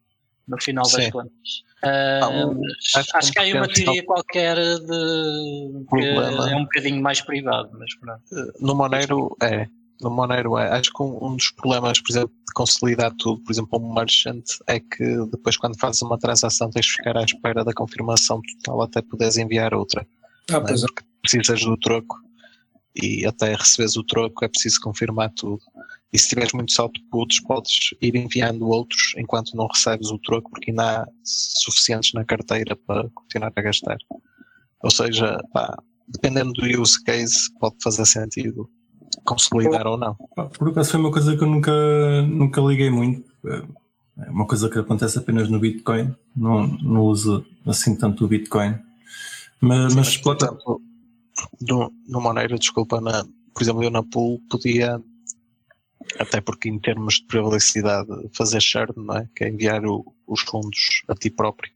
no 0.47 0.61
final 0.61 0.85
das 0.85 1.05
Sim. 1.05 1.11
contas. 1.11 1.69
Mas 1.83 2.95
acho 2.95 3.17
acho, 3.17 3.29
que 3.29 3.33
que 3.35 3.39
há 3.39 3.43
aí 3.43 3.53
uma 3.53 3.69
teoria 3.69 4.05
qualquer 4.05 4.57
de 4.57 5.85
que 5.85 5.87
Problema. 5.89 6.51
é 6.51 6.57
um 6.57 6.65
bocadinho 6.65 7.03
mais 7.03 7.21
privado, 7.21 7.71
mas 7.79 7.95
pronto. 7.97 8.23
No 8.61 8.75
Monero 8.75 9.37
é. 9.43 9.69
No 10.01 10.11
Monero 10.11 10.59
é. 10.59 10.69
Acho 10.71 10.93
que 10.93 11.03
um, 11.03 11.19
um 11.25 11.37
dos 11.37 11.51
problemas, 11.51 12.01
por 12.01 12.11
exemplo, 12.11 12.35
de 12.47 12.53
consolidar 12.55 13.13
tudo, 13.19 13.43
por 13.43 13.53
exemplo, 13.53 13.79
um 13.81 13.95
merchant, 13.95 14.45
é 14.67 14.81
que 14.81 15.27
depois 15.31 15.57
quando 15.57 15.79
fazes 15.79 16.03
uma 16.03 16.19
transação 16.19 16.71
tens 16.71 16.87
de 16.87 16.93
ficar 16.93 17.17
à 17.17 17.23
espera 17.23 17.65
da 17.65 17.73
confirmação 17.73 18.41
total 18.43 18.83
até 18.83 19.03
poderes 19.03 19.37
enviar 19.37 19.75
outra. 19.75 20.07
Ah, 20.51 20.57
é? 20.57 20.61
pois 20.61 20.83
é. 20.83 20.87
Porque 20.87 21.05
precisas 21.23 21.61
do 21.61 21.77
troco 21.77 22.17
e 22.95 23.25
até 23.27 23.55
receberes 23.55 23.97
o 23.97 24.05
troco 24.05 24.45
é 24.45 24.49
preciso 24.49 24.81
confirmar 24.81 25.33
tudo. 25.35 25.61
E 26.13 26.19
se 26.19 26.29
tiveres 26.29 26.53
muitos 26.53 26.79
outputs, 26.79 27.41
podes 27.41 27.91
ir 28.01 28.17
enviando 28.17 28.67
outros 28.67 29.13
enquanto 29.17 29.55
não 29.55 29.67
recebes 29.67 30.11
o 30.11 30.19
troco, 30.19 30.51
porque 30.51 30.71
ainda 30.71 31.03
há 31.03 31.07
suficientes 31.23 32.13
na 32.15 32.25
carteira 32.25 32.75
para 32.87 33.09
continuar 33.11 33.53
a 33.55 33.63
gastar. 33.63 33.99
Ou 34.83 34.91
seja, 34.91 35.39
pá, 35.53 35.77
dependendo 36.09 36.53
do 36.53 36.81
use 36.81 37.03
case, 37.05 37.53
pode 37.61 37.77
fazer 37.83 38.07
sentido 38.07 38.69
consolidar 39.25 39.87
ou 39.87 39.99
não. 39.99 40.15
Por 40.59 40.71
acaso 40.71 40.93
foi 40.93 41.01
uma 41.01 41.13
coisa 41.13 41.37
que 41.37 41.43
eu 41.43 41.49
nunca, 41.49 42.23
nunca 42.23 42.61
liguei 42.63 42.91
muito. 42.91 43.31
É 44.19 44.31
uma 44.31 44.47
coisa 44.47 44.69
que 44.69 44.79
acontece 44.79 45.19
apenas 45.19 45.49
no 45.49 45.61
Bitcoin. 45.61 46.15
Não, 46.35 46.67
não 46.67 47.03
uso 47.03 47.45
assim 47.67 47.95
tanto 47.95 48.25
o 48.25 48.29
Bitcoin. 48.29 48.79
Mas, 49.61 49.95
mas 49.95 50.17
por 50.17 50.37
plata- 50.37 50.47
exemplo, 50.47 50.81
no, 51.61 51.93
no 52.07 52.21
Monero, 52.21 52.59
desculpa, 52.59 53.01
na, 53.01 53.25
por 53.55 53.63
exemplo, 53.63 53.83
eu 53.83 53.91
na 53.91 54.03
pool 54.03 54.41
podia, 54.51 55.03
até 56.19 56.41
porque 56.41 56.69
em 56.69 56.79
termos 56.79 57.15
de 57.15 57.27
privacidade, 57.27 58.09
fazer 58.35 58.61
share, 58.61 58.93
não 58.97 59.17
é? 59.17 59.29
Que 59.35 59.45
é 59.45 59.49
enviar 59.49 59.85
o- 59.85 60.05
os 60.27 60.41
fundos 60.43 61.03
a 61.09 61.15
ti 61.15 61.31
próprio. 61.31 61.73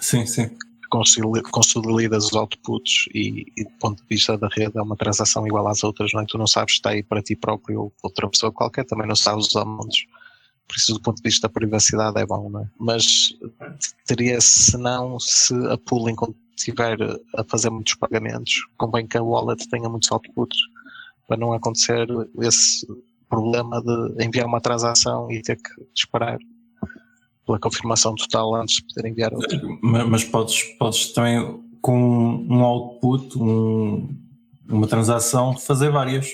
sim, 0.00 0.24
sim. 0.26 0.50
Consoli- 0.90 1.42
Consolidas 1.42 2.24
os 2.26 2.32
outputs 2.34 3.04
e, 3.14 3.44
e 3.56 3.62
do 3.64 3.70
ponto 3.78 4.02
de 4.02 4.08
vista 4.08 4.36
da 4.36 4.48
rede 4.48 4.76
é 4.76 4.82
uma 4.82 4.96
transação 4.96 5.46
igual 5.46 5.68
às 5.68 5.84
outras, 5.84 6.10
não 6.12 6.20
é? 6.22 6.26
Tu 6.26 6.36
não 6.36 6.48
sabes 6.48 6.74
se 6.74 6.78
está 6.78 6.90
aí 6.90 7.00
para 7.02 7.22
ti 7.22 7.36
próprio 7.36 7.80
ou 7.82 7.94
outra 8.02 8.28
pessoa 8.28 8.50
qualquer, 8.50 8.84
também 8.84 9.06
não 9.06 9.14
sabes 9.14 9.46
os 9.46 9.54
amontes. 9.56 10.06
Por 10.66 10.76
isso, 10.76 10.92
do 10.94 11.00
ponto 11.00 11.18
de 11.18 11.22
vista 11.28 11.46
da 11.46 11.52
privacidade 11.52 12.18
é 12.20 12.26
bom, 12.26 12.50
não 12.50 12.62
é? 12.62 12.70
Mas 12.78 13.06
teria, 14.04 14.40
se 14.40 14.76
não, 14.76 15.18
se 15.20 15.54
a 15.68 15.78
pool 15.78 16.08
enquanto 16.10 16.34
estiver 16.60 16.96
a 17.36 17.44
fazer 17.44 17.70
muitos 17.70 17.94
pagamentos, 17.94 18.66
convém 18.76 19.06
que 19.06 19.16
a 19.18 19.22
wallet 19.22 19.68
tenha 19.68 19.88
muitos 19.88 20.10
outputs 20.12 20.58
para 21.26 21.36
não 21.36 21.52
acontecer 21.52 22.06
esse 22.40 22.86
problema 23.28 23.80
de 23.82 24.24
enviar 24.24 24.46
uma 24.46 24.60
transação 24.60 25.30
e 25.30 25.40
ter 25.42 25.56
que 25.56 25.70
disparar 25.94 26.38
pela 27.46 27.58
confirmação 27.58 28.14
total 28.14 28.54
antes 28.56 28.76
de 28.76 28.94
poder 28.94 29.08
enviar 29.08 29.32
outra. 29.32 29.60
Ma- 29.82 30.04
Mas 30.06 30.24
podes, 30.24 30.62
podes 30.78 31.12
também, 31.12 31.62
com 31.80 32.46
um 32.48 32.62
output, 32.64 33.38
um- 33.38 34.16
uma 34.68 34.86
transação, 34.86 35.56
fazer 35.56 35.90
várias. 35.90 36.28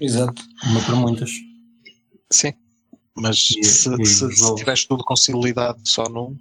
Exato. 0.00 0.42
Uma 0.66 0.80
para 0.82 0.96
muitas. 0.96 1.30
Sim, 2.30 2.52
mas 3.16 3.36
E- 3.58 3.64
se, 3.64 3.90
e 4.00 4.06
se, 4.06 4.30
se 4.32 4.54
tiveres 4.56 4.84
tudo 4.86 5.02
consolidado 5.04 5.80
só 5.84 6.04
num, 6.08 6.36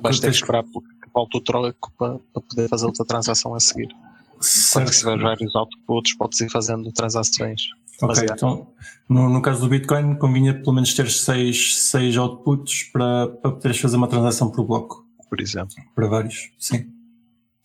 vais 0.00 0.18
ter 0.20 0.30
que 0.30 0.36
esperar 0.36 0.64
porque 0.64 0.88
volta 1.14 1.38
o 1.38 1.40
troco 1.40 1.92
para, 1.98 2.18
para 2.32 2.42
poder 2.42 2.68
fazer 2.68 2.86
outra 2.86 3.04
transação 3.04 3.54
a 3.54 3.60
seguir. 3.60 3.88
Quando 4.34 4.88
certo. 4.88 4.92
tiveres 4.92 5.22
vários 5.22 5.54
outputs, 5.54 6.16
podes 6.16 6.40
ir 6.40 6.50
fazendo 6.50 6.90
transações. 6.92 7.62
Ok, 8.02 8.24
então 8.24 8.66
no, 9.08 9.28
no 9.28 9.40
caso 9.40 9.60
do 9.60 9.68
Bitcoin 9.68 10.16
convinha 10.16 10.54
pelo 10.54 10.72
menos 10.72 10.92
ter 10.94 11.08
seis, 11.10 11.76
seis 11.76 12.16
outputs 12.16 12.84
para, 12.92 13.28
para 13.28 13.52
poderes 13.52 13.78
fazer 13.78 13.96
uma 13.96 14.08
transação 14.08 14.50
por 14.50 14.64
bloco, 14.64 15.06
por 15.28 15.40
exemplo. 15.40 15.76
para 15.94 16.08
vários, 16.08 16.50
sim. 16.58 16.90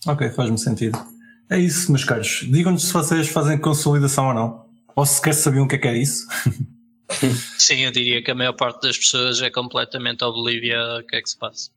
Ok, 0.06 0.30
faz-me 0.32 0.58
sentido. 0.58 1.00
É 1.50 1.58
isso, 1.58 1.92
meus 1.92 2.04
caros. 2.04 2.46
Digam-nos 2.50 2.84
se 2.84 2.94
vocês 2.94 3.30
fazem 3.30 3.58
consolidação 3.58 4.28
ou 4.28 4.34
não. 4.34 4.66
Ou 4.96 5.06
se 5.06 5.16
sequer 5.16 5.34
sabiam 5.34 5.66
o 5.66 5.68
que 5.68 5.76
é 5.76 5.78
que 5.78 5.88
é 5.88 5.98
isso. 5.98 6.28
Sim, 7.58 7.86
eu 7.86 7.92
diria 7.92 8.22
que 8.22 8.32
a 8.32 8.36
maior 8.36 8.54
parte 8.54 8.82
das 8.82 8.98
pessoas 8.98 9.42
é 9.42 9.50
completamente 9.50 10.24
oblívia 10.24 10.78
ao 10.78 11.04
que 11.04 11.16
é 11.16 11.22
que 11.22 11.30
se 11.30 11.38
passa. 11.38 11.72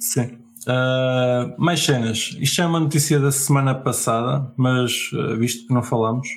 Sim. 0.00 0.44
Ah, 0.66 1.54
mais 1.58 1.80
cenas. 1.80 2.36
Isto 2.40 2.62
é 2.62 2.66
uma 2.66 2.80
notícia 2.80 3.20
da 3.20 3.30
semana 3.30 3.74
passada, 3.74 4.52
mas 4.56 5.10
ah, 5.14 5.34
visto 5.36 5.66
que 5.66 5.74
não 5.74 5.82
falamos. 5.82 6.28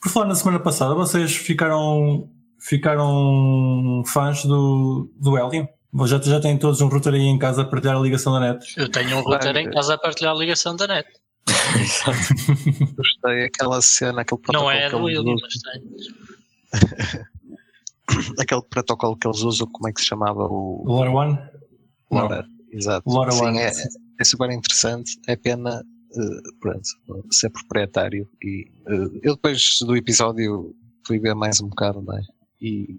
Por 0.00 0.10
falar 0.10 0.26
na 0.26 0.34
semana 0.34 0.60
passada, 0.60 0.94
vocês 0.94 1.36
ficaram, 1.36 2.30
ficaram 2.58 4.02
fãs 4.06 4.44
do, 4.44 5.10
do 5.16 5.36
Helium? 5.36 5.66
Já, 6.06 6.20
já 6.20 6.40
têm 6.40 6.58
todos 6.58 6.80
um 6.80 6.88
router 6.88 7.14
aí 7.14 7.22
em 7.22 7.38
casa 7.38 7.62
a 7.62 7.64
partilhar 7.64 7.96
a 7.96 8.00
ligação 8.00 8.32
da 8.32 8.40
net? 8.40 8.74
Eu 8.76 8.90
tenho 8.90 9.16
um 9.16 9.22
router 9.22 9.56
em 9.56 9.70
casa 9.70 9.94
a 9.94 9.98
partilhar 9.98 10.34
a 10.34 10.38
ligação 10.38 10.76
da 10.76 10.86
net. 10.86 11.08
Gostei 12.96 13.44
aquela 13.44 13.80
cena, 13.80 14.22
aquele 14.22 14.40
protocolo 14.40 14.70
Não 14.70 14.70
é 14.70 14.90
do 14.90 15.02
William, 15.02 15.36
mas 15.40 15.54
tenho. 15.62 17.26
aquele 18.38 18.62
protocolo 18.62 19.16
que 19.16 19.26
eles 19.26 19.40
usam, 19.40 19.66
como 19.70 19.88
é 19.88 19.92
que 19.92 20.00
se 20.00 20.06
chamava? 20.08 20.44
O 20.44 20.84
LoRaWAN? 20.86 21.38
Não. 22.10 22.55
Exato. 22.76 23.10
Sim, 23.32 23.58
é, 23.58 23.72
é 24.20 24.24
super 24.24 24.50
interessante. 24.50 25.18
É 25.26 25.34
pena 25.34 25.82
eh, 26.14 26.50
pronto, 26.60 26.88
ser 27.30 27.50
proprietário. 27.50 28.28
E 28.42 28.66
eh, 28.86 29.20
eu 29.22 29.34
depois 29.34 29.78
do 29.80 29.96
episódio 29.96 30.74
fui 31.06 31.18
ver 31.18 31.34
mais 31.34 31.60
um 31.60 31.68
bocado, 31.68 32.02
não 32.02 32.16
é? 32.16 32.22
E 32.60 32.98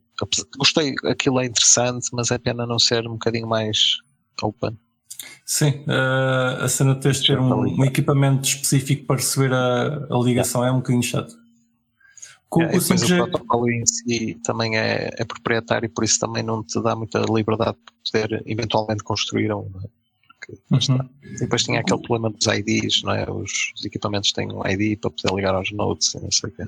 gostei, 0.58 0.94
aquilo 1.06 1.40
é 1.40 1.46
interessante, 1.46 2.10
mas 2.14 2.32
é 2.32 2.38
pena 2.38 2.66
não 2.66 2.80
ser 2.80 3.08
um 3.08 3.14
bocadinho 3.14 3.48
mais 3.48 3.78
open. 4.42 4.78
Sim, 5.46 5.84
ah, 5.88 6.60
a 6.62 6.70
cena 6.70 6.94
de 6.94 7.02
teres 7.02 7.22
ter 7.22 7.40
um, 7.40 7.80
um 7.80 7.86
equipamento 7.86 8.48
específico 8.48 9.06
para 9.06 9.16
receber 9.16 9.52
a, 9.54 10.08
a 10.12 10.20
ligação 10.24 10.64
é 10.64 10.72
um 10.72 10.78
bocadinho 10.78 11.04
chato. 11.04 11.36
Com, 12.50 12.62
É, 12.62 12.66
o 12.68 12.80
depois 12.80 12.90
o 12.90 13.06
5G, 13.06 13.18
protocolo 13.18 13.70
em 13.70 13.86
si 13.86 14.40
também 14.44 14.78
é, 14.78 15.10
é 15.18 15.26
proprietário, 15.26 15.90
por 15.90 16.04
isso 16.04 16.20
também 16.20 16.44
não 16.44 16.64
te 16.64 16.82
dá 16.82 16.96
muita 16.96 17.20
liberdade 17.30 17.78
de 17.78 18.12
poder 18.12 18.44
eventualmente 18.46 19.04
construir 19.04 19.52
um. 19.52 19.70
não 19.70 19.82
é? 19.82 19.88
Uhum. 20.72 21.10
E 21.24 21.40
depois 21.40 21.64
tinha 21.64 21.82
aquele 21.82 22.02
problema 22.02 22.30
dos 22.30 22.48
IDs, 22.48 23.02
não 23.04 23.14
é? 23.14 23.30
Os, 23.30 23.52
os 23.76 23.84
equipamentos 23.84 24.32
têm 24.32 24.50
um 24.50 24.66
ID 24.66 24.98
para 25.00 25.12
poder 25.12 25.36
ligar 25.36 25.54
aos 25.54 25.72
nodes 25.74 26.14
e 26.14 26.22
não 26.22 26.32
sei 26.32 26.50
o 26.50 26.54
quê. 26.54 26.64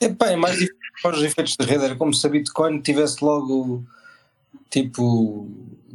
É 0.00 0.36
mais 0.36 0.58
difícil 0.58 0.76
para 1.02 1.16
os 1.16 1.22
efeitos 1.22 1.56
de 1.56 1.66
rede. 1.66 1.84
Era 1.84 1.96
como 1.96 2.14
se 2.14 2.26
a 2.26 2.30
Bitcoin 2.30 2.80
tivesse 2.80 3.24
logo 3.24 3.84
tipo. 4.72 5.48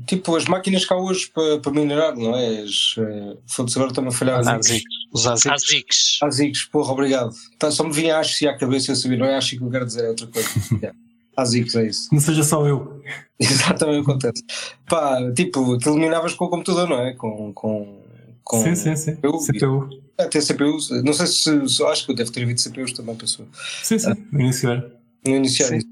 Tipo 0.05 0.37
as 0.37 0.45
máquinas 0.45 0.85
cá 0.85 0.95
hoje 0.95 1.29
para, 1.33 1.59
para 1.59 1.71
minerar, 1.73 2.15
não 2.15 2.33
é? 2.33 2.61
As, 2.61 2.95
uh, 2.95 3.37
Foda-se 3.45 3.77
agora 3.77 3.91
estão 3.91 4.07
a 4.07 4.11
falhar. 4.11 4.39
Os 4.39 4.47
ASICs. 4.47 4.83
Os 5.11 5.27
ASICs. 5.27 6.19
ASICs. 6.23 6.63
Porra, 6.65 6.93
obrigado. 6.93 7.35
Tá, 7.59 7.69
só 7.71 7.83
me 7.83 7.91
vinha 7.91 8.17
ASICs 8.17 8.47
à 8.47 8.57
cabeça 8.57 8.91
eu 8.91 8.95
sabia, 8.95 9.17
não 9.17 9.25
é 9.25 9.35
ASICs 9.35 9.57
que 9.57 9.65
eu 9.65 9.69
quero 9.69 9.85
dizer, 9.85 10.05
é 10.05 10.09
outra 10.09 10.27
coisa. 10.27 10.49
yeah. 10.81 10.97
ASICs 11.35 11.75
é 11.75 11.87
isso. 11.87 12.07
Não 12.13 12.21
seja 12.21 12.43
só 12.43 12.65
eu. 12.65 13.01
Exatamente 13.37 14.01
acontece. 14.01 14.43
Pá, 14.87 15.19
tipo, 15.33 15.73
aquilo 15.73 15.97
minavas 15.97 16.33
com 16.33 16.45
o 16.45 16.49
computador, 16.49 16.87
não 16.87 17.01
é? 17.01 17.13
Com. 17.13 17.51
com, 17.51 18.01
com 18.43 18.63
sim, 18.63 18.75
sim, 18.75 18.95
sim. 18.95 19.15
CPU. 19.15 19.39
CPU. 19.39 19.89
Até 20.17 20.39
CPUs. 20.39 20.89
Não 21.03 21.11
sei 21.11 21.27
se, 21.27 21.69
se. 21.69 21.83
Acho 21.83 22.05
que 22.05 22.13
deve 22.13 22.31
ter 22.31 22.43
havido 22.43 22.61
CPUs 22.61 22.93
também, 22.93 23.15
pessoa. 23.15 23.47
Sim, 23.83 23.99
sim. 23.99 24.13
No 24.31 24.39
início 24.39 24.69
era. 24.69 24.97
No 25.25 25.35
iniciar 25.35 25.67
Sim. 25.67 25.77
isso. 25.77 25.87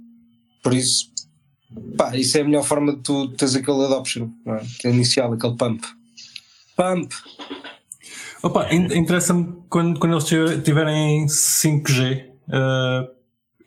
Por 0.63 0.73
isso, 0.73 1.11
pá, 1.97 2.15
isso 2.15 2.38
é 2.38 2.41
a 2.41 2.43
melhor 2.43 2.63
forma 2.63 2.95
de 2.95 3.01
tu 3.01 3.30
teres 3.30 3.55
aquele 3.55 3.84
adoption, 3.86 4.30
não 4.45 4.55
é? 4.55 4.61
Aquele 4.78 4.95
inicial, 4.95 5.34
aquele 5.34 5.55
pump. 5.55 5.82
Pump! 6.76 7.11
Opa, 8.43 8.71
in- 8.73 8.93
interessa-me 8.97 9.55
quando, 9.69 9.99
quando 9.99 10.13
eles 10.13 10.26
tiver- 10.26 10.61
tiverem 10.61 11.28
5G, 11.28 12.30
eh, 12.51 13.09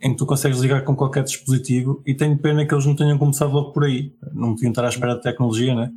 em 0.01 0.13
que 0.13 0.17
tu 0.19 0.27
consegues 0.27 0.61
ligar 0.61 0.85
com 0.85 0.95
qualquer 0.95 1.25
dispositivo, 1.25 2.01
e 2.07 2.15
tenho 2.15 2.39
pena 2.39 2.65
que 2.65 2.73
eles 2.73 2.87
não 2.87 2.95
tenham 2.95 3.19
começado 3.19 3.51
logo 3.53 3.73
por 3.73 3.85
aí. 3.85 4.13
Não 4.33 4.55
deviam 4.55 4.71
estar 4.71 4.85
à 4.85 4.89
espera 4.89 5.15
de 5.17 5.23
tecnologia, 5.23 5.75
né? 5.75 5.91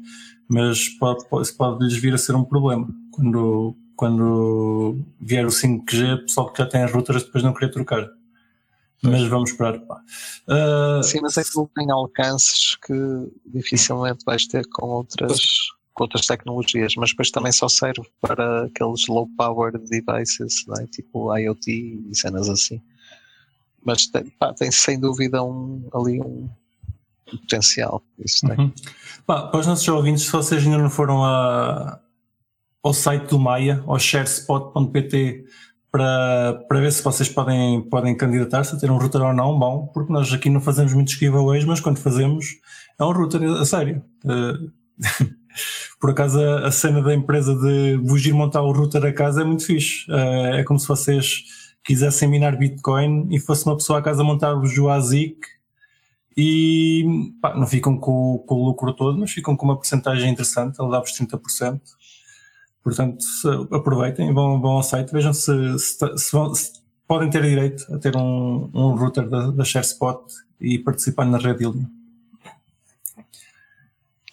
Mas 0.50 0.90
pode, 0.90 1.28
pode, 1.30 1.48
isso 1.48 1.56
pode 1.56 1.84
lhes 1.86 1.96
vir 1.98 2.14
a 2.14 2.18
ser 2.18 2.36
um 2.36 2.44
problema. 2.44 2.88
Quando, 3.12 3.76
quando 3.96 4.98
vier 5.20 5.46
o 5.46 5.52
5G, 5.52 6.14
o 6.16 6.22
pessoal 6.24 6.52
que 6.52 6.58
já 6.64 6.68
tem 6.68 6.82
as 6.82 6.92
routers 6.92 7.24
depois 7.24 7.44
não 7.44 7.54
querer 7.54 7.72
trocar. 7.72 8.08
Mas 9.04 9.24
vamos 9.28 9.50
esperar. 9.52 9.76
Eh, 10.48 11.02
Sim, 11.04 11.20
mas 11.22 11.38
aquilo 11.38 11.70
tem 11.76 11.90
alcances 11.90 12.76
que 12.76 12.94
dificilmente 13.48 14.24
vais 14.26 14.46
ter 14.46 14.64
com 14.74 14.86
outras, 14.88 15.40
com 15.94 16.04
outras 16.04 16.28
tecnologias, 16.28 16.94
mas 16.96 17.10
depois 17.10 17.32
também 17.32 17.52
só 17.52 17.68
serve 17.68 18.04
para 18.22 18.66
aqueles 18.66 19.08
low 19.08 19.28
power 19.38 19.72
devices, 19.78 20.66
é? 20.80 20.86
tipo 20.88 21.36
IoT 21.36 21.72
e 22.12 22.16
cenas 22.16 22.48
assim. 22.48 22.80
Mas 23.84 24.06
tem, 24.06 24.26
pá, 24.38 24.54
tem 24.54 24.70
sem 24.72 25.00
dúvida 25.00 25.44
um, 25.44 25.90
ali 25.94 26.22
um, 26.22 26.48
um 27.34 27.38
potencial. 27.38 28.04
Isso 28.24 28.48
tem. 28.48 28.58
Uhum. 28.60 28.72
Pá, 29.26 29.48
para 29.48 29.60
os 29.60 29.66
nossos 29.66 29.88
ouvintes, 29.88 30.26
se 30.26 30.32
vocês 30.32 30.64
ainda 30.64 30.78
não 30.78 30.90
foram 30.92 31.24
a- 31.26 32.00
ao 32.84 32.94
site 32.94 33.30
do 33.30 33.40
Maia, 33.40 33.84
ao 33.88 33.98
sharespot.pt, 33.98 35.46
para, 35.92 36.64
para 36.68 36.80
ver 36.80 36.92
se 36.92 37.04
vocês 37.04 37.28
podem, 37.28 37.82
podem 37.90 38.16
candidatar-se 38.16 38.76
a 38.76 38.80
ter 38.80 38.90
um 38.90 38.98
router 38.98 39.22
ou 39.22 39.34
não, 39.34 39.60
bom, 39.60 39.88
porque 39.88 40.12
nós 40.12 40.32
aqui 40.32 40.50
não 40.50 40.62
fazemos 40.62 40.94
muitos 40.94 41.14
giveaways, 41.16 41.66
mas 41.66 41.82
quando 41.82 41.98
fazemos 41.98 42.46
é 42.98 43.04
um 43.04 43.12
router 43.12 43.44
a 43.44 43.66
sério. 43.66 44.02
Eh, 44.26 44.70
por 46.00 46.12
acaso 46.12 46.40
a, 46.40 46.68
a 46.68 46.72
cena 46.72 47.02
da 47.02 47.14
empresa 47.14 47.54
de 47.56 47.98
vos 47.98 48.26
ir 48.26 48.34
montar 48.34 48.62
o 48.62 48.72
router 48.72 49.06
a 49.06 49.12
casa 49.12 49.42
é 49.42 49.44
muito 49.44 49.66
fixe. 49.66 50.06
Eh, 50.10 50.60
é 50.62 50.64
como 50.64 50.80
se 50.80 50.88
vocês 50.88 51.44
quisessem 51.84 52.30
minar 52.30 52.58
Bitcoin 52.58 53.28
e 53.30 53.40
fosse 53.40 53.66
uma 53.66 53.76
pessoa 53.76 54.00
a 54.00 54.02
casa 54.02 54.24
montar-vos 54.24 54.78
o 54.78 54.90
ASIC 54.90 55.36
e 56.38 57.34
pá, 57.42 57.56
não 57.56 57.68
ficam 57.68 57.98
com, 57.98 58.38
com 58.48 58.56
o 58.56 58.66
lucro 58.66 58.94
todo, 58.94 59.18
mas 59.20 59.32
ficam 59.32 59.58
com 59.58 59.66
uma 59.66 59.76
porcentagem 59.76 60.32
interessante, 60.32 60.82
ele 60.82 60.92
dá-vos 60.92 61.12
30%. 61.12 61.82
Portanto, 62.84 63.24
aproveitem, 63.72 64.34
vão, 64.34 64.60
vão 64.60 64.72
ao 64.72 64.84
site, 64.84 65.12
vejam 65.12 65.34
se, 65.34 65.52
se, 65.80 66.18
se 66.18 66.32
vão- 66.32 66.54
se 66.56 66.72
podem 67.08 67.30
ter 67.30 67.44
direito 67.44 67.86
a 67.94 68.00
ter 68.00 68.16
um, 68.18 68.70
um 68.74 68.96
router 68.96 69.30
da, 69.30 69.52
da 69.52 69.64
ShareSpot 69.64 70.22
e 70.60 70.80
participar 70.80 71.26
na 71.26 71.38
rede 71.38 71.64
Ilium. 71.64 71.86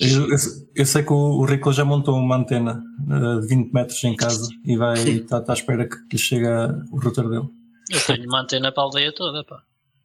Eu, 0.00 0.28
eu, 0.30 0.36
eu 0.76 0.86
sei 0.86 1.02
que 1.02 1.12
o, 1.12 1.16
o 1.16 1.44
Rico 1.44 1.72
já 1.72 1.84
montou 1.84 2.16
uma 2.16 2.36
antena 2.36 2.80
eh, 3.10 3.40
de 3.40 3.48
20 3.48 3.72
metros 3.72 4.04
em 4.04 4.14
casa 4.14 4.48
e 4.64 4.76
vai 4.76 4.94
estar 4.96 5.42
à 5.48 5.52
espera 5.52 5.88
que 5.88 5.96
lhe 6.12 6.18
chegue 6.18 6.46
o 6.92 6.98
router 7.00 7.28
dele. 7.28 7.48
Eu 7.90 8.00
tenho 8.06 8.28
uma 8.28 8.42
antena 8.42 8.70
para 8.70 8.84
a 8.84 8.86
aldeia 8.86 9.12
toda, 9.12 9.42
pá. 9.42 9.60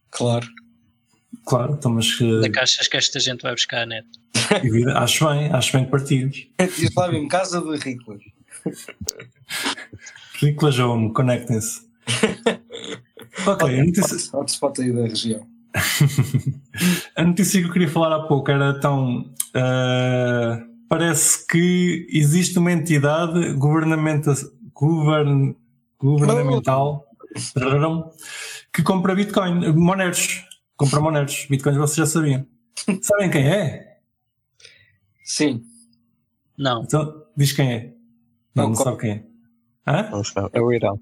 Claro. 0.10 0.48
Claro, 1.46 1.74
então, 1.78 1.92
mas 1.92 2.08
eh, 2.20 2.42
Da 2.42 2.50
que 2.50 2.60
achas 2.60 2.88
que 2.88 2.98
esta 2.98 3.20
gente 3.20 3.42
vai 3.44 3.54
buscar 3.54 3.84
a 3.84 3.86
net? 3.86 4.08
acho 4.96 5.28
bem, 5.30 5.52
acho 5.54 5.78
bem 5.78 5.86
partidos. 5.86 6.48
Diz 6.76 6.94
lá 6.96 7.08
mesmo, 7.12 7.28
casa 7.28 7.62
de 7.62 7.78
ricos. 7.78 8.24
Ridículas 10.40 10.80
Home, 10.80 11.14
conectem-se. 11.14 11.82
ok, 13.48 13.80
a 13.80 13.84
notícia, 13.84 14.38
Hotspot 14.38 14.82
aí 14.82 14.92
da 14.92 15.04
região. 15.04 15.48
a 17.16 17.24
notícia 17.24 17.62
que 17.62 17.68
eu 17.68 17.74
queria 17.74 17.90
falar 17.90 18.16
há 18.16 18.28
pouco 18.28 18.52
era 18.52 18.80
tão. 18.80 19.34
ah, 19.56 20.64
parece 20.90 21.48
que 21.48 22.08
existe 22.12 22.60
uma 22.60 22.72
entidade 22.72 23.54
governamenta, 23.54 24.34
govern, 24.74 25.56
governamental 25.98 27.08
que 28.74 28.84
compra 28.84 29.16
Bitcoin, 29.16 29.74
Moneros. 29.74 30.46
Compra 30.76 31.00
Moneros. 31.00 31.48
Bitcoins 31.50 31.78
vocês 31.78 31.98
já 31.98 32.06
sabiam. 32.06 32.46
Sabem 33.02 33.30
quem 33.30 33.48
é? 33.48 33.98
Sim. 35.24 35.64
Não. 36.58 36.84
Então, 36.84 37.26
diz 37.36 37.52
quem 37.52 37.72
é. 37.72 37.94
Não, 38.56 38.66
Não, 38.70 38.74
qual- 38.74 38.84
sabe 38.86 38.98
quem 38.98 39.12
é. 39.12 39.24
Hã? 39.88 40.10
Não 40.12 40.22
É 40.54 40.62
o 40.62 40.72
Irão. 40.72 41.00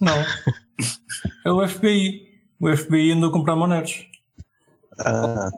Não. 0.00 0.16
É 1.44 1.50
o 1.50 1.66
FBI. 1.66 2.22
O 2.60 2.74
FBI 2.76 3.12
andou 3.12 3.30
a 3.30 3.32
comprar 3.32 3.56
Moneros. 3.56 4.06
Ah, 4.98 5.50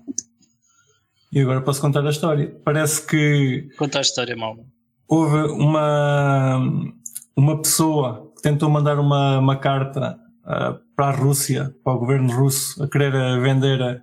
E 1.33 1.41
agora 1.41 1.61
posso 1.61 1.81
contar 1.81 2.07
a 2.07 2.11
história. 2.11 2.55
Parece 2.65 3.07
que 3.07 3.69
Conta 3.77 3.99
a 3.99 4.01
história, 4.01 4.37
mal. 4.37 4.57
houve 5.09 5.37
uma, 5.53 6.59
uma 7.37 7.61
pessoa 7.61 8.33
que 8.37 8.43
tentou 8.43 8.71
mandar 8.71 8.99
uma, 8.99 9.39
uma 9.39 9.57
carta 9.59 10.19
ah, 10.45 10.79
para 10.95 11.09
a 11.09 11.11
Rússia, 11.17 11.75
para 11.85 11.93
o 11.95 11.99
governo 11.99 12.33
russo, 12.35 12.83
a 12.83 12.89
querer 12.89 13.15
ah, 13.15 13.39
vender 13.41 14.03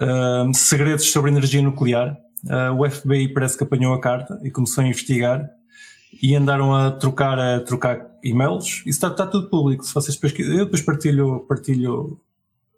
ah, 0.00 0.46
segredos 0.54 1.10
sobre 1.10 1.30
energia 1.30 1.62
nuclear. 1.62 2.16
Ah, 2.48 2.72
o 2.72 2.88
FBI 2.88 3.32
parece 3.32 3.56
que 3.58 3.64
apanhou 3.64 3.92
a 3.94 4.00
carta 4.00 4.38
e 4.44 4.50
começou 4.50 4.84
a 4.84 4.86
investigar 4.86 5.48
e 6.22 6.34
andaram 6.34 6.74
a 6.74 6.90
trocar, 6.90 7.38
a 7.38 7.60
trocar 7.60 8.10
e-mails. 8.22 8.78
Isso 8.80 8.90
está, 8.90 9.08
está 9.08 9.26
tudo 9.26 9.48
público. 9.50 9.84
Se 9.84 9.94
vocês 9.94 10.16
pesquisam, 10.16 10.54
eu 10.54 10.64
depois 10.64 10.82
partilho, 10.82 11.40
partilho 11.48 12.20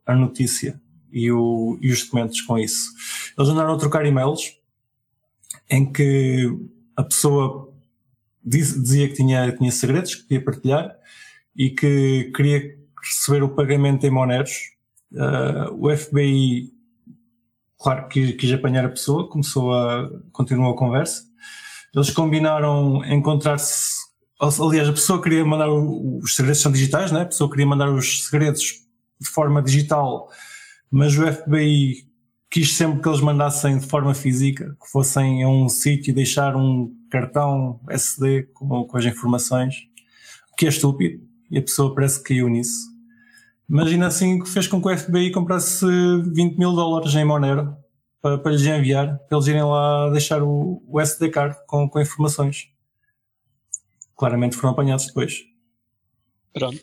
a 0.07 0.15
notícia 0.15 0.81
e, 1.13 1.31
o, 1.31 1.79
e 1.81 1.91
os 1.91 2.05
documentos 2.05 2.41
com 2.43 2.59
isso. 2.59 2.91
Eles 3.37 3.51
andaram 3.51 3.75
a 3.75 3.79
trocar 3.79 4.05
e-mails 4.07 4.57
em 5.71 5.91
que 5.91 6.49
a 6.97 7.03
pessoa 7.03 7.73
diz- 8.45 8.81
dizia 8.81 9.09
que 9.09 9.15
tinha, 9.15 9.51
tinha 9.57 9.73
segredos 9.73 10.15
que 10.15 10.23
queria 10.23 10.45
partilhar 10.45 10.97
e 11.55 11.71
que 11.71 12.31
queria 12.35 12.77
receber 13.03 13.43
o 13.43 13.49
pagamento 13.49 14.05
em 14.07 14.11
moneros. 14.11 14.53
Ah, 15.17 15.71
o 15.73 15.95
FBI, 15.95 16.73
claro 17.79 18.09
que 18.09 18.33
quis 18.35 18.53
apanhar 18.53 18.85
a 18.85 18.91
pessoa, 18.91 19.29
começou 19.29 19.73
a, 19.73 20.11
continuou 20.33 20.73
a 20.73 20.77
conversa. 20.77 21.26
Eles 21.97 22.11
combinaram 22.11 23.03
encontrar-se, 23.07 23.97
aliás, 24.39 24.87
a 24.87 24.93
pessoa 24.93 25.23
queria 25.23 25.43
mandar 25.47 25.71
os 25.71 26.37
segredos 26.37 26.61
são 26.61 26.71
digitais, 26.71 27.11
né? 27.11 27.23
A 27.23 27.27
pessoa 27.27 27.49
queria 27.49 27.67
mandar 27.67 27.91
os 27.91 28.27
segredos 28.27 28.83
de 29.19 29.27
forma 29.27 29.63
digital, 29.63 30.29
mas 30.91 31.17
o 31.17 31.27
FBI 31.27 32.07
quis 32.51 32.75
sempre 32.75 33.01
que 33.01 33.09
eles 33.09 33.23
mandassem 33.23 33.79
de 33.79 33.87
forma 33.87 34.13
física, 34.13 34.77
que 34.79 34.91
fossem 34.91 35.43
a 35.43 35.49
um 35.49 35.71
sítio 35.71 36.11
e 36.11 36.15
deixar 36.15 36.55
um 36.55 36.95
cartão 37.11 37.81
SD 37.89 38.43
com, 38.53 38.85
com 38.85 38.97
as 38.99 39.07
informações, 39.07 39.77
o 40.53 40.57
que 40.57 40.67
é 40.67 40.69
estúpido, 40.69 41.25
e 41.51 41.57
a 41.57 41.63
pessoa 41.63 41.95
parece 41.95 42.23
que 42.23 42.35
caiu 42.35 42.51
nisso. 42.51 42.95
Imagina 43.67 44.09
assim 44.09 44.39
que 44.39 44.49
fez 44.51 44.69
com 44.69 44.83
que 44.83 44.89
o 44.89 44.97
FBI 44.97 45.31
comprasse 45.33 45.87
20 45.87 46.59
mil 46.59 46.73
dólares 46.73 47.15
em 47.15 47.25
Monero 47.25 47.75
para, 48.27 48.39
para 48.39 48.53
lhes 48.53 48.63
enviar, 48.67 49.19
para 49.29 49.39
eles 49.39 49.47
irem 49.47 49.63
lá 49.63 50.11
deixar 50.11 50.43
o, 50.43 50.83
o 50.89 51.01
SD 51.01 51.29
card 51.31 51.57
com, 51.67 51.89
com 51.89 52.01
informações. 52.01 52.69
Claramente 54.17 54.57
foram 54.57 54.71
apanhados 54.71 55.07
depois. 55.07 55.45
Pronto. 56.53 56.79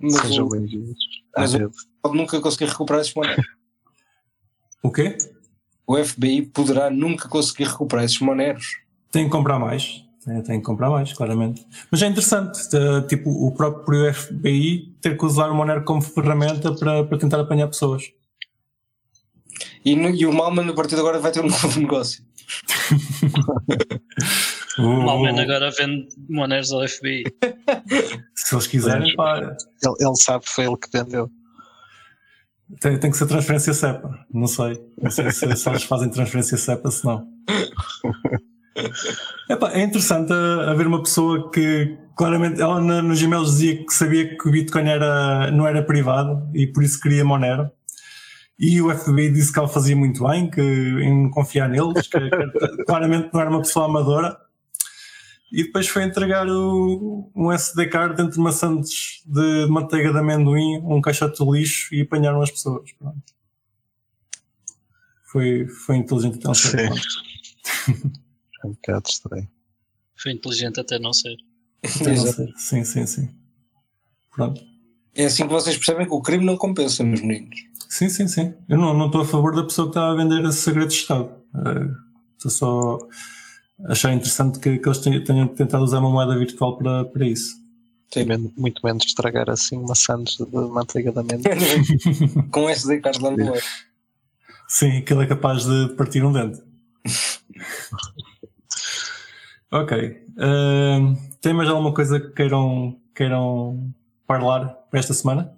Mas 0.00 0.14
sejam 0.16 0.46
o- 0.46 0.48
bem-vindos. 0.50 0.98
mas 1.36 1.54
o- 1.54 1.70
pode 2.02 2.16
nunca 2.16 2.40
conseguir 2.40 2.66
recuperar 2.70 3.00
esses 3.02 3.14
moneros. 3.14 3.46
O 4.82 4.90
quê? 4.90 5.16
O 5.86 5.96
FBI 5.96 6.42
poderá 6.42 6.90
nunca 6.90 7.28
conseguir 7.28 7.64
recuperar 7.68 8.04
esses 8.04 8.18
moneros. 8.20 8.64
Tem 9.12 9.24
que 9.26 9.30
comprar 9.30 9.58
mais. 9.58 10.04
Tem, 10.24 10.42
tem 10.42 10.58
que 10.58 10.66
comprar 10.66 10.90
mais, 10.90 11.12
claramente. 11.12 11.64
Mas 11.90 12.02
é 12.02 12.06
interessante, 12.08 12.58
eh, 12.74 13.02
tipo, 13.02 13.30
o 13.30 13.52
próprio 13.54 14.12
FBI 14.12 14.96
ter 15.00 15.16
que 15.16 15.24
usar 15.24 15.48
o 15.48 15.54
Monero 15.54 15.84
como 15.84 16.02
ferramenta 16.02 16.74
para, 16.74 17.04
para 17.04 17.18
tentar 17.18 17.38
apanhar 17.40 17.68
pessoas. 17.68 18.12
E, 19.86 19.94
no- 19.96 20.10
e 20.10 20.26
o 20.26 20.32
Malman, 20.32 20.68
a 20.68 20.74
partir 20.74 20.96
de 20.96 21.00
agora, 21.00 21.18
vai 21.20 21.30
ter 21.32 21.40
um 21.40 21.48
novo 21.48 21.80
negócio. 21.80 22.22
O 24.78 24.82
Malman 25.02 25.40
agora 25.40 25.70
vende 25.70 26.06
monedas 26.28 26.70
ao 26.70 26.86
FBI. 26.86 27.24
se 28.36 28.54
eles 28.54 28.66
quiserem, 28.66 29.16
pá, 29.16 29.38
Ele, 29.38 29.94
ele 30.00 30.16
sabe 30.16 30.44
que 30.44 30.50
foi 30.52 30.66
ele 30.66 30.76
que 30.76 30.90
vendeu. 30.92 31.30
tem, 32.82 32.98
tem 33.00 33.10
que 33.10 33.16
ser 33.16 33.24
transferência 33.26 33.72
SEPA. 33.72 34.10
Não 34.30 34.46
sei. 34.46 34.78
Não 35.00 35.10
sei 35.10 35.30
se, 35.32 35.56
se 35.56 35.68
eles 35.70 35.82
fazem 35.84 36.10
transferência 36.10 36.58
SEPA, 36.58 36.90
se 36.90 37.06
não. 37.06 37.26
Epá, 39.48 39.72
é 39.72 39.82
interessante 39.82 40.30
haver 40.68 40.86
uma 40.86 41.02
pessoa 41.02 41.50
que 41.50 41.96
claramente 42.14 42.60
ela 42.60 42.78
nos 42.78 43.22
e-mails 43.22 43.52
dizia 43.52 43.78
que 43.82 43.94
sabia 43.94 44.36
que 44.36 44.46
o 44.46 44.52
Bitcoin 44.52 44.88
era, 44.88 45.50
não 45.52 45.66
era 45.66 45.82
privado 45.82 46.50
e 46.54 46.66
por 46.66 46.82
isso 46.82 47.00
queria 47.00 47.24
Monero. 47.24 47.70
E 48.58 48.80
o 48.80 48.94
FBI 48.94 49.30
disse 49.30 49.52
que 49.52 49.58
ela 49.58 49.68
fazia 49.68 49.94
muito 49.94 50.24
bem, 50.24 50.50
que 50.50 50.60
em 50.60 51.30
confiar 51.30 51.68
neles, 51.68 52.08
que, 52.08 52.18
que 52.18 52.84
claramente 52.84 53.30
não 53.32 53.40
era 53.40 53.50
uma 53.50 53.60
pessoa 53.60 53.84
amadora. 53.84 54.36
E 55.52 55.64
depois 55.64 55.86
foi 55.86 56.02
entregar 56.02 56.48
o, 56.48 57.30
um 57.34 57.52
SD 57.52 57.86
card 57.86 58.16
dentro 58.16 58.32
de 58.32 58.38
uma 58.38 58.52
sandes 58.52 59.22
de 59.26 59.66
manteiga 59.68 60.10
de 60.10 60.18
amendoim, 60.18 60.78
um 60.84 61.00
caixote 61.00 61.44
de 61.44 61.50
lixo 61.50 61.94
e 61.94 62.00
apanharam 62.00 62.40
as 62.42 62.50
pessoas. 62.50 62.90
Pronto. 62.94 63.22
Foi, 65.30 65.66
foi 65.68 65.96
inteligente 65.96 66.38
até 66.38 66.54
Sim. 66.54 66.88
ponto. 66.88 68.06
É 68.64 68.66
um 68.66 68.72
bocado 68.72 69.08
estranho. 69.08 69.48
Foi 70.16 70.32
inteligente 70.32 70.80
até 70.80 70.98
não 70.98 71.12
ser. 71.12 71.36
Até 71.84 72.14
não 72.14 72.32
ser. 72.32 72.52
Sim, 72.56 72.84
sim, 72.84 73.06
sim. 73.06 73.34
Pronto. 74.34 74.62
É 75.14 75.26
assim 75.26 75.44
que 75.44 75.52
vocês 75.52 75.76
percebem 75.76 76.06
que 76.06 76.14
o 76.14 76.22
crime 76.22 76.44
não 76.44 76.56
compensa, 76.56 77.04
meus 77.04 77.20
meninos. 77.20 77.56
Sim, 77.88 78.08
sim, 78.08 78.28
sim. 78.28 78.54
Eu 78.68 78.78
não 78.78 78.94
não 78.94 79.06
estou 79.06 79.22
a 79.22 79.24
favor 79.24 79.54
da 79.54 79.62
pessoa 79.62 79.86
que 79.86 79.90
está 79.90 80.10
a 80.10 80.14
vender 80.14 80.44
esse 80.44 80.58
segredo 80.58 80.88
de 80.88 80.94
Estado. 80.94 81.30
Eh, 81.54 81.88
Estou 82.36 82.50
só 82.50 82.98
a 83.86 83.92
achar 83.92 84.12
interessante 84.12 84.58
que, 84.58 84.78
que 84.78 84.88
eles 84.88 84.98
tenham, 84.98 85.48
tentado 85.48 85.82
usar 85.82 86.00
uma 86.00 86.10
moeda 86.10 86.36
virtual 86.38 86.76
para, 86.76 87.04
para 87.04 87.26
isso. 87.26 87.54
Sim. 88.12 88.26
Muito 88.56 88.80
menos 88.84 89.04
estragar 89.04 89.50
assim 89.50 89.76
uma 89.78 89.94
sandes 89.94 90.36
de 90.36 90.46
manteiga 90.46 91.12
de 91.12 91.18
amendoim. 91.18 91.82
Com 92.52 92.68
SD 92.68 93.00
cards 93.00 93.20
lá 93.20 93.30
no 93.30 93.54
ar. 93.54 93.60
Sim, 94.68 94.98
aquilo 94.98 95.22
é 95.22 95.26
capaz 95.26 95.64
de 95.64 95.88
partir 95.96 96.24
um 96.24 96.32
dente. 96.32 96.62
ok. 99.72 100.22
Eh, 100.38 100.98
tem 101.40 101.54
mais 101.54 101.68
alguma 101.68 101.92
coisa 101.92 102.20
que 102.20 102.28
queiram, 102.30 102.96
queiram 103.14 103.92
falar 104.26 104.66
para 104.90 105.00
esta 105.00 105.14
semana? 105.14 105.52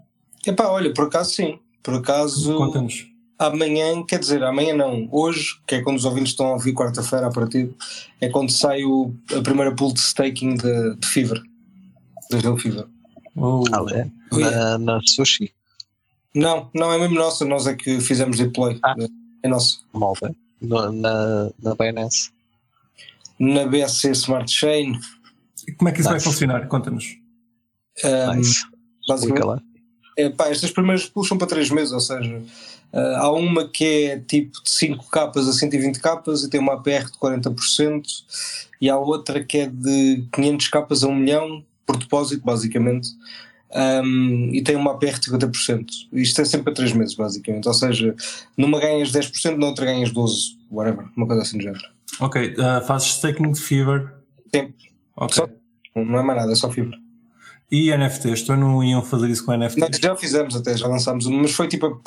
Epá, 0.47 0.69
olha, 0.69 0.93
por 0.93 1.07
acaso 1.07 1.35
sim. 1.35 1.59
Por 1.83 1.95
acaso, 1.95 2.57
Conta-nos. 2.57 3.07
amanhã, 3.39 4.05
quer 4.05 4.19
dizer, 4.19 4.43
amanhã 4.43 4.75
não, 4.75 5.09
hoje, 5.13 5.55
que 5.67 5.77
é 5.77 5.83
quando 5.83 5.97
os 5.97 6.05
ouvintes 6.05 6.33
estão 6.33 6.47
a 6.49 6.53
ouvir 6.55 6.75
quarta-feira 6.75 7.27
a 7.27 7.31
partir, 7.31 7.71
é 8.21 8.29
quando 8.29 8.51
sai 8.51 8.85
o, 8.85 9.15
a 9.37 9.41
primeira 9.43 9.75
pool 9.75 9.93
de 9.93 10.01
staking 10.01 10.57
de, 10.57 10.97
de 10.97 11.07
Fever. 11.07 11.41
Da 12.31 12.39
Real 12.39 12.59
Fever. 12.59 12.87
Oh, 13.37 13.65
Ah, 13.73 13.85
é? 13.93 14.11
Na, 14.39 14.79
na 14.79 15.01
sushi, 15.09 15.53
Não, 16.35 16.69
não, 16.75 16.93
é 16.93 16.99
mesmo 16.99 17.15
nossa, 17.15 17.45
nós 17.45 17.67
é 17.67 17.75
que 17.75 18.01
fizemos 18.01 18.37
deploy. 18.37 18.79
Ah. 18.85 18.95
É 19.43 19.49
nosso. 19.49 19.87
molde. 19.95 20.37
No, 20.61 20.91
na, 20.93 21.51
na 21.63 21.75
Binance. 21.77 22.31
Na 23.39 23.65
BSC 23.67 24.11
Smart 24.11 24.51
Chain, 24.51 24.99
E 25.69 25.73
como 25.73 25.89
é 25.89 25.93
que 25.93 26.01
isso 26.01 26.09
vai 26.09 26.17
Nice. 26.19 26.29
funcionar? 26.29 26.67
Conta-nos. 26.67 27.17
um, 28.05 28.35
Nice. 28.35 28.65
basicamente. 29.09 29.63
É, 30.19 30.29
pá, 30.31 30.49
estas 30.49 30.73
primeiras 30.73 31.11
são 31.27 31.39
para 31.39 31.47
3 31.47 31.71
meses, 31.71 31.93
ou 31.93 32.01
seja, 32.01 32.43
ah, 32.93 33.19
há 33.21 33.31
uma 33.31 33.69
que 33.69 33.85
é 33.85 34.19
tipo 34.19 34.61
de 34.63 34.69
5 34.69 35.09
capas 35.11 35.49
a 35.49 35.53
120 35.53 36.01
capas 36.01 36.43
e 36.43 36.51
tem 36.51 36.59
uma 36.61 36.75
APR 36.75 37.05
de 37.07 37.19
40%, 37.19 38.03
e 38.81 38.91
há 38.91 38.99
outra 38.99 39.45
que 39.45 39.59
é 39.59 39.67
de 39.69 40.25
500 40.33 40.69
capas 40.69 41.05
a 41.05 41.07
1 41.09 41.15
milhão 41.15 41.65
por 41.87 41.97
depósito, 41.97 42.45
basicamente, 42.45 43.11
um, 44.05 44.51
e 44.53 44.61
tem 44.61 44.75
uma 44.75 44.91
APR 44.93 45.21
de 45.21 45.31
50%. 45.31 45.87
Isto 46.13 46.41
é 46.41 46.45
sempre 46.45 46.65
para 46.65 46.75
3 46.75 46.93
meses, 46.95 47.15
basicamente, 47.15 47.69
ou 47.69 47.75
seja, 47.75 48.15
numa 48.57 48.81
ganhas 48.81 49.13
10%, 49.13 49.57
na 49.57 49.67
outra 49.69 49.85
ganhas 49.87 50.11
12%, 50.11 50.57
whatever, 50.71 51.07
uma 51.17 51.27
coisa 51.29 51.43
assim 51.43 51.59
do 51.59 51.63
género. 51.63 51.85
Ok, 52.19 52.55
uh, 52.59 52.85
fazes 52.85 53.09
staking 53.19 53.53
de 53.53 53.61
Fever. 53.61 54.13
Sim. 54.53 54.75
Ok. 55.17 55.37
Só- 55.37 55.49
Não 55.95 56.19
é 56.19 56.23
mais 56.25 56.39
nada, 56.41 56.51
é 56.53 56.55
só 56.57 56.71
fibra. 56.71 56.97
E 57.71 57.91
NFTs? 57.95 58.43
Tu 58.43 58.57
não 58.57 58.83
iam 58.83 59.03
fazer 59.03 59.29
isso 59.29 59.45
com 59.45 59.53
Não, 59.53 59.59
NFTs? 59.59 59.99
já 60.01 60.17
fizemos 60.17 60.57
até, 60.57 60.77
já 60.77 60.89
lançámos 60.89 61.27
mas 61.27 61.53
foi 61.53 61.69
tipo 61.69 62.03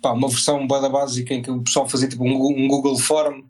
pá, 0.00 0.12
uma 0.12 0.28
versão 0.28 0.66
boa 0.66 0.88
básica 0.88 1.34
em 1.34 1.42
que 1.42 1.50
o 1.50 1.60
pessoal 1.62 1.88
fazia 1.88 2.08
tipo 2.08 2.24
um, 2.24 2.68
Google 2.68 2.96
Form 2.96 3.40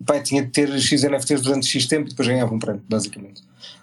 e 0.00 0.04
pá, 0.04 0.20
tinha 0.20 0.42
de 0.42 0.50
ter 0.50 0.68
X 0.80 1.02
NFTs 1.02 1.42
durante 1.42 1.66
X 1.66 1.86
tempo 1.86 2.06
e 2.06 2.10
depois 2.10 2.28
ganhava 2.28 2.54
um 2.54 2.58
prémio, 2.60 2.82
basicamente. 2.88 3.42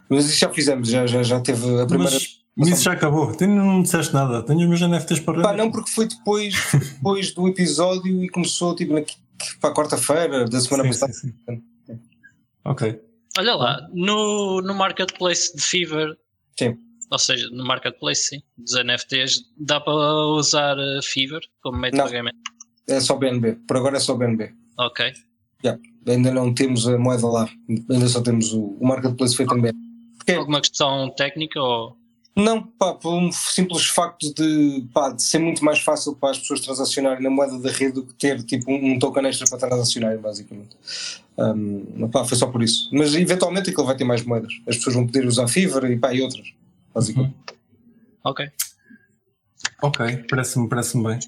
Mas 0.10 0.26
isso 0.30 0.40
já 0.40 0.50
fizemos, 0.50 0.88
já, 0.90 1.06
já, 1.06 1.22
já 1.22 1.40
teve 1.42 1.82
a 1.82 1.86
primeira. 1.86 2.14
Mas, 2.14 2.40
mas 2.56 2.70
isso 2.70 2.84
já 2.84 2.94
acabou. 2.94 3.36
Tu 3.36 3.46
não 3.46 3.78
me 3.78 3.84
disseste 3.84 4.14
nada. 4.14 4.42
Tenho 4.42 4.62
os 4.62 4.68
meus 4.68 4.82
NFTs 4.82 5.20
para 5.20 5.42
Pá, 5.42 5.54
não, 5.54 5.70
porque 5.70 5.92
foi 5.92 6.08
depois, 6.08 6.56
depois 6.96 7.34
do 7.34 7.46
episódio 7.50 8.24
e 8.24 8.30
começou 8.30 8.74
tipo 8.74 8.94
na 8.94 9.02
para 9.60 9.74
quarta-feira 9.74 10.46
da 10.46 10.60
semana 10.62 10.84
Sim, 10.84 10.90
passada. 10.90 11.14
sim, 11.14 11.34
sim. 11.46 12.00
Ok. 12.64 13.00
Olha 13.38 13.54
lá, 13.54 13.88
no, 13.94 14.62
no 14.62 14.74
marketplace 14.74 15.56
de 15.56 15.62
Fever, 15.62 16.18
Sim. 16.58 16.76
Ou 17.10 17.20
seja, 17.20 17.48
no 17.52 17.66
marketplace 17.66 18.22
sim, 18.30 18.42
dos 18.58 18.74
NFTs, 18.84 19.42
dá 19.58 19.80
para 19.80 19.94
usar 19.94 20.78
uh, 20.78 21.02
Fever 21.04 21.42
como 21.62 21.78
meio 21.78 21.92
de 21.94 21.98
pagamento. 22.00 22.38
É 22.88 23.00
só 23.02 23.16
BNB, 23.16 23.58
por 23.68 23.78
agora 23.78 23.98
é 23.98 24.00
só 24.00 24.16
BNB. 24.16 24.54
Ok. 24.78 25.14
Ainda 26.08 26.32
não 26.32 26.54
temos 26.54 26.88
a 26.88 26.98
moeda 26.98 27.28
lá, 27.28 27.50
ainda 27.90 28.08
só 28.08 28.22
temos 28.22 28.54
o, 28.54 28.78
o 28.80 28.88
marketplace 28.88 29.36
feito 29.36 29.54
em 29.58 29.62
BNB. 29.62 29.78
Porque- 30.18 30.32
Alguma 30.34 30.62
questão 30.62 31.10
técnica 31.16 31.60
ou. 31.62 31.98
Não, 32.36 32.62
pá, 32.62 32.94
por 32.94 33.14
um 33.14 33.32
simples 33.32 33.88
facto 33.88 34.32
de, 34.36 34.86
pá, 34.94 35.10
de 35.10 35.24
ser 35.24 35.40
muito 35.40 35.66
mais 35.66 35.80
fácil 35.80 36.16
para 36.16 36.30
as 36.30 36.38
pessoas 36.40 36.62
transacionarem 36.62 37.24
na 37.24 37.30
moeda 37.32 37.58
da 37.60 37.72
rede 37.72 37.94
do 37.94 38.06
que 38.06 38.14
ter 38.14 38.44
tipo 38.44 38.72
um, 38.72 38.92
um 38.94 39.00
token 39.00 39.26
extra 39.26 39.48
para 39.50 39.68
transacionarem, 39.68 40.20
basicamente. 40.20 40.78
Um, 41.38 42.08
pá, 42.10 42.24
foi 42.24 42.38
só 42.38 42.46
por 42.48 42.62
isso. 42.62 42.90
Mas 42.94 43.16
eventualmente 43.16 43.70
aquilo 43.72 43.86
vai 43.88 43.98
ter 43.98 44.04
mais 44.04 44.24
moedas. 44.24 44.54
As 44.68 44.78
pessoas 44.78 44.96
vão 44.96 45.06
poder 45.08 45.26
usar 45.26 45.48
Fever 45.48 45.84
e, 45.92 45.98
pá, 45.98 46.14
e 46.14 46.22
outras, 46.22 46.48
basicamente. 46.98 47.36
Ok. 48.24 48.52
Ok, 49.84 50.26
parece-me 50.30 50.68
parece 50.68 51.02
bem. 51.02 51.20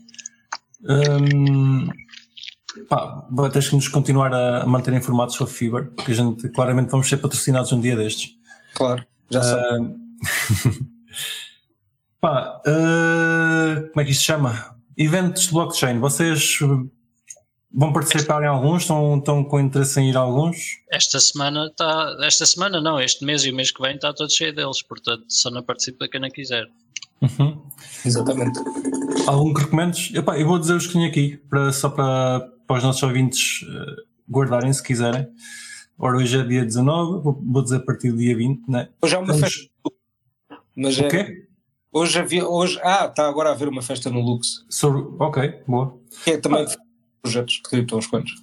Hum, 0.84 1.88
pá, 2.90 3.28
vai- 3.30 3.50
tens 3.52 3.70
que 3.70 3.76
nos 3.76 3.88
continuar 3.88 4.34
a 4.34 4.66
manter 4.66 4.94
informados 4.94 5.36
sobre 5.36 5.54
Fever, 5.54 5.92
porque 5.92 6.12
a 6.12 6.16
gente 6.16 6.50
claramente 6.50 6.90
vamos 6.90 7.08
ser 7.08 7.18
patrocinados 7.18 7.72
um 7.72 7.80
dia 7.80 7.96
destes. 7.96 8.32
Claro, 8.74 9.06
já 9.30 9.44
sabe. 9.44 9.96
Ah, 12.22 12.28
pá, 12.28 12.62
ah, 12.68 13.76
como 13.94 14.02
é 14.02 14.04
que 14.04 14.12
isto 14.12 14.20
se 14.22 14.26
chama? 14.28 14.76
Eventos 14.98 15.44
de 15.44 15.52
blockchain. 15.54 16.00
Vocês 16.00 16.60
vão 17.74 17.94
participar 17.94 18.42
em 18.44 18.48
alguns? 18.48 18.82
Estão, 18.84 19.18
estão 19.18 19.44
com 19.44 19.60
interesse 19.60 20.00
em 20.00 20.10
ir 20.10 20.18
a 20.18 20.22
alguns? 20.22 20.78
Esta 20.92 21.20
semana 21.20 21.68
está. 21.68 22.18
Esta 22.22 22.46
semana 22.46 22.82
não, 22.82 23.00
este 23.00 23.24
mês 23.26 23.44
e 23.46 23.52
o 23.52 23.56
mês 23.56 23.72
que 23.72 23.82
vem 23.82 23.96
está 23.96 24.14
todo 24.14 24.32
cheio 24.32 24.54
deles, 24.54 24.82
portanto 24.82 25.24
só 25.28 25.50
não 25.50 25.64
participa 25.64 26.08
quem 26.08 26.20
não 26.22 26.30
quiser. 26.30 26.66
Uhum. 27.22 27.62
Exatamente. 28.06 28.60
Algum 29.28 29.54
que 29.54 29.62
recomendes? 29.62 30.14
Epá, 30.16 30.40
eu 30.40 30.48
vou 30.48 30.58
dizer 30.58 30.74
os 30.74 30.88
que 30.88 30.94
tenho 30.94 31.08
aqui, 31.08 31.38
para, 31.50 31.72
só 31.74 31.90
para, 31.90 32.50
para 32.66 32.78
os 32.78 32.84
nossos 32.84 33.04
ouvintes 33.04 33.62
eh, 33.68 33.96
guardarem 34.30 34.72
se 34.72 34.82
quiserem. 34.82 35.28
Ora, 35.98 36.16
hoje 36.18 36.40
é 36.40 36.44
dia 36.44 36.64
19, 36.64 37.22
vou, 37.22 37.42
vou 37.46 37.62
dizer 37.62 37.76
a 37.78 37.80
partir 37.82 38.12
do 38.12 38.18
dia 38.18 38.36
20, 38.38 38.70
né? 38.70 38.88
Hoje 39.02 39.16
há 39.16 39.20
uma 39.20 39.28
Vamos- 39.34 39.42
festa. 39.42 39.70
Mas 40.76 40.98
O 40.98 41.04
é, 41.04 41.08
quê? 41.10 41.48
hoje 41.92 42.18
havia. 42.20 42.48
Hoje, 42.48 42.80
ah, 42.82 43.06
está 43.06 43.28
agora 43.28 43.50
a 43.50 43.52
haver 43.52 43.68
uma 43.68 43.82
festa 43.82 44.10
no 44.10 44.22
Lux, 44.22 44.66
Sobre, 44.70 45.02
ok, 45.20 45.62
boa. 45.68 46.00
que 46.24 46.32
é 46.32 46.38
também 46.38 46.64
de 46.66 46.78
projetos 47.22 47.56
de 47.56 47.62
cripto, 47.64 47.98
uns 47.98 48.08
quantos. 48.08 48.34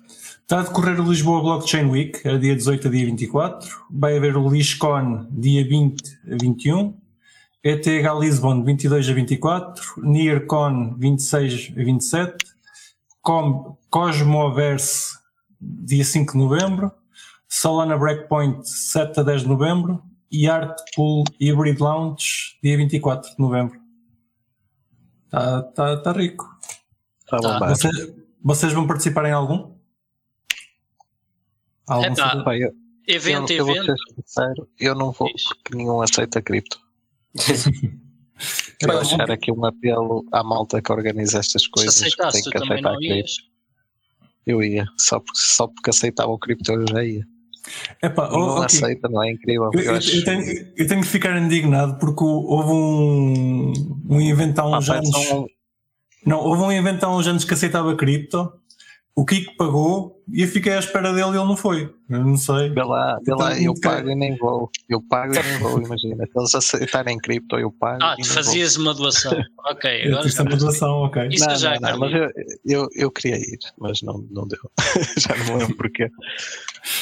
Está 0.46 0.60
a 0.60 0.62
decorrer 0.62 1.00
o 1.00 1.10
Lisboa 1.10 1.42
Blockchain 1.42 1.86
Week, 1.86 2.20
é 2.24 2.38
dia 2.38 2.54
18 2.54 2.86
a 2.86 2.90
dia 2.90 3.04
24. 3.06 3.68
Vai 3.90 4.16
haver 4.16 4.36
o 4.36 4.48
LisCon 4.48 5.26
dia 5.30 5.66
20 5.66 6.18
a 6.32 6.36
21. 6.40 6.96
ETH 7.64 7.86
Lisbon 8.20 8.62
22 8.62 9.08
a 9.08 9.12
24. 9.12 10.02
NearCon 10.04 10.94
26 10.98 11.72
a 11.72 11.82
27. 11.82 12.36
Com, 13.20 13.76
Cosmoverse 13.90 15.18
dia 15.60 16.04
5 16.04 16.32
de 16.32 16.38
novembro. 16.38 16.92
Solana 17.48 17.98
Breakpoint 17.98 18.62
7 18.62 19.18
a 19.18 19.22
10 19.24 19.42
de 19.42 19.48
novembro. 19.48 20.00
E 20.30 20.48
Artpool 20.48 21.24
Hybrid 21.40 21.80
Launch 21.80 22.56
dia 22.62 22.76
24 22.76 23.30
de 23.30 23.38
novembro. 23.40 23.80
Está 25.24 25.62
tá, 25.62 25.96
tá 25.96 26.12
rico. 26.12 26.46
Está 27.24 27.38
Tá. 27.40 28.25
Vocês, 28.47 28.72
vão 28.72 28.86
participar 28.86 29.26
em 29.28 29.32
algum? 29.32 29.74
Algum 31.88 32.05
Epá, 32.12 32.44
Pá, 32.44 32.57
eu, 32.57 32.70
Evento, 33.09 33.53
eu, 33.53 33.68
evento. 33.68 33.94
sincero, 34.14 34.68
eu 34.78 34.94
não 34.94 35.11
vou 35.11 35.26
Diz. 35.32 35.42
porque 35.49 35.76
nenhum 35.76 36.01
aceita 36.01 36.40
cripto. 36.40 36.78
Vou 38.82 38.94
deixar 39.01 39.30
aqui 39.30 39.51
um 39.51 39.64
apelo 39.64 40.22
à 40.30 40.44
malta 40.44 40.82
que 40.82 40.92
organiza 40.92 41.38
estas 41.38 41.62
Se 41.62 41.70
coisas 41.70 41.94
que 41.99 42.05
aceitasse, 42.05 42.32
tem 42.34 42.42
tu 42.44 42.51
que 42.51 42.59
também 42.59 42.72
aceitar 42.74 42.90
não 42.92 42.99
cripto. 42.99 43.16
ias. 43.16 43.32
Eu 44.47 44.62
ia, 44.62 44.86
só 44.99 45.18
porque, 45.18 45.38
só 45.40 45.66
porque 45.66 45.88
aceitava 45.90 46.30
o 46.30 46.38
cripto 46.38 46.70
eu 46.72 46.84
já 46.86 47.03
ia. 47.03 47.24
Oh, 48.05 48.22
não 48.30 48.49
ok. 48.59 48.64
aceita, 48.66 49.09
não 49.09 49.22
é 49.24 49.32
incrível. 49.32 49.70
Eu, 49.72 49.80
Eu 49.80 49.84
eu- 49.92 49.97
acho- 49.97 50.14
eu 50.16 50.24
tenho, 50.24 50.72
eu 50.76 50.86
tenho 50.86 51.01
que 51.01 51.07
ficar 51.09 51.36
indignado 51.40 51.99
porque 51.99 52.22
houve 52.22 52.70
um, 52.70 53.72
um 54.11 54.20
evento 54.20 54.59
há 54.61 54.76
uns 54.78 54.86
pá, 54.86 54.97
anos. 54.97 55.26
são- 55.26 55.47
Não, 56.26 56.40
houve 56.40 56.62
um 56.62 56.72
evento 56.72 57.04
há 57.04 57.16
uns 57.16 57.26
anos 57.26 57.44
que 57.44 57.54
aceitava 57.54 57.94
cripto. 57.94 58.52
O 59.14 59.24
Kiko 59.24 59.56
pagou 59.56 60.22
e 60.28 60.42
eu 60.42 60.48
fiquei 60.48 60.74
à 60.74 60.78
espera 60.78 61.10
dele 61.10 61.30
e 61.30 61.38
ele 61.38 61.46
não 61.46 61.56
foi. 61.56 61.90
Eu 62.10 62.22
não 62.22 62.36
sei. 62.36 62.68
Vê 62.68 62.82
lá, 62.82 63.18
vê 63.24 63.32
lá, 63.32 63.52
Então, 63.52 63.58
eu 63.58 63.64
muito 63.72 63.80
pago 63.80 64.10
e 64.10 64.14
nem 64.14 64.36
vou. 64.36 64.70
Eu 64.88 65.00
pago 65.00 65.34
e 65.34 65.42
nem 65.42 65.58
vou, 65.58 65.80
imagina. 65.80 66.26
Se 66.26 66.38
eles 66.38 66.54
aceitarem 66.54 67.16
cripto, 67.16 67.58
eu 67.58 67.72
pago. 67.72 68.02
Ah, 68.02 68.14
e 68.18 68.22
tu 68.22 68.28
fazias 68.28 68.76
uma 68.76 68.92
doação. 68.92 69.32
Ok, 69.70 70.02
Eu 70.04 70.08
agora 70.10 70.22
fiz 70.24 70.38
uma 70.38 70.56
doação, 70.56 70.92
ok. 71.04 71.28
Isso 71.30 71.44
vou. 71.44 71.54
eu 71.54 71.58
já 71.58 71.80
não, 71.80 71.90
não, 71.92 71.98
mas 71.98 72.12
eu, 72.12 72.30
eu, 72.66 72.88
eu 72.94 73.10
queria 73.10 73.36
ir, 73.38 73.58
mas 73.78 74.02
não, 74.02 74.18
não 74.30 74.46
deu. 74.46 74.60
já 75.16 75.34
não 75.34 75.46
me 75.46 75.60
lembro 75.60 75.76
porquê. 75.76 76.10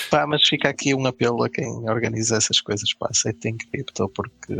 Pá, 0.09 0.25
mas 0.25 0.47
fica 0.47 0.69
aqui 0.69 0.95
um 0.95 1.05
apelo 1.07 1.43
a 1.43 1.51
quem 1.51 1.67
organiza 1.91 2.37
essas 2.37 2.61
coisas, 2.61 2.95
pá, 2.95 3.09
aceitem 3.11 3.57
cripto, 3.57 4.09
porque 4.11 4.55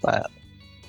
pá, 0.00 0.26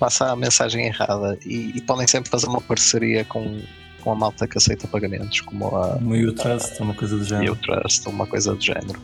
passa 0.00 0.32
a 0.32 0.34
mensagem 0.34 0.86
errada 0.86 1.38
e, 1.44 1.72
e 1.76 1.80
podem 1.82 2.08
sempre 2.08 2.30
fazer 2.30 2.46
uma 2.46 2.60
parceria 2.60 3.22
com, 3.26 3.60
com 4.00 4.10
a 4.10 4.14
malta 4.14 4.48
que 4.48 4.56
aceita 4.56 4.88
pagamentos, 4.88 5.42
como 5.42 5.76
a, 5.76 5.96
Uma 5.96 6.16
U 6.16 6.32
Trust, 6.32 6.80
uma 6.80 6.94
coisa 6.94 7.16
do 7.18 7.22
e 7.22 7.28
género. 7.28 7.52
o 7.52 7.56
Trust, 7.56 8.08
uma 8.08 8.26
coisa 8.26 8.54
do 8.54 8.60
género. 8.60 9.00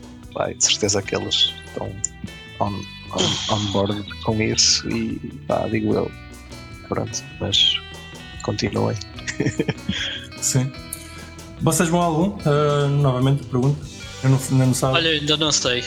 E 0.49 0.55
de 0.55 0.65
certeza 0.65 1.01
que 1.03 1.15
eles 1.15 1.55
estão 1.67 1.91
on, 2.61 2.73
on, 3.13 3.55
on 3.55 3.73
board 3.73 4.23
com 4.23 4.41
isso 4.43 4.89
e 4.91 5.19
pá, 5.47 5.69
digo 5.69 5.95
eu. 5.95 6.11
Pronto, 6.89 7.23
mas 7.41 7.79
continuem. 8.43 8.97
Sim. 10.41 10.73
Vocês 11.61 11.89
vão 11.89 12.01
a 12.01 12.05
algum? 12.05 12.39
Ah, 12.47 12.87
novamente 12.89 13.45
pergunto. 13.45 13.79
Eu 14.23 14.31
não, 14.31 14.39
ainda 14.51 14.67
não 14.67 14.75
sabe. 14.75 14.95
Olha, 14.95 15.11
ainda 15.11 15.37
não 15.37 15.53
sei. 15.53 15.85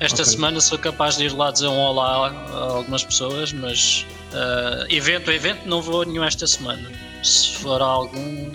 Esta 0.00 0.22
Ok. 0.22 0.32
semana 0.32 0.60
sou 0.60 0.78
capaz 0.78 1.16
de 1.16 1.24
ir 1.24 1.32
lá 1.32 1.50
dizer 1.50 1.68
um 1.68 1.78
olá 1.78 2.28
a 2.28 2.56
algumas 2.72 3.04
pessoas, 3.04 3.52
mas 3.52 4.04
ah, 4.32 4.86
evento 4.90 5.30
a 5.30 5.34
evento 5.34 5.66
não 5.66 5.80
vou 5.80 6.02
a 6.02 6.04
nenhum 6.04 6.24
esta 6.24 6.46
semana. 6.46 6.90
Se 7.22 7.50
for 7.56 7.80
algum, 7.80 8.50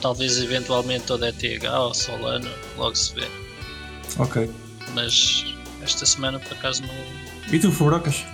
talvez 0.00 0.38
eventualmente 0.40 1.10
ou 1.12 1.18
da 1.18 1.28
ETH 1.28 1.64
ou 1.78 1.92
Solana, 1.92 2.50
logo 2.76 2.94
se 2.94 3.14
vê. 3.14 3.26
Ok. 4.18 4.48
Mas 4.94 5.44
esta 5.82 6.06
semana 6.06 6.38
por 6.38 6.52
acaso 6.52 6.82
não. 6.82 6.94
E 7.52 7.58
tu, 7.58 7.70
Fubrocas? 7.72 8.24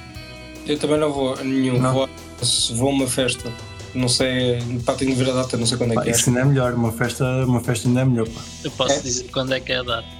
Eu 0.66 0.78
também 0.78 0.98
não 0.98 1.10
vou 1.12 1.34
a 1.34 1.42
nenhum. 1.42 1.80
Não. 1.80 1.92
Vou, 1.94 2.04
a- 2.04 2.74
vou 2.74 2.88
a 2.88 2.92
uma 2.92 3.06
festa. 3.06 3.50
Não 3.94 4.08
sei. 4.08 4.58
Pá, 4.84 4.92
tenho 4.94 5.12
de 5.16 5.24
ver 5.24 5.30
a 5.30 5.34
data, 5.34 5.56
não 5.56 5.66
sei 5.66 5.76
quando 5.78 5.92
é 5.92 5.94
Pá, 5.96 6.02
que 6.02 6.10
é. 6.10 6.12
isso 6.12 6.28
ainda 6.28 6.42
é 6.42 6.44
melhor. 6.44 6.74
Uma 6.74 6.92
festa, 6.92 7.24
uma 7.46 7.60
festa 7.60 7.88
ainda 7.88 8.02
é 8.02 8.04
melhor. 8.04 8.28
Pá. 8.28 8.40
Eu 8.62 8.70
posso 8.72 8.92
É? 8.92 9.00
dizer 9.00 9.24
quando 9.32 9.52
é 9.54 9.58
que 9.58 9.72
é 9.72 9.78
a 9.78 9.82
data. 9.82 10.19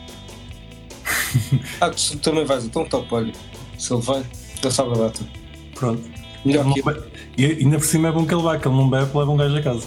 Ah, 1.80 1.90
tu 1.90 2.18
também 2.18 2.44
vais, 2.44 2.64
então 2.64 2.84
top, 2.84 3.06
olha. 3.10 3.32
Se 3.78 3.92
ele 3.92 4.02
vai, 4.02 4.24
ele 4.62 4.72
sabe 4.72 4.90
a 4.92 4.94
data. 4.94 5.20
Pronto. 5.74 6.02
Melhor 6.44 6.72
que 6.72 6.80
eu. 6.80 7.04
E 7.36 7.46
ainda 7.46 7.78
por 7.78 7.86
cima 7.86 8.08
é 8.08 8.12
bom 8.12 8.26
que 8.26 8.34
ele 8.34 8.42
vá, 8.42 8.58
que 8.58 8.66
ele 8.66 8.76
não 8.76 8.88
bebe, 8.88 9.16
leva 9.16 9.30
um 9.30 9.36
gajo 9.36 9.56
a 9.56 9.62
casa. 9.62 9.86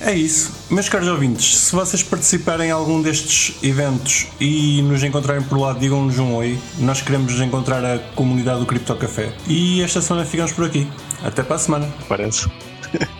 É 0.00 0.14
isso. 0.14 0.52
Meus 0.70 0.88
caros 0.88 1.08
ouvintes, 1.08 1.58
se 1.58 1.74
vocês 1.74 2.02
participarem 2.02 2.68
em 2.68 2.70
algum 2.70 3.02
destes 3.02 3.62
eventos 3.62 4.28
e 4.40 4.80
nos 4.82 5.02
encontrarem 5.02 5.42
por 5.42 5.58
lá, 5.58 5.74
digam-nos 5.74 6.18
um 6.18 6.34
oi. 6.34 6.58
Nós 6.78 7.02
queremos 7.02 7.38
encontrar 7.40 7.84
a 7.84 7.98
comunidade 8.14 8.60
do 8.60 8.66
Cripto 8.66 8.94
Café. 8.96 9.34
E 9.46 9.82
esta 9.82 10.00
semana 10.00 10.24
ficamos 10.24 10.52
por 10.52 10.64
aqui. 10.64 10.88
Até 11.22 11.42
para 11.42 11.56
a 11.56 11.58
semana. 11.58 11.94
Parece. 12.08 12.48